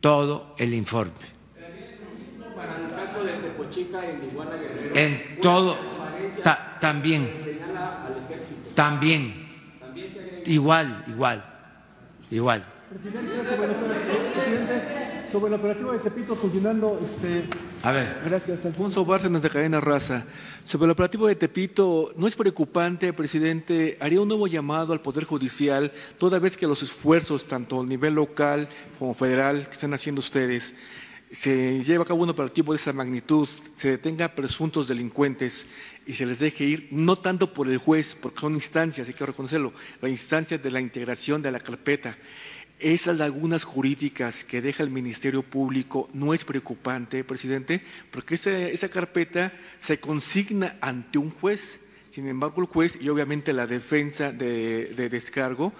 [0.00, 1.12] todo el informe.
[1.56, 5.78] El caso de en Guerrero, en todo,
[6.42, 7.30] ta, también,
[8.74, 9.48] también,
[10.46, 11.44] igual, igual,
[12.30, 12.64] igual.
[15.32, 17.44] Sobre el operativo de Tepito, funcionando, este,
[17.82, 18.20] a ver.
[18.24, 20.26] Gracias, Alfonso Bárcenas de Cadena Raza.
[20.64, 23.98] Sobre el operativo de Tepito, ¿no es preocupante, presidente?
[24.00, 28.14] Haría un nuevo llamado al Poder Judicial, toda vez que los esfuerzos, tanto a nivel
[28.14, 28.68] local
[28.98, 30.74] como federal, que están haciendo ustedes,
[31.30, 35.66] se lleva a cabo un operativo de esa magnitud, se detenga a presuntos delincuentes
[36.06, 39.26] y se les deje ir, no tanto por el juez, porque son instancias, hay que
[39.26, 42.16] reconocerlo, la instancia de la integración de la carpeta
[42.80, 49.52] esas lagunas jurídicas que deja el Ministerio Público no es preocupante, presidente, porque esa, carpeta
[49.78, 51.80] se consigna ante un juez.
[52.10, 55.72] Sin embargo, el juez y obviamente la defensa de, de descargo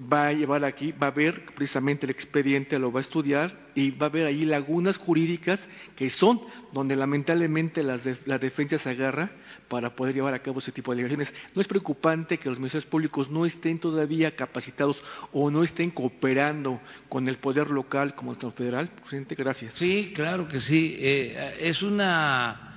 [0.00, 3.90] va a llevar aquí, va a ver precisamente el expediente, lo va a estudiar y
[3.90, 6.40] va a ver ahí lagunas jurídicas que son
[6.72, 9.30] donde lamentablemente la defensa se agarra
[9.68, 11.34] para poder llevar a cabo ese tipo de liberaciones.
[11.54, 15.02] ¿No es preocupante que los ministerios públicos no estén todavía capacitados
[15.32, 18.88] o no estén cooperando con el poder local como el federal?
[18.88, 19.74] Presidente, gracias.
[19.74, 20.96] Sí, claro que sí.
[20.98, 22.76] Eh, es una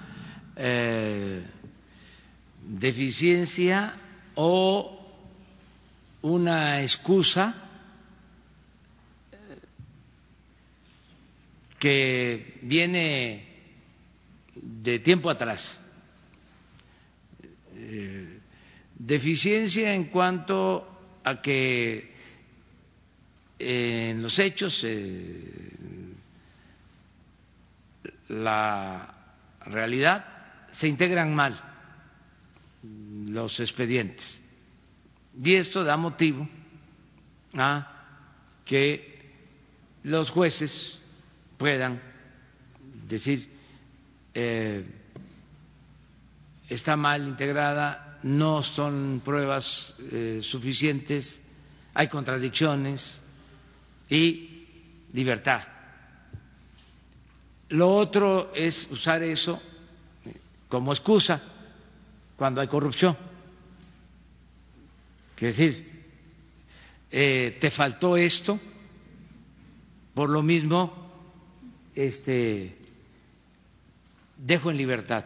[0.55, 1.43] eh,
[2.67, 3.95] deficiencia
[4.35, 4.98] o
[6.21, 7.55] una excusa
[9.31, 9.37] eh,
[11.79, 13.45] que viene
[14.55, 15.81] de tiempo atrás.
[17.75, 18.39] Eh,
[18.95, 20.87] deficiencia en cuanto
[21.23, 22.13] a que
[23.59, 26.13] en los hechos eh,
[28.29, 29.15] la
[29.65, 30.25] realidad
[30.71, 31.59] se integran mal
[32.83, 34.41] los expedientes
[35.41, 36.47] y esto da motivo
[37.55, 37.87] a
[38.65, 39.17] que
[40.03, 40.99] los jueces
[41.57, 42.01] puedan
[43.07, 43.49] decir
[44.33, 44.85] eh,
[46.67, 51.41] está mal integrada, no son pruebas eh, suficientes,
[51.93, 53.21] hay contradicciones
[54.09, 54.65] y
[55.13, 55.63] libertad.
[57.69, 59.61] Lo otro es usar eso
[60.67, 61.41] como excusa
[62.35, 63.28] cuando hay corrupción
[65.39, 65.85] Quiere decir,
[67.11, 68.59] eh, te faltó esto,
[70.13, 70.91] por lo mismo,
[71.95, 72.75] este,
[74.35, 75.23] dejo en libertad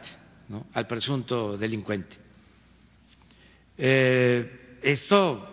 [0.73, 2.17] al presunto delincuente.
[3.79, 5.49] Eh, esto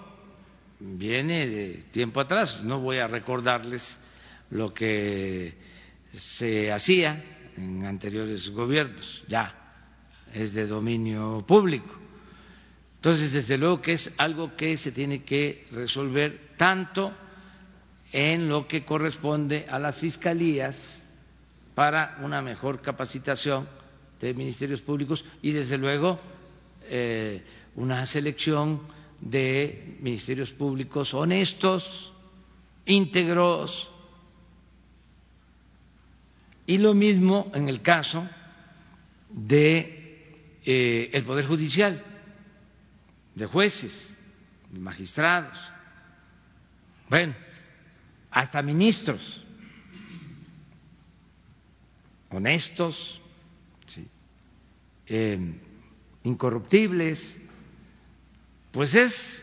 [0.78, 3.98] viene de tiempo atrás, no voy a recordarles
[4.50, 5.54] lo que
[6.12, 7.24] se hacía
[7.56, 9.54] en anteriores gobiernos, ya
[10.34, 11.98] es de dominio público.
[13.01, 17.10] Entonces, desde luego que es algo que se tiene que resolver tanto
[18.12, 21.02] en lo que corresponde a las fiscalías
[21.74, 23.66] para una mejor capacitación
[24.20, 26.18] de ministerios públicos y, desde luego,
[26.90, 27.43] eh,
[27.74, 28.82] una selección
[29.22, 32.12] de ministerios públicos honestos,
[32.85, 33.90] íntegros.
[36.66, 38.28] Y lo mismo en el caso
[39.31, 40.36] de
[40.66, 42.05] eh, el Poder Judicial
[43.35, 44.16] de jueces,
[44.70, 45.59] de magistrados.
[47.09, 47.35] Bueno,
[48.31, 49.44] hasta ministros
[52.31, 53.20] honestos,
[55.07, 55.39] eh,
[56.23, 57.36] incorruptibles,
[58.70, 59.43] pues es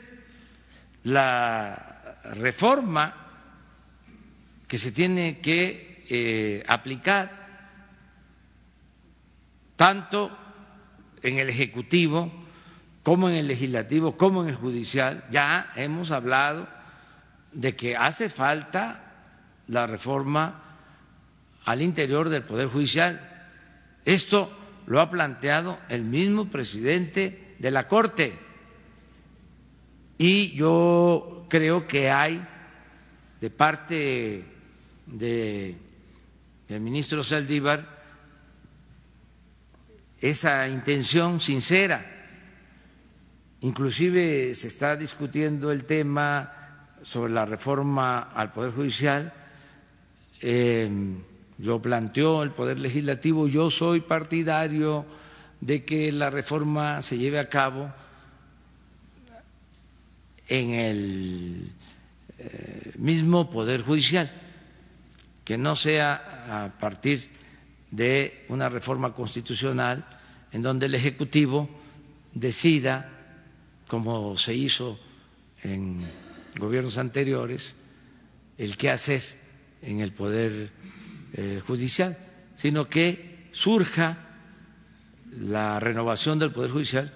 [1.04, 3.28] la reforma
[4.68, 7.46] que se tiene que eh, aplicar
[9.76, 10.36] tanto
[11.22, 12.47] en el Ejecutivo
[13.08, 15.24] como en el Legislativo, como en el Judicial.
[15.32, 16.68] Ya hemos hablado
[17.54, 19.02] de que hace falta
[19.70, 20.62] la reforma
[21.64, 23.22] al interior del Poder Judicial.
[24.04, 24.52] Esto
[24.88, 28.38] lo ha planteado el mismo presidente de la Corte.
[30.18, 32.46] Y yo creo que hay
[33.40, 34.44] de parte
[35.06, 35.78] del
[36.68, 37.88] ministro Saldívar
[40.20, 42.17] esa intención sincera.
[43.62, 46.54] Inclusive se está discutiendo el tema
[47.02, 49.34] sobre la reforma al Poder Judicial.
[50.42, 50.90] Eh,
[51.60, 55.06] lo planteó el Poder Legislativo, yo soy partidario
[55.62, 57.92] de que la reforma se lleve a cabo
[60.48, 61.72] en el
[62.38, 64.32] eh, mismo Poder Judicial,
[65.44, 67.30] que no sea a partir
[67.92, 70.06] de una reforma constitucional
[70.52, 71.70] en donde el Ejecutivo
[72.34, 73.17] decida,
[73.88, 75.00] como se hizo
[75.64, 76.02] en
[76.58, 77.76] gobiernos anteriores,
[78.58, 79.22] el qué hacer
[79.82, 80.72] en el Poder
[81.34, 82.18] eh, judicial,
[82.56, 84.18] sino que surja
[85.40, 87.14] la renovación del Poder Judicial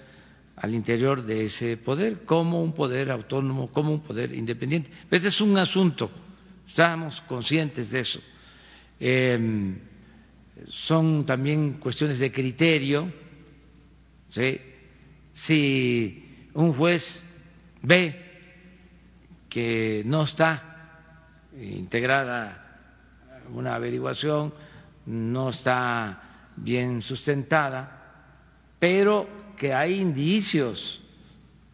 [0.56, 4.92] al interior de ese poder como un poder autónomo, como un poder independiente.
[5.10, 6.12] Este es un asunto,
[6.68, 8.22] estamos conscientes de eso.
[9.00, 9.80] Em,
[10.70, 13.12] son también cuestiones de criterio.
[15.34, 17.22] Si un juez
[17.82, 18.16] ve
[19.50, 20.64] que no está
[21.60, 22.62] integrada
[23.54, 24.54] una averiguación
[25.06, 26.22] no está
[26.56, 28.00] bien sustentada,
[28.80, 31.02] pero que hay indicios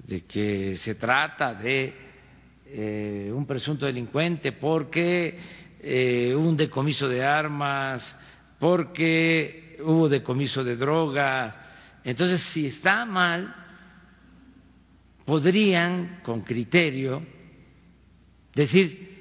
[0.05, 1.93] de que se trata de
[2.65, 5.37] eh, un presunto delincuente porque
[5.81, 8.15] eh, hubo un decomiso de armas,
[8.59, 11.57] porque hubo decomiso de drogas.
[12.03, 13.53] Entonces, si está mal,
[15.27, 17.21] podrían, con criterio,
[18.55, 19.11] decir,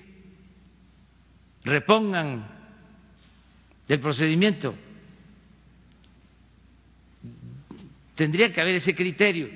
[1.64, 2.46] repongan
[3.88, 4.72] del procedimiento.
[8.14, 9.50] Tendría que haber ese criterio,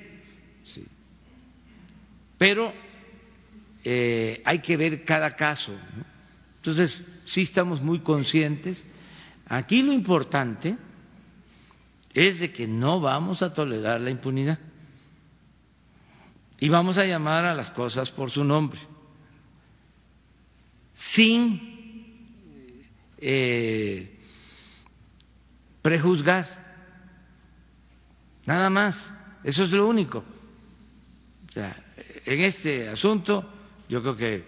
[2.37, 2.75] pero
[3.85, 5.73] eh, hay que ver cada caso.
[6.57, 8.87] Entonces, sí estamos muy conscientes.
[9.47, 10.77] Aquí lo importante
[12.13, 14.59] es de que no vamos a tolerar la impunidad
[16.61, 18.79] y vamos a llamar a las cosas por su nombre,
[20.93, 22.15] sin
[23.19, 24.19] eh,
[25.81, 26.47] prejuzgar.
[28.45, 29.15] Nada más.
[29.43, 30.23] Eso es lo único.
[31.55, 33.49] en este asunto,
[33.89, 34.45] yo creo que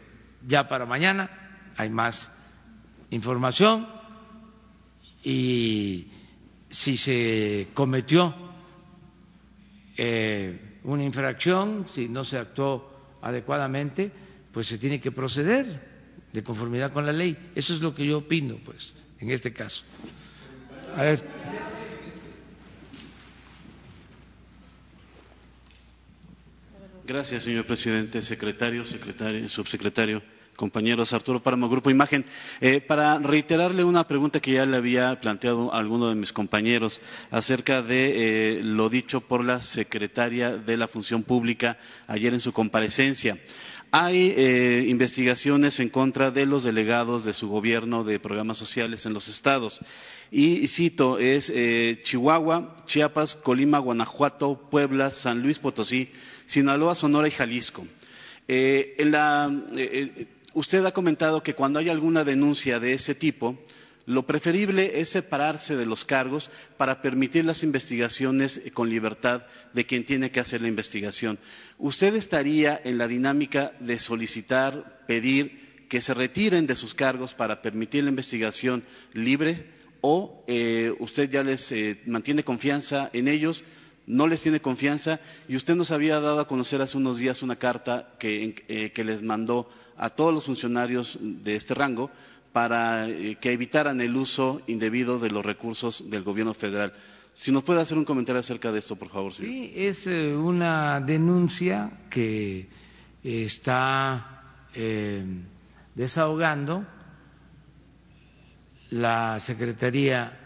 [0.47, 1.30] ya para mañana
[1.78, 2.30] hay más
[3.10, 3.89] información
[5.24, 6.09] y
[6.68, 8.34] si se cometió
[9.97, 12.90] eh, una infracción, si no se actuó
[13.20, 14.10] adecuadamente,
[14.52, 15.66] pues se tiene que proceder
[16.32, 17.36] de conformidad con la ley.
[17.54, 19.84] Eso es lo que yo opino, pues, en este caso.
[27.06, 30.22] Gracias, señor presidente, secretario, secretario, subsecretario,
[30.56, 31.12] compañeros.
[31.12, 32.24] Arturo Páramo, Grupo Imagen.
[32.60, 37.00] Eh, para reiterarle una pregunta que ya le había planteado alguno de mis compañeros
[37.30, 42.52] acerca de eh, lo dicho por la secretaria de la Función Pública ayer en su
[42.52, 43.38] comparecencia.
[43.90, 49.12] Hay eh, investigaciones en contra de los delegados de su gobierno de programas sociales en
[49.12, 49.80] los estados.
[50.30, 51.52] Y cito, es
[52.02, 56.10] Chihuahua, Chiapas, Colima, Guanajuato, Puebla, San Luis Potosí,
[56.46, 57.86] Sinaloa, Sonora y Jalisco.
[58.48, 63.58] Eh, usted ha comentado que cuando hay alguna denuncia de ese tipo,
[64.06, 70.04] lo preferible es separarse de los cargos para permitir las investigaciones con libertad de quien
[70.04, 71.38] tiene que hacer la investigación.
[71.78, 77.62] ¿Usted estaría en la dinámica de solicitar, pedir que se retiren de sus cargos para
[77.62, 79.66] permitir la investigación libre
[80.00, 83.62] o eh, usted ya les eh, mantiene confianza en ellos?
[84.12, 87.56] No les tiene confianza y usted nos había dado a conocer hace unos días una
[87.56, 92.10] carta que, eh, que les mandó a todos los funcionarios de este rango
[92.52, 96.93] para eh, que evitaran el uso indebido de los recursos del gobierno federal.
[97.34, 99.32] Si nos puede hacer un comentario acerca de esto, por favor.
[99.32, 102.68] Sí, es eh, una denuncia que
[103.22, 105.24] está eh,
[105.94, 106.84] desahogando
[108.90, 110.39] la Secretaría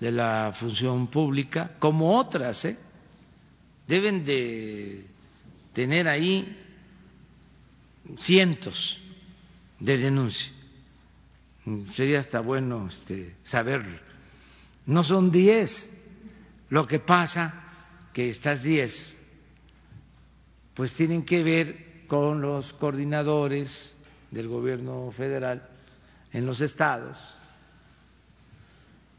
[0.00, 2.76] de la Función Pública, como otras, ¿eh?
[3.86, 5.06] Deben de
[5.72, 6.56] tener ahí
[8.16, 9.00] cientos
[9.80, 10.52] de denuncias.
[11.92, 13.98] Sería hasta bueno este, saberlo.
[14.86, 15.90] No son diez.
[16.68, 17.62] Lo que pasa
[18.12, 19.18] que estas diez
[20.74, 23.96] pues tienen que ver con los coordinadores
[24.30, 25.68] del gobierno federal
[26.32, 27.34] en los estados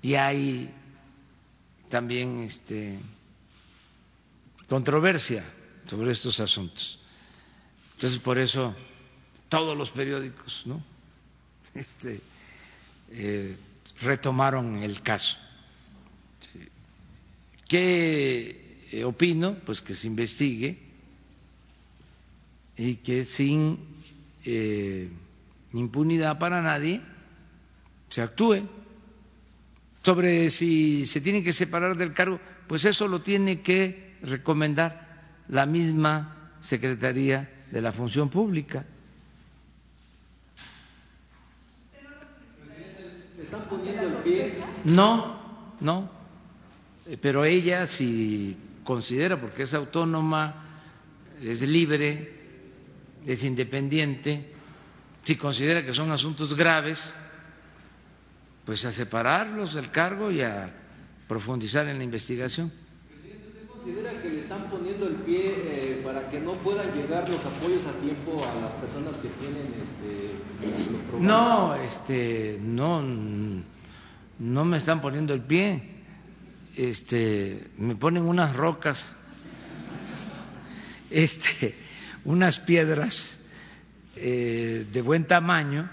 [0.01, 0.69] y hay
[1.89, 2.99] también este,
[4.67, 5.43] controversia
[5.87, 6.99] sobre estos asuntos.
[7.93, 8.75] Entonces, por eso
[9.49, 10.83] todos los periódicos ¿no?
[11.73, 12.21] este,
[13.11, 13.57] eh,
[14.01, 15.37] retomaron el caso.
[17.67, 19.55] ¿Qué eh, opino?
[19.65, 20.77] Pues que se investigue
[22.77, 23.79] y que sin
[24.43, 25.09] eh,
[25.73, 27.01] impunidad para nadie
[28.09, 28.67] se actúe.
[30.03, 35.65] Sobre si se tiene que separar del cargo, pues eso lo tiene que recomendar la
[35.65, 38.85] misma Secretaría de la Función Pública.
[44.83, 45.39] No,
[45.79, 46.09] no,
[47.21, 50.63] pero ella si considera, porque es autónoma,
[51.41, 52.33] es libre,
[53.25, 54.53] es independiente,
[55.23, 57.15] si considera que son asuntos graves,
[58.63, 60.71] pues a separarlos del cargo y a
[61.27, 62.71] profundizar en la investigación.
[63.85, 67.39] ¿Usted considera que le están poniendo el pie eh, para que no puedan llegar los
[67.45, 71.21] apoyos a tiempo a las personas que tienen este, los programas?
[71.21, 73.03] No, este, no,
[74.39, 75.83] no me están poniendo el pie.
[76.75, 79.11] Este, me ponen unas rocas,
[81.11, 81.75] este,
[82.23, 83.39] unas piedras
[84.15, 85.91] eh, de buen tamaño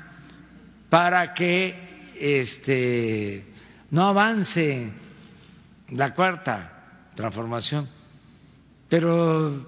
[0.88, 1.76] para que
[2.18, 3.44] este,
[3.90, 4.90] no avance
[5.90, 6.78] la cuarta
[7.14, 7.88] transformación.
[8.88, 9.66] Pero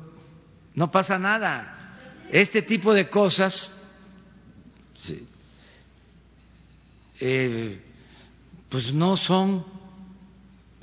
[0.74, 1.96] no pasa nada.
[2.30, 3.72] Este tipo de cosas
[7.20, 7.80] eh,
[8.68, 9.64] pues no son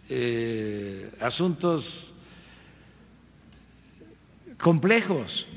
[0.09, 2.13] eh, asuntos
[4.57, 5.47] complejos,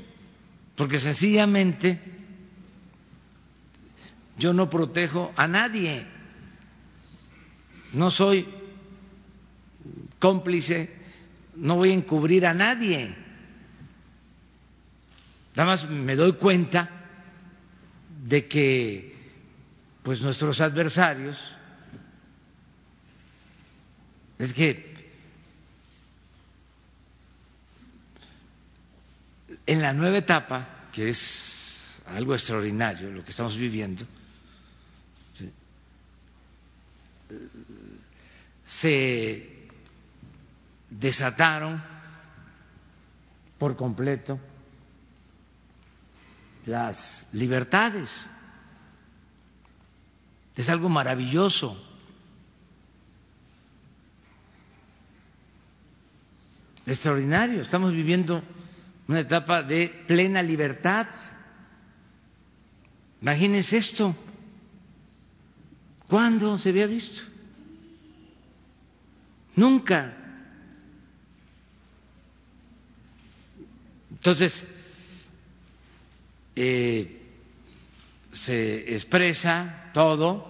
[0.75, 1.99] porque sencillamente
[4.37, 6.05] yo no protejo a nadie,
[7.93, 8.47] no soy
[10.25, 10.89] cómplice,
[11.55, 13.15] no voy a encubrir a nadie.
[15.55, 16.89] Nada más me doy cuenta
[18.25, 19.15] de que
[20.01, 21.53] pues nuestros adversarios
[24.39, 24.95] es que
[29.67, 34.03] en la nueva etapa, que es algo extraordinario lo que estamos viviendo,
[38.65, 39.54] se
[40.99, 41.81] desataron
[43.57, 44.39] por completo
[46.65, 48.25] las libertades.
[50.55, 51.77] Es algo maravilloso.
[56.85, 57.61] Extraordinario.
[57.61, 58.43] Estamos viviendo
[59.07, 61.07] una etapa de plena libertad.
[63.21, 64.15] Imagínense esto.
[66.07, 67.21] ¿Cuándo se había visto?
[69.55, 70.24] Nunca.
[74.25, 74.65] Entonces,
[76.55, 77.21] eh,
[78.31, 80.49] se expresa todo,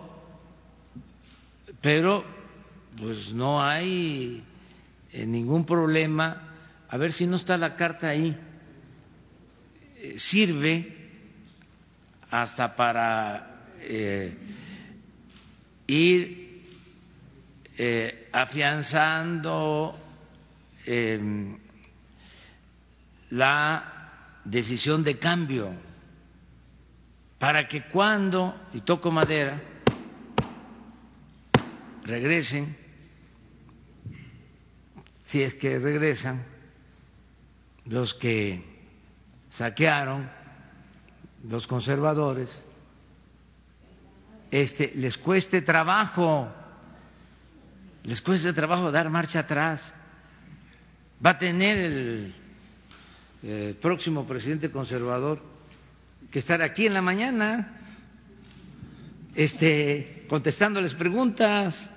[1.81, 2.23] pero
[2.95, 4.41] pues no hay
[5.11, 6.41] eh, ningún problema.
[6.87, 8.39] A ver si no está la carta ahí.
[9.97, 10.95] Eh, sirve
[12.31, 14.37] hasta para eh,
[15.87, 16.63] ir
[17.77, 19.93] eh, afianzando
[20.85, 21.57] eh,
[23.35, 25.73] la decisión de cambio
[27.39, 29.61] para que cuando, y toco madera,
[32.03, 32.77] regresen,
[35.21, 36.43] si es que regresan,
[37.85, 38.63] los que
[39.49, 40.29] saquearon,
[41.47, 42.65] los conservadores,
[44.51, 46.51] este, les cueste trabajo
[48.05, 49.91] les cuesta trabajo dar marcha atrás.
[51.25, 52.35] Va a tener el,
[53.47, 55.39] eh, próximo presidente conservador
[56.31, 57.77] que estar aquí en la mañana,
[59.35, 61.91] este, contestándoles preguntas.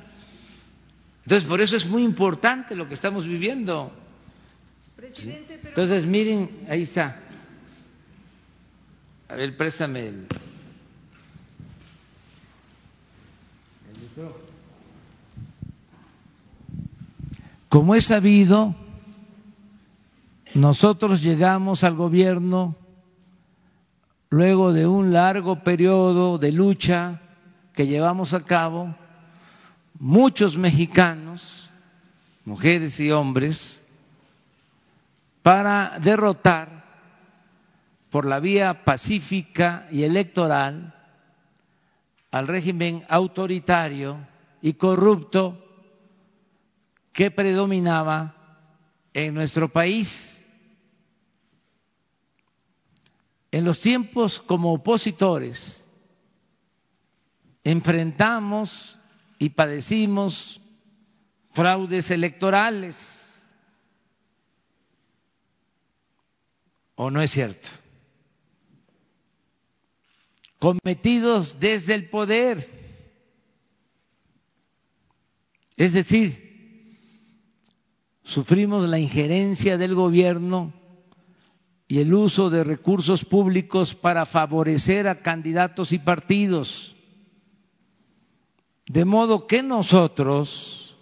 [1.25, 3.91] Entonces, por eso es muy importante lo que estamos viviendo.
[5.65, 7.19] Entonces, miren, ahí está.
[9.31, 10.27] A ver, préstame el,
[13.91, 14.45] el micrófono.
[17.71, 18.75] Como es sabido,
[20.55, 22.77] nosotros llegamos al gobierno
[24.31, 27.21] luego de un largo periodo de lucha
[27.75, 28.95] que llevamos a cabo,
[29.99, 31.71] muchos mexicanos,
[32.45, 33.85] mujeres y hombres,
[35.43, 36.85] para derrotar
[38.11, 40.95] por la vía pacífica y electoral
[42.31, 44.19] al régimen autoritario
[44.61, 45.65] y corrupto
[47.13, 48.35] que predominaba
[49.15, 50.38] en nuestro país.
[53.59, 55.85] En los tiempos como opositores
[57.65, 59.01] enfrentamos
[59.37, 60.61] y padecimos
[61.51, 63.49] fraudes electorales.
[66.95, 67.69] ¿O no es cierto?
[70.61, 72.65] Cometidos desde el poder.
[75.77, 77.01] Es decir,
[78.23, 80.78] sufrimos la injerencia del gobierno
[81.89, 86.95] y el uso de recursos públicos para favorecer a candidatos y partidos.
[88.87, 90.99] De modo que nosotros,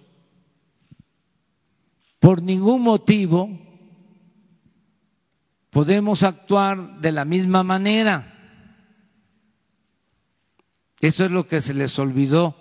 [2.20, 3.50] por ningún motivo,
[5.70, 8.32] podemos actuar de la misma manera.
[11.00, 12.56] Eso es lo que se les olvidó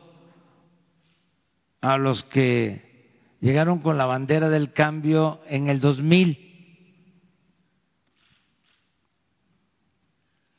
[1.81, 6.54] a los que llegaron con la bandera del cambio en el 2000.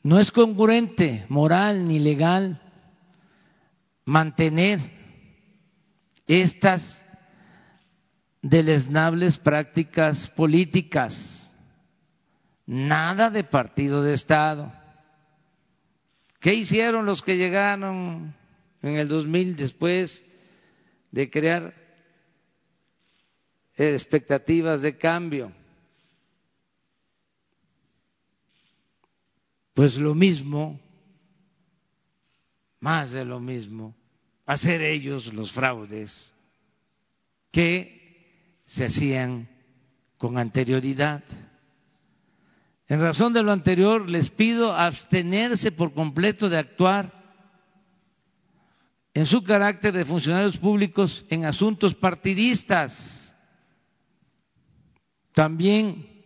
[0.07, 2.61] No es congruente, moral ni legal,
[4.05, 4.79] mantener
[6.27, 7.05] estas
[8.41, 11.53] deleznables prácticas políticas.
[12.65, 14.71] Nada de partido de Estado.
[16.39, 18.33] ¿Qué hicieron los que llegaron
[18.83, 20.23] en el 2000 después
[21.11, 21.73] de crear
[23.75, 25.51] expectativas de cambio.
[29.77, 30.79] Pues lo mismo,
[32.79, 33.93] más de lo mismo,
[34.47, 36.33] hacer ellos los fraudes
[37.51, 39.47] que se hacían
[40.17, 41.23] con anterioridad.
[42.87, 47.13] En razón de lo anterior, les pido abstenerse por completo de actuar
[49.13, 53.37] en su carácter de funcionarios públicos en asuntos partidistas
[55.35, 56.16] también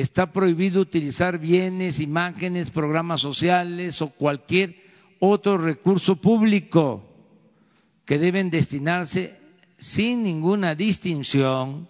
[0.00, 4.76] está prohibido utilizar bienes, imágenes, programas sociales o cualquier
[5.18, 7.02] otro recurso público
[8.04, 9.38] que deben destinarse
[9.78, 11.88] sin ninguna distinción,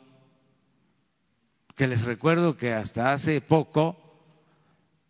[1.74, 3.96] que les recuerdo que hasta hace poco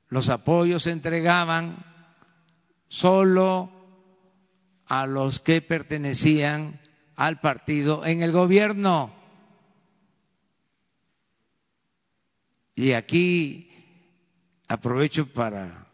[0.08, 1.84] los apoyos se entregaban
[2.88, 3.70] solo
[4.86, 6.80] a los que pertenecían
[7.16, 9.17] al partido en el gobierno.
[12.78, 13.68] Y aquí
[14.68, 15.88] aprovecho para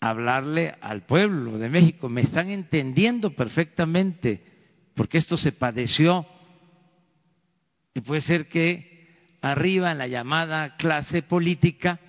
[0.00, 2.08] hablarle al pueblo de México.
[2.08, 4.44] Me están entendiendo perfectamente
[4.96, 6.26] porque esto se padeció.
[7.94, 12.00] Y puede ser que arriba en la llamada clase política,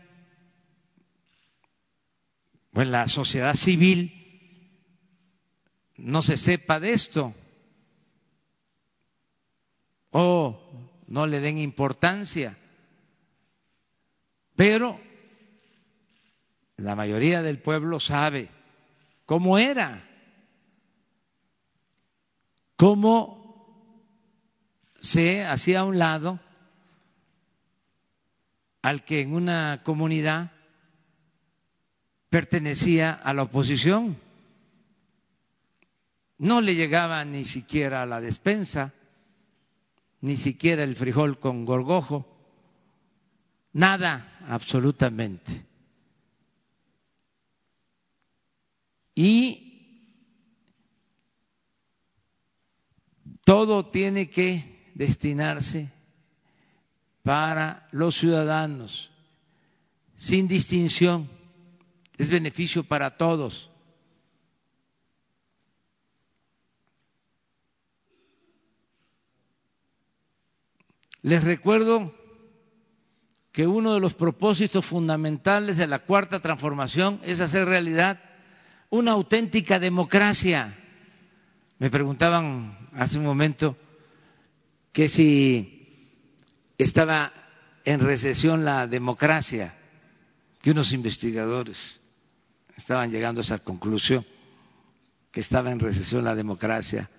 [2.74, 4.11] en la sociedad civil,
[5.98, 7.36] no se sepa de esto.
[10.10, 12.57] O no le den importancia
[14.57, 14.99] pero
[16.77, 18.49] la mayoría del pueblo sabe
[19.27, 20.03] cómo era,
[22.75, 24.17] cómo
[24.99, 26.39] se hacía a un lado
[28.81, 30.51] al que en una comunidad
[32.31, 34.17] pertenecía a la oposición.
[36.39, 38.91] No le llegaba ni siquiera la despensa,
[40.19, 42.36] ni siquiera el frijol con gorgojo
[43.78, 45.64] nada absolutamente.
[49.14, 49.68] Y
[53.45, 55.91] todo tiene que destinarse
[57.22, 59.12] para los ciudadanos,
[60.16, 61.30] sin distinción,
[62.18, 63.70] es beneficio para todos.
[71.22, 72.16] Les recuerdo
[73.57, 78.19] que uno de los propósitos fundamentales de la cuarta transformación es hacer realidad
[78.91, 80.77] una auténtica democracia.
[81.79, 83.75] Me preguntaban hace un momento
[84.91, 86.13] que si
[86.77, 87.34] estaba
[87.84, 89.75] en recesión la democracia.
[90.61, 91.99] que unos investigadores
[92.75, 94.23] estaban llegando a esa conclusión,
[95.31, 97.09] que estaba en recesión la democracia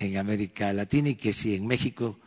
[0.00, 2.18] en América Latina y que si en México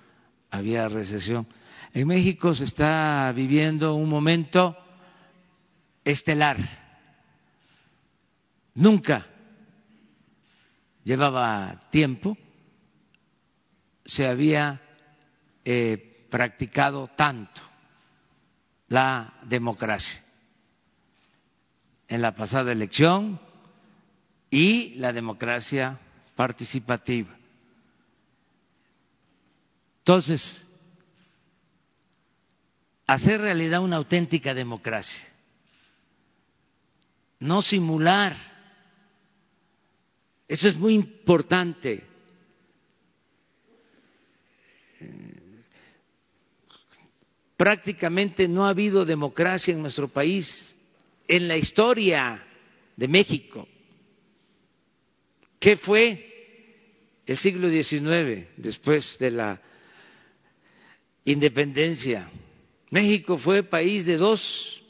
[0.51, 1.47] había recesión.
[1.93, 4.77] En México se está viviendo un momento
[6.03, 6.57] estelar.
[8.75, 9.25] Nunca
[11.03, 12.37] llevaba tiempo,
[14.05, 14.81] se había
[15.65, 17.61] eh, practicado tanto
[18.87, 20.23] la democracia
[22.07, 23.39] en la pasada elección
[24.49, 25.99] y la democracia
[26.35, 27.35] participativa.
[29.99, 30.65] Entonces,
[33.13, 35.27] hacer realidad una auténtica democracia,
[37.39, 38.35] no simular,
[40.47, 42.03] eso es muy importante.
[47.57, 50.77] Prácticamente no ha habido democracia en nuestro país
[51.27, 52.45] en la historia
[52.95, 53.67] de México.
[55.59, 59.61] ¿Qué fue el siglo XIX después de la
[61.25, 62.29] independencia?
[62.89, 64.81] México fue país de dos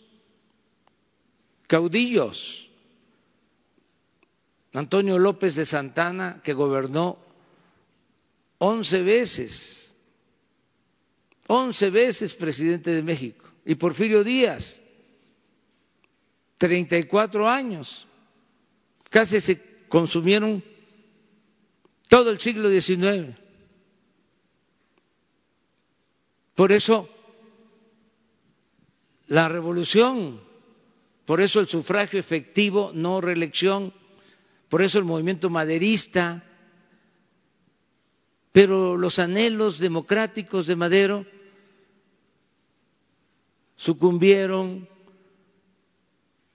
[1.68, 2.70] caudillos.
[4.74, 7.18] Antonio López de Santana, que gobernó
[8.60, 9.96] once veces,
[11.48, 14.82] once veces presidente de México, y Porfirio Díaz,
[16.58, 18.06] 34 años.
[19.10, 20.64] Casi se consumieron
[22.08, 23.36] todo el siglo XIX.
[26.54, 27.10] Por eso
[29.30, 30.42] la revolución,
[31.26, 33.94] por eso el sufragio efectivo, no reelección,
[34.68, 36.44] por eso el movimiento maderista,
[38.52, 41.26] pero los anhelos democráticos de Madero
[43.76, 44.90] sucumbieron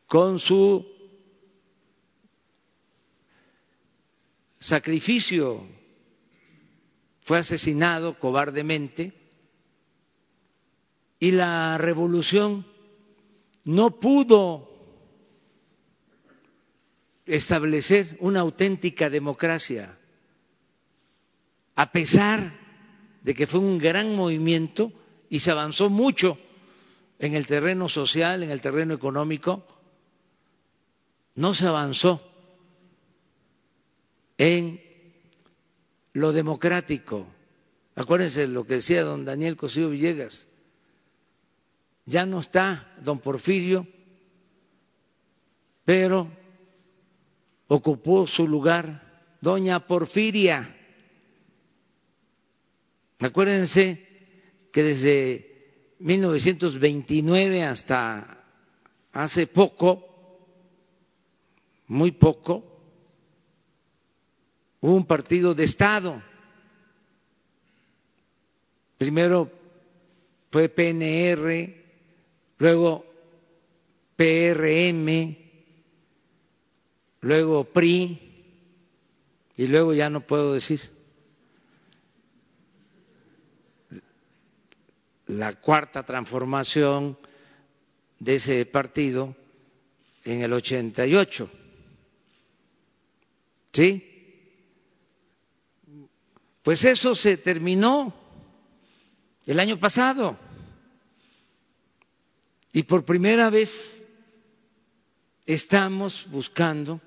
[0.08, 0.84] con su
[4.58, 5.64] sacrificio,
[7.22, 9.23] fue asesinado cobardemente
[11.24, 12.66] y la revolución
[13.64, 14.68] no pudo
[17.24, 19.98] establecer una auténtica democracia,
[21.76, 22.52] a pesar
[23.22, 24.92] de que fue un gran movimiento
[25.30, 26.36] y se avanzó mucho
[27.18, 29.66] en el terreno social, en el terreno económico,
[31.36, 32.20] no se avanzó
[34.36, 34.78] en
[36.12, 37.26] lo democrático.
[37.94, 40.48] Acuérdense lo que decía don Daniel Cosío Villegas.
[42.06, 43.86] Ya no está don Porfirio,
[45.84, 46.28] pero
[47.68, 50.76] ocupó su lugar doña Porfiria.
[53.20, 54.06] Acuérdense
[54.72, 58.44] que desde 1929 hasta
[59.12, 60.14] hace poco
[61.86, 62.64] muy poco,
[64.80, 66.22] hubo un partido de Estado.
[68.98, 69.50] Primero
[70.50, 71.83] fue PNR,
[72.58, 73.04] luego
[74.16, 75.36] PRM,
[77.20, 78.20] luego PRI,
[79.56, 80.80] y luego ya no puedo decir.
[85.26, 87.18] La cuarta transformación
[88.18, 89.34] de ese partido
[90.24, 91.50] en el 88
[93.74, 94.10] ¿Sí?
[96.62, 98.14] Pues eso se terminó
[99.46, 100.38] el año pasado.
[102.74, 104.04] Y por primera vez
[105.46, 107.00] estamos buscando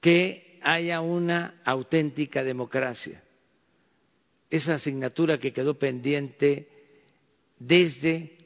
[0.00, 3.20] que haya una auténtica democracia.
[4.50, 6.68] Esa asignatura que quedó pendiente
[7.58, 8.38] desde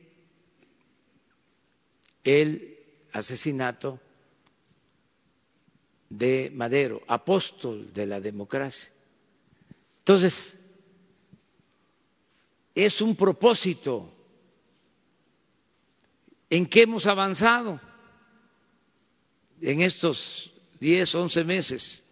[2.25, 2.79] el
[3.13, 4.01] asesinato
[6.09, 8.91] de Madero, apóstol de la democracia.
[9.99, 10.57] Entonces,
[12.75, 14.15] es un propósito
[16.51, 17.81] en que hemos avanzado
[19.61, 22.05] en estos 10, 11 meses,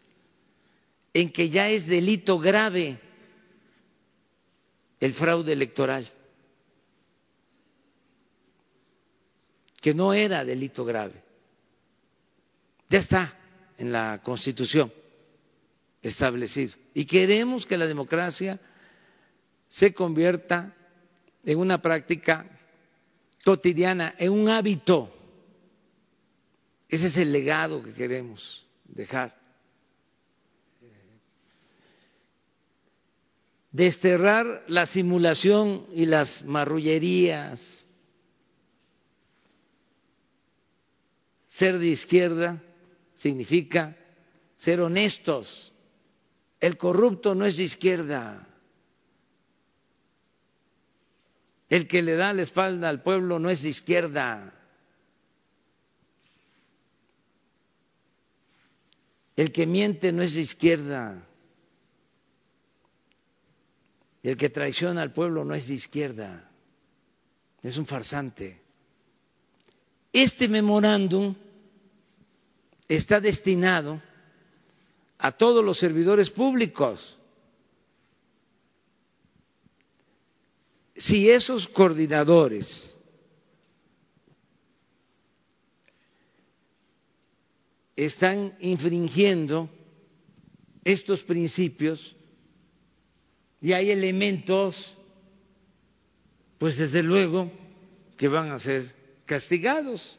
[1.15, 3.01] en que ya es delito grave
[5.01, 6.07] el fraude electoral,
[9.81, 11.23] que no era delito grave.
[12.89, 13.37] Ya está
[13.79, 14.93] en la Constitución
[16.03, 16.75] establecido.
[16.95, 18.61] Y queremos que la democracia
[19.69, 20.75] se convierta
[21.45, 22.56] en una práctica
[23.45, 25.13] cotidiana, en un hábito.
[26.89, 29.37] Ese es el legado que queremos dejar.
[33.71, 37.87] Desterrar la simulación y las marrullerías
[41.57, 42.63] Ser de izquierda
[43.15, 43.97] significa
[44.59, 45.73] ser honestos.
[46.61, 48.47] El corrupto no es de izquierda.
[51.69, 54.53] El que le da la espalda al pueblo no es de izquierda.
[59.37, 61.27] El que miente no es de izquierda.
[64.23, 66.51] El que traiciona al pueblo no es de izquierda.
[67.63, 68.61] Es un farsante.
[70.13, 71.35] Este memorándum
[72.89, 74.01] está destinado
[75.19, 77.19] a todos los servidores públicos.
[80.97, 82.99] Si esos coordinadores
[87.97, 89.71] están infringiendo
[90.85, 92.17] estos principios
[93.61, 94.97] y hay elementos,
[96.59, 97.51] pues desde luego
[98.17, 98.95] que van a ser
[99.27, 100.19] castigados.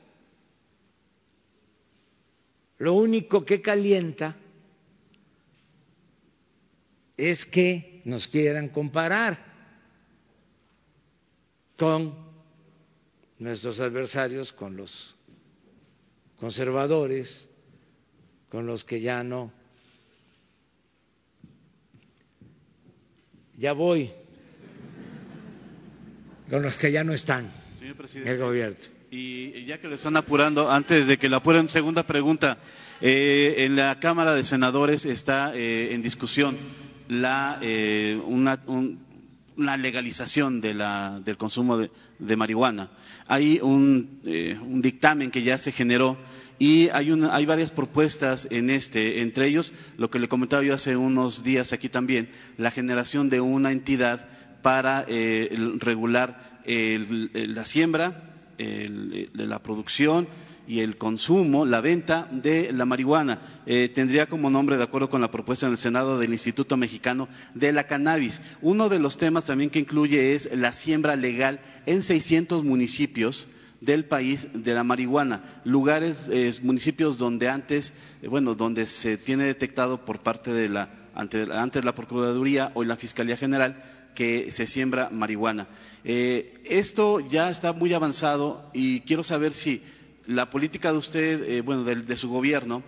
[2.77, 4.35] Lo único que calienta
[7.15, 9.56] es que nos quieran comparar
[11.77, 12.13] con
[13.39, 15.15] nuestros adversarios, con los
[16.39, 17.49] conservadores,
[18.49, 19.51] con los que ya no.
[23.57, 24.11] Ya voy,
[26.49, 27.51] con los que ya no están
[27.81, 28.77] en el gobierno.
[29.09, 32.57] Y ya que le están apurando, antes de que le apuren, segunda pregunta.
[32.99, 36.57] Eh, en la Cámara de Senadores está eh, en discusión
[37.07, 38.59] la, eh, una,
[39.57, 42.89] legalización de la, del consumo de, marihuana.
[43.27, 44.21] Hay un,
[44.61, 46.17] un, dictamen que ya se generó
[46.59, 50.73] y hay, una, hay varias propuestas en este, entre ellos lo que le comentaba yo
[50.73, 54.27] hace unos días aquí también, la generación de una entidad
[54.61, 60.27] para regular la siembra, de la producción
[60.67, 63.39] y el consumo, la venta de la marihuana.
[63.65, 67.29] Eh, tendría como nombre, de acuerdo con la propuesta en el Senado del Instituto Mexicano
[67.53, 68.41] de la Cannabis.
[68.61, 73.47] Uno de los temas también que incluye es la siembra legal en 600 municipios
[73.81, 79.43] del país de la marihuana, lugares, eh, municipios donde antes, eh, bueno, donde se tiene
[79.43, 83.83] detectado por parte de la, antes la Procuraduría o la Fiscalía General
[84.17, 85.67] que se siembra marihuana.
[86.03, 89.83] Eh, esto ya está muy avanzado y quiero saber si
[90.27, 92.83] la política de usted, eh, bueno, de, su gobierno,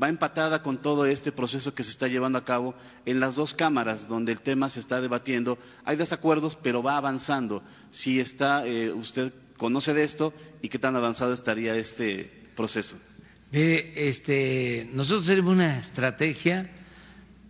[0.00, 3.54] va empatada con todo este proceso que se está llevando a cabo en las dos
[3.54, 5.58] cámaras donde el tema se está debatiendo.
[5.84, 7.62] Hay desacuerdos, pero va avanzando.
[7.90, 10.32] Si está, eh, usted conoce de esto
[10.62, 12.96] y qué tan avanzado estaría este proceso.
[13.52, 16.70] este, nosotros tenemos una estrategia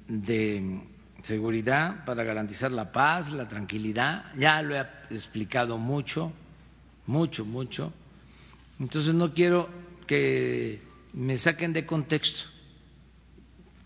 [0.09, 0.81] de
[1.25, 4.33] seguridad, para garantizar la paz, la tranquilidad.
[4.37, 6.33] Ya lo he explicado mucho,
[7.07, 7.93] mucho, mucho.
[8.79, 9.69] Entonces no quiero
[10.07, 10.81] que
[11.13, 12.51] me saquen de contexto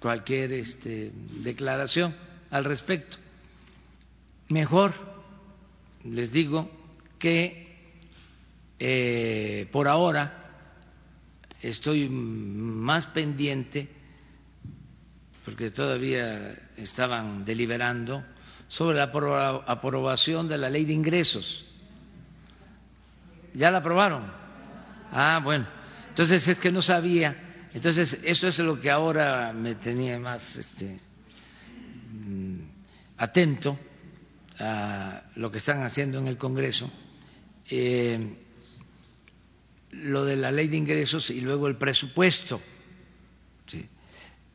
[0.01, 1.13] cualquier este,
[1.43, 2.17] declaración
[2.51, 3.19] al respecto.
[4.49, 4.93] Mejor
[6.05, 6.69] les digo
[7.19, 7.95] que
[8.79, 10.51] eh, por ahora
[11.63, 13.89] estoy más pendiente
[15.45, 18.25] porque todavía estaban deliberando
[18.69, 21.67] sobre la aprobación de la ley de ingresos.
[23.53, 24.40] ¿Ya la aprobaron?
[25.13, 25.67] Ah, bueno.
[26.09, 27.37] Entonces es que no sabía.
[27.73, 30.99] Entonces eso es lo que ahora me tenía más este,
[32.27, 32.61] mm,
[33.19, 33.79] atento
[34.59, 36.91] a lo que están haciendo en el Congreso.
[37.71, 38.37] Eh,
[39.93, 42.61] lo de la ley de ingresos y luego el presupuesto.
[43.67, 43.89] ¿sí?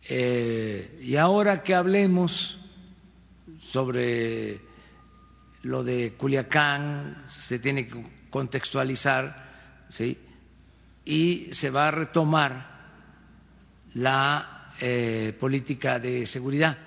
[0.08, 2.60] Eh, y ahora que hablemos
[3.60, 4.60] sobre
[5.64, 10.18] lo de Culiacán, se tiene que contextualizar, ¿sí?
[11.06, 12.76] Y se va a retomar
[13.94, 16.78] la eh, política de seguridad.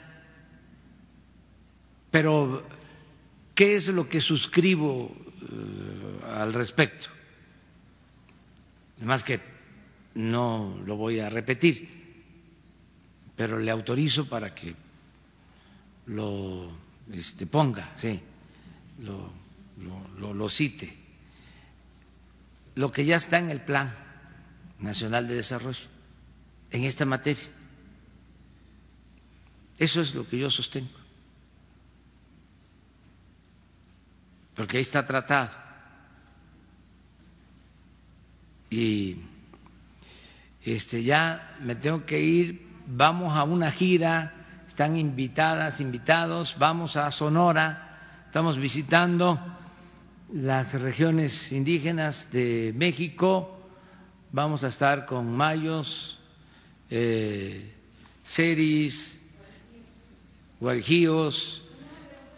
[2.11, 2.67] Pero,
[3.55, 7.09] ¿qué es lo que suscribo eh, al respecto?
[8.97, 9.41] Además que
[10.15, 11.99] no lo voy a repetir
[13.39, 14.75] pero le autorizo para que
[16.07, 16.69] lo
[17.13, 18.21] este, ponga, sí,
[18.99, 19.33] lo,
[20.19, 20.93] lo, lo cite.
[22.75, 23.95] Lo que ya está en el Plan
[24.79, 25.87] Nacional de Desarrollo
[26.71, 27.49] en esta materia.
[29.79, 30.91] Eso es lo que yo sostengo.
[34.55, 35.51] Porque ahí está tratado.
[38.71, 39.17] Y
[40.63, 44.33] este ya me tengo que ir vamos a una gira,
[44.67, 49.39] están invitadas, invitados, vamos a Sonora, estamos visitando
[50.33, 53.58] las regiones indígenas de México,
[54.33, 56.19] vamos a estar con mayos,
[56.91, 57.73] eh,
[60.61, 61.63] guarijíos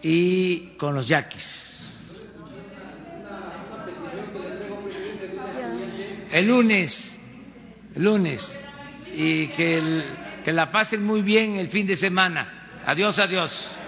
[0.02, 1.96] y con los yaquis.
[6.32, 7.18] El lunes,
[7.96, 8.62] el lunes,
[9.16, 10.04] y que,
[10.44, 12.68] que la pasen muy bien el fin de semana.
[12.86, 13.79] Adiós, adiós.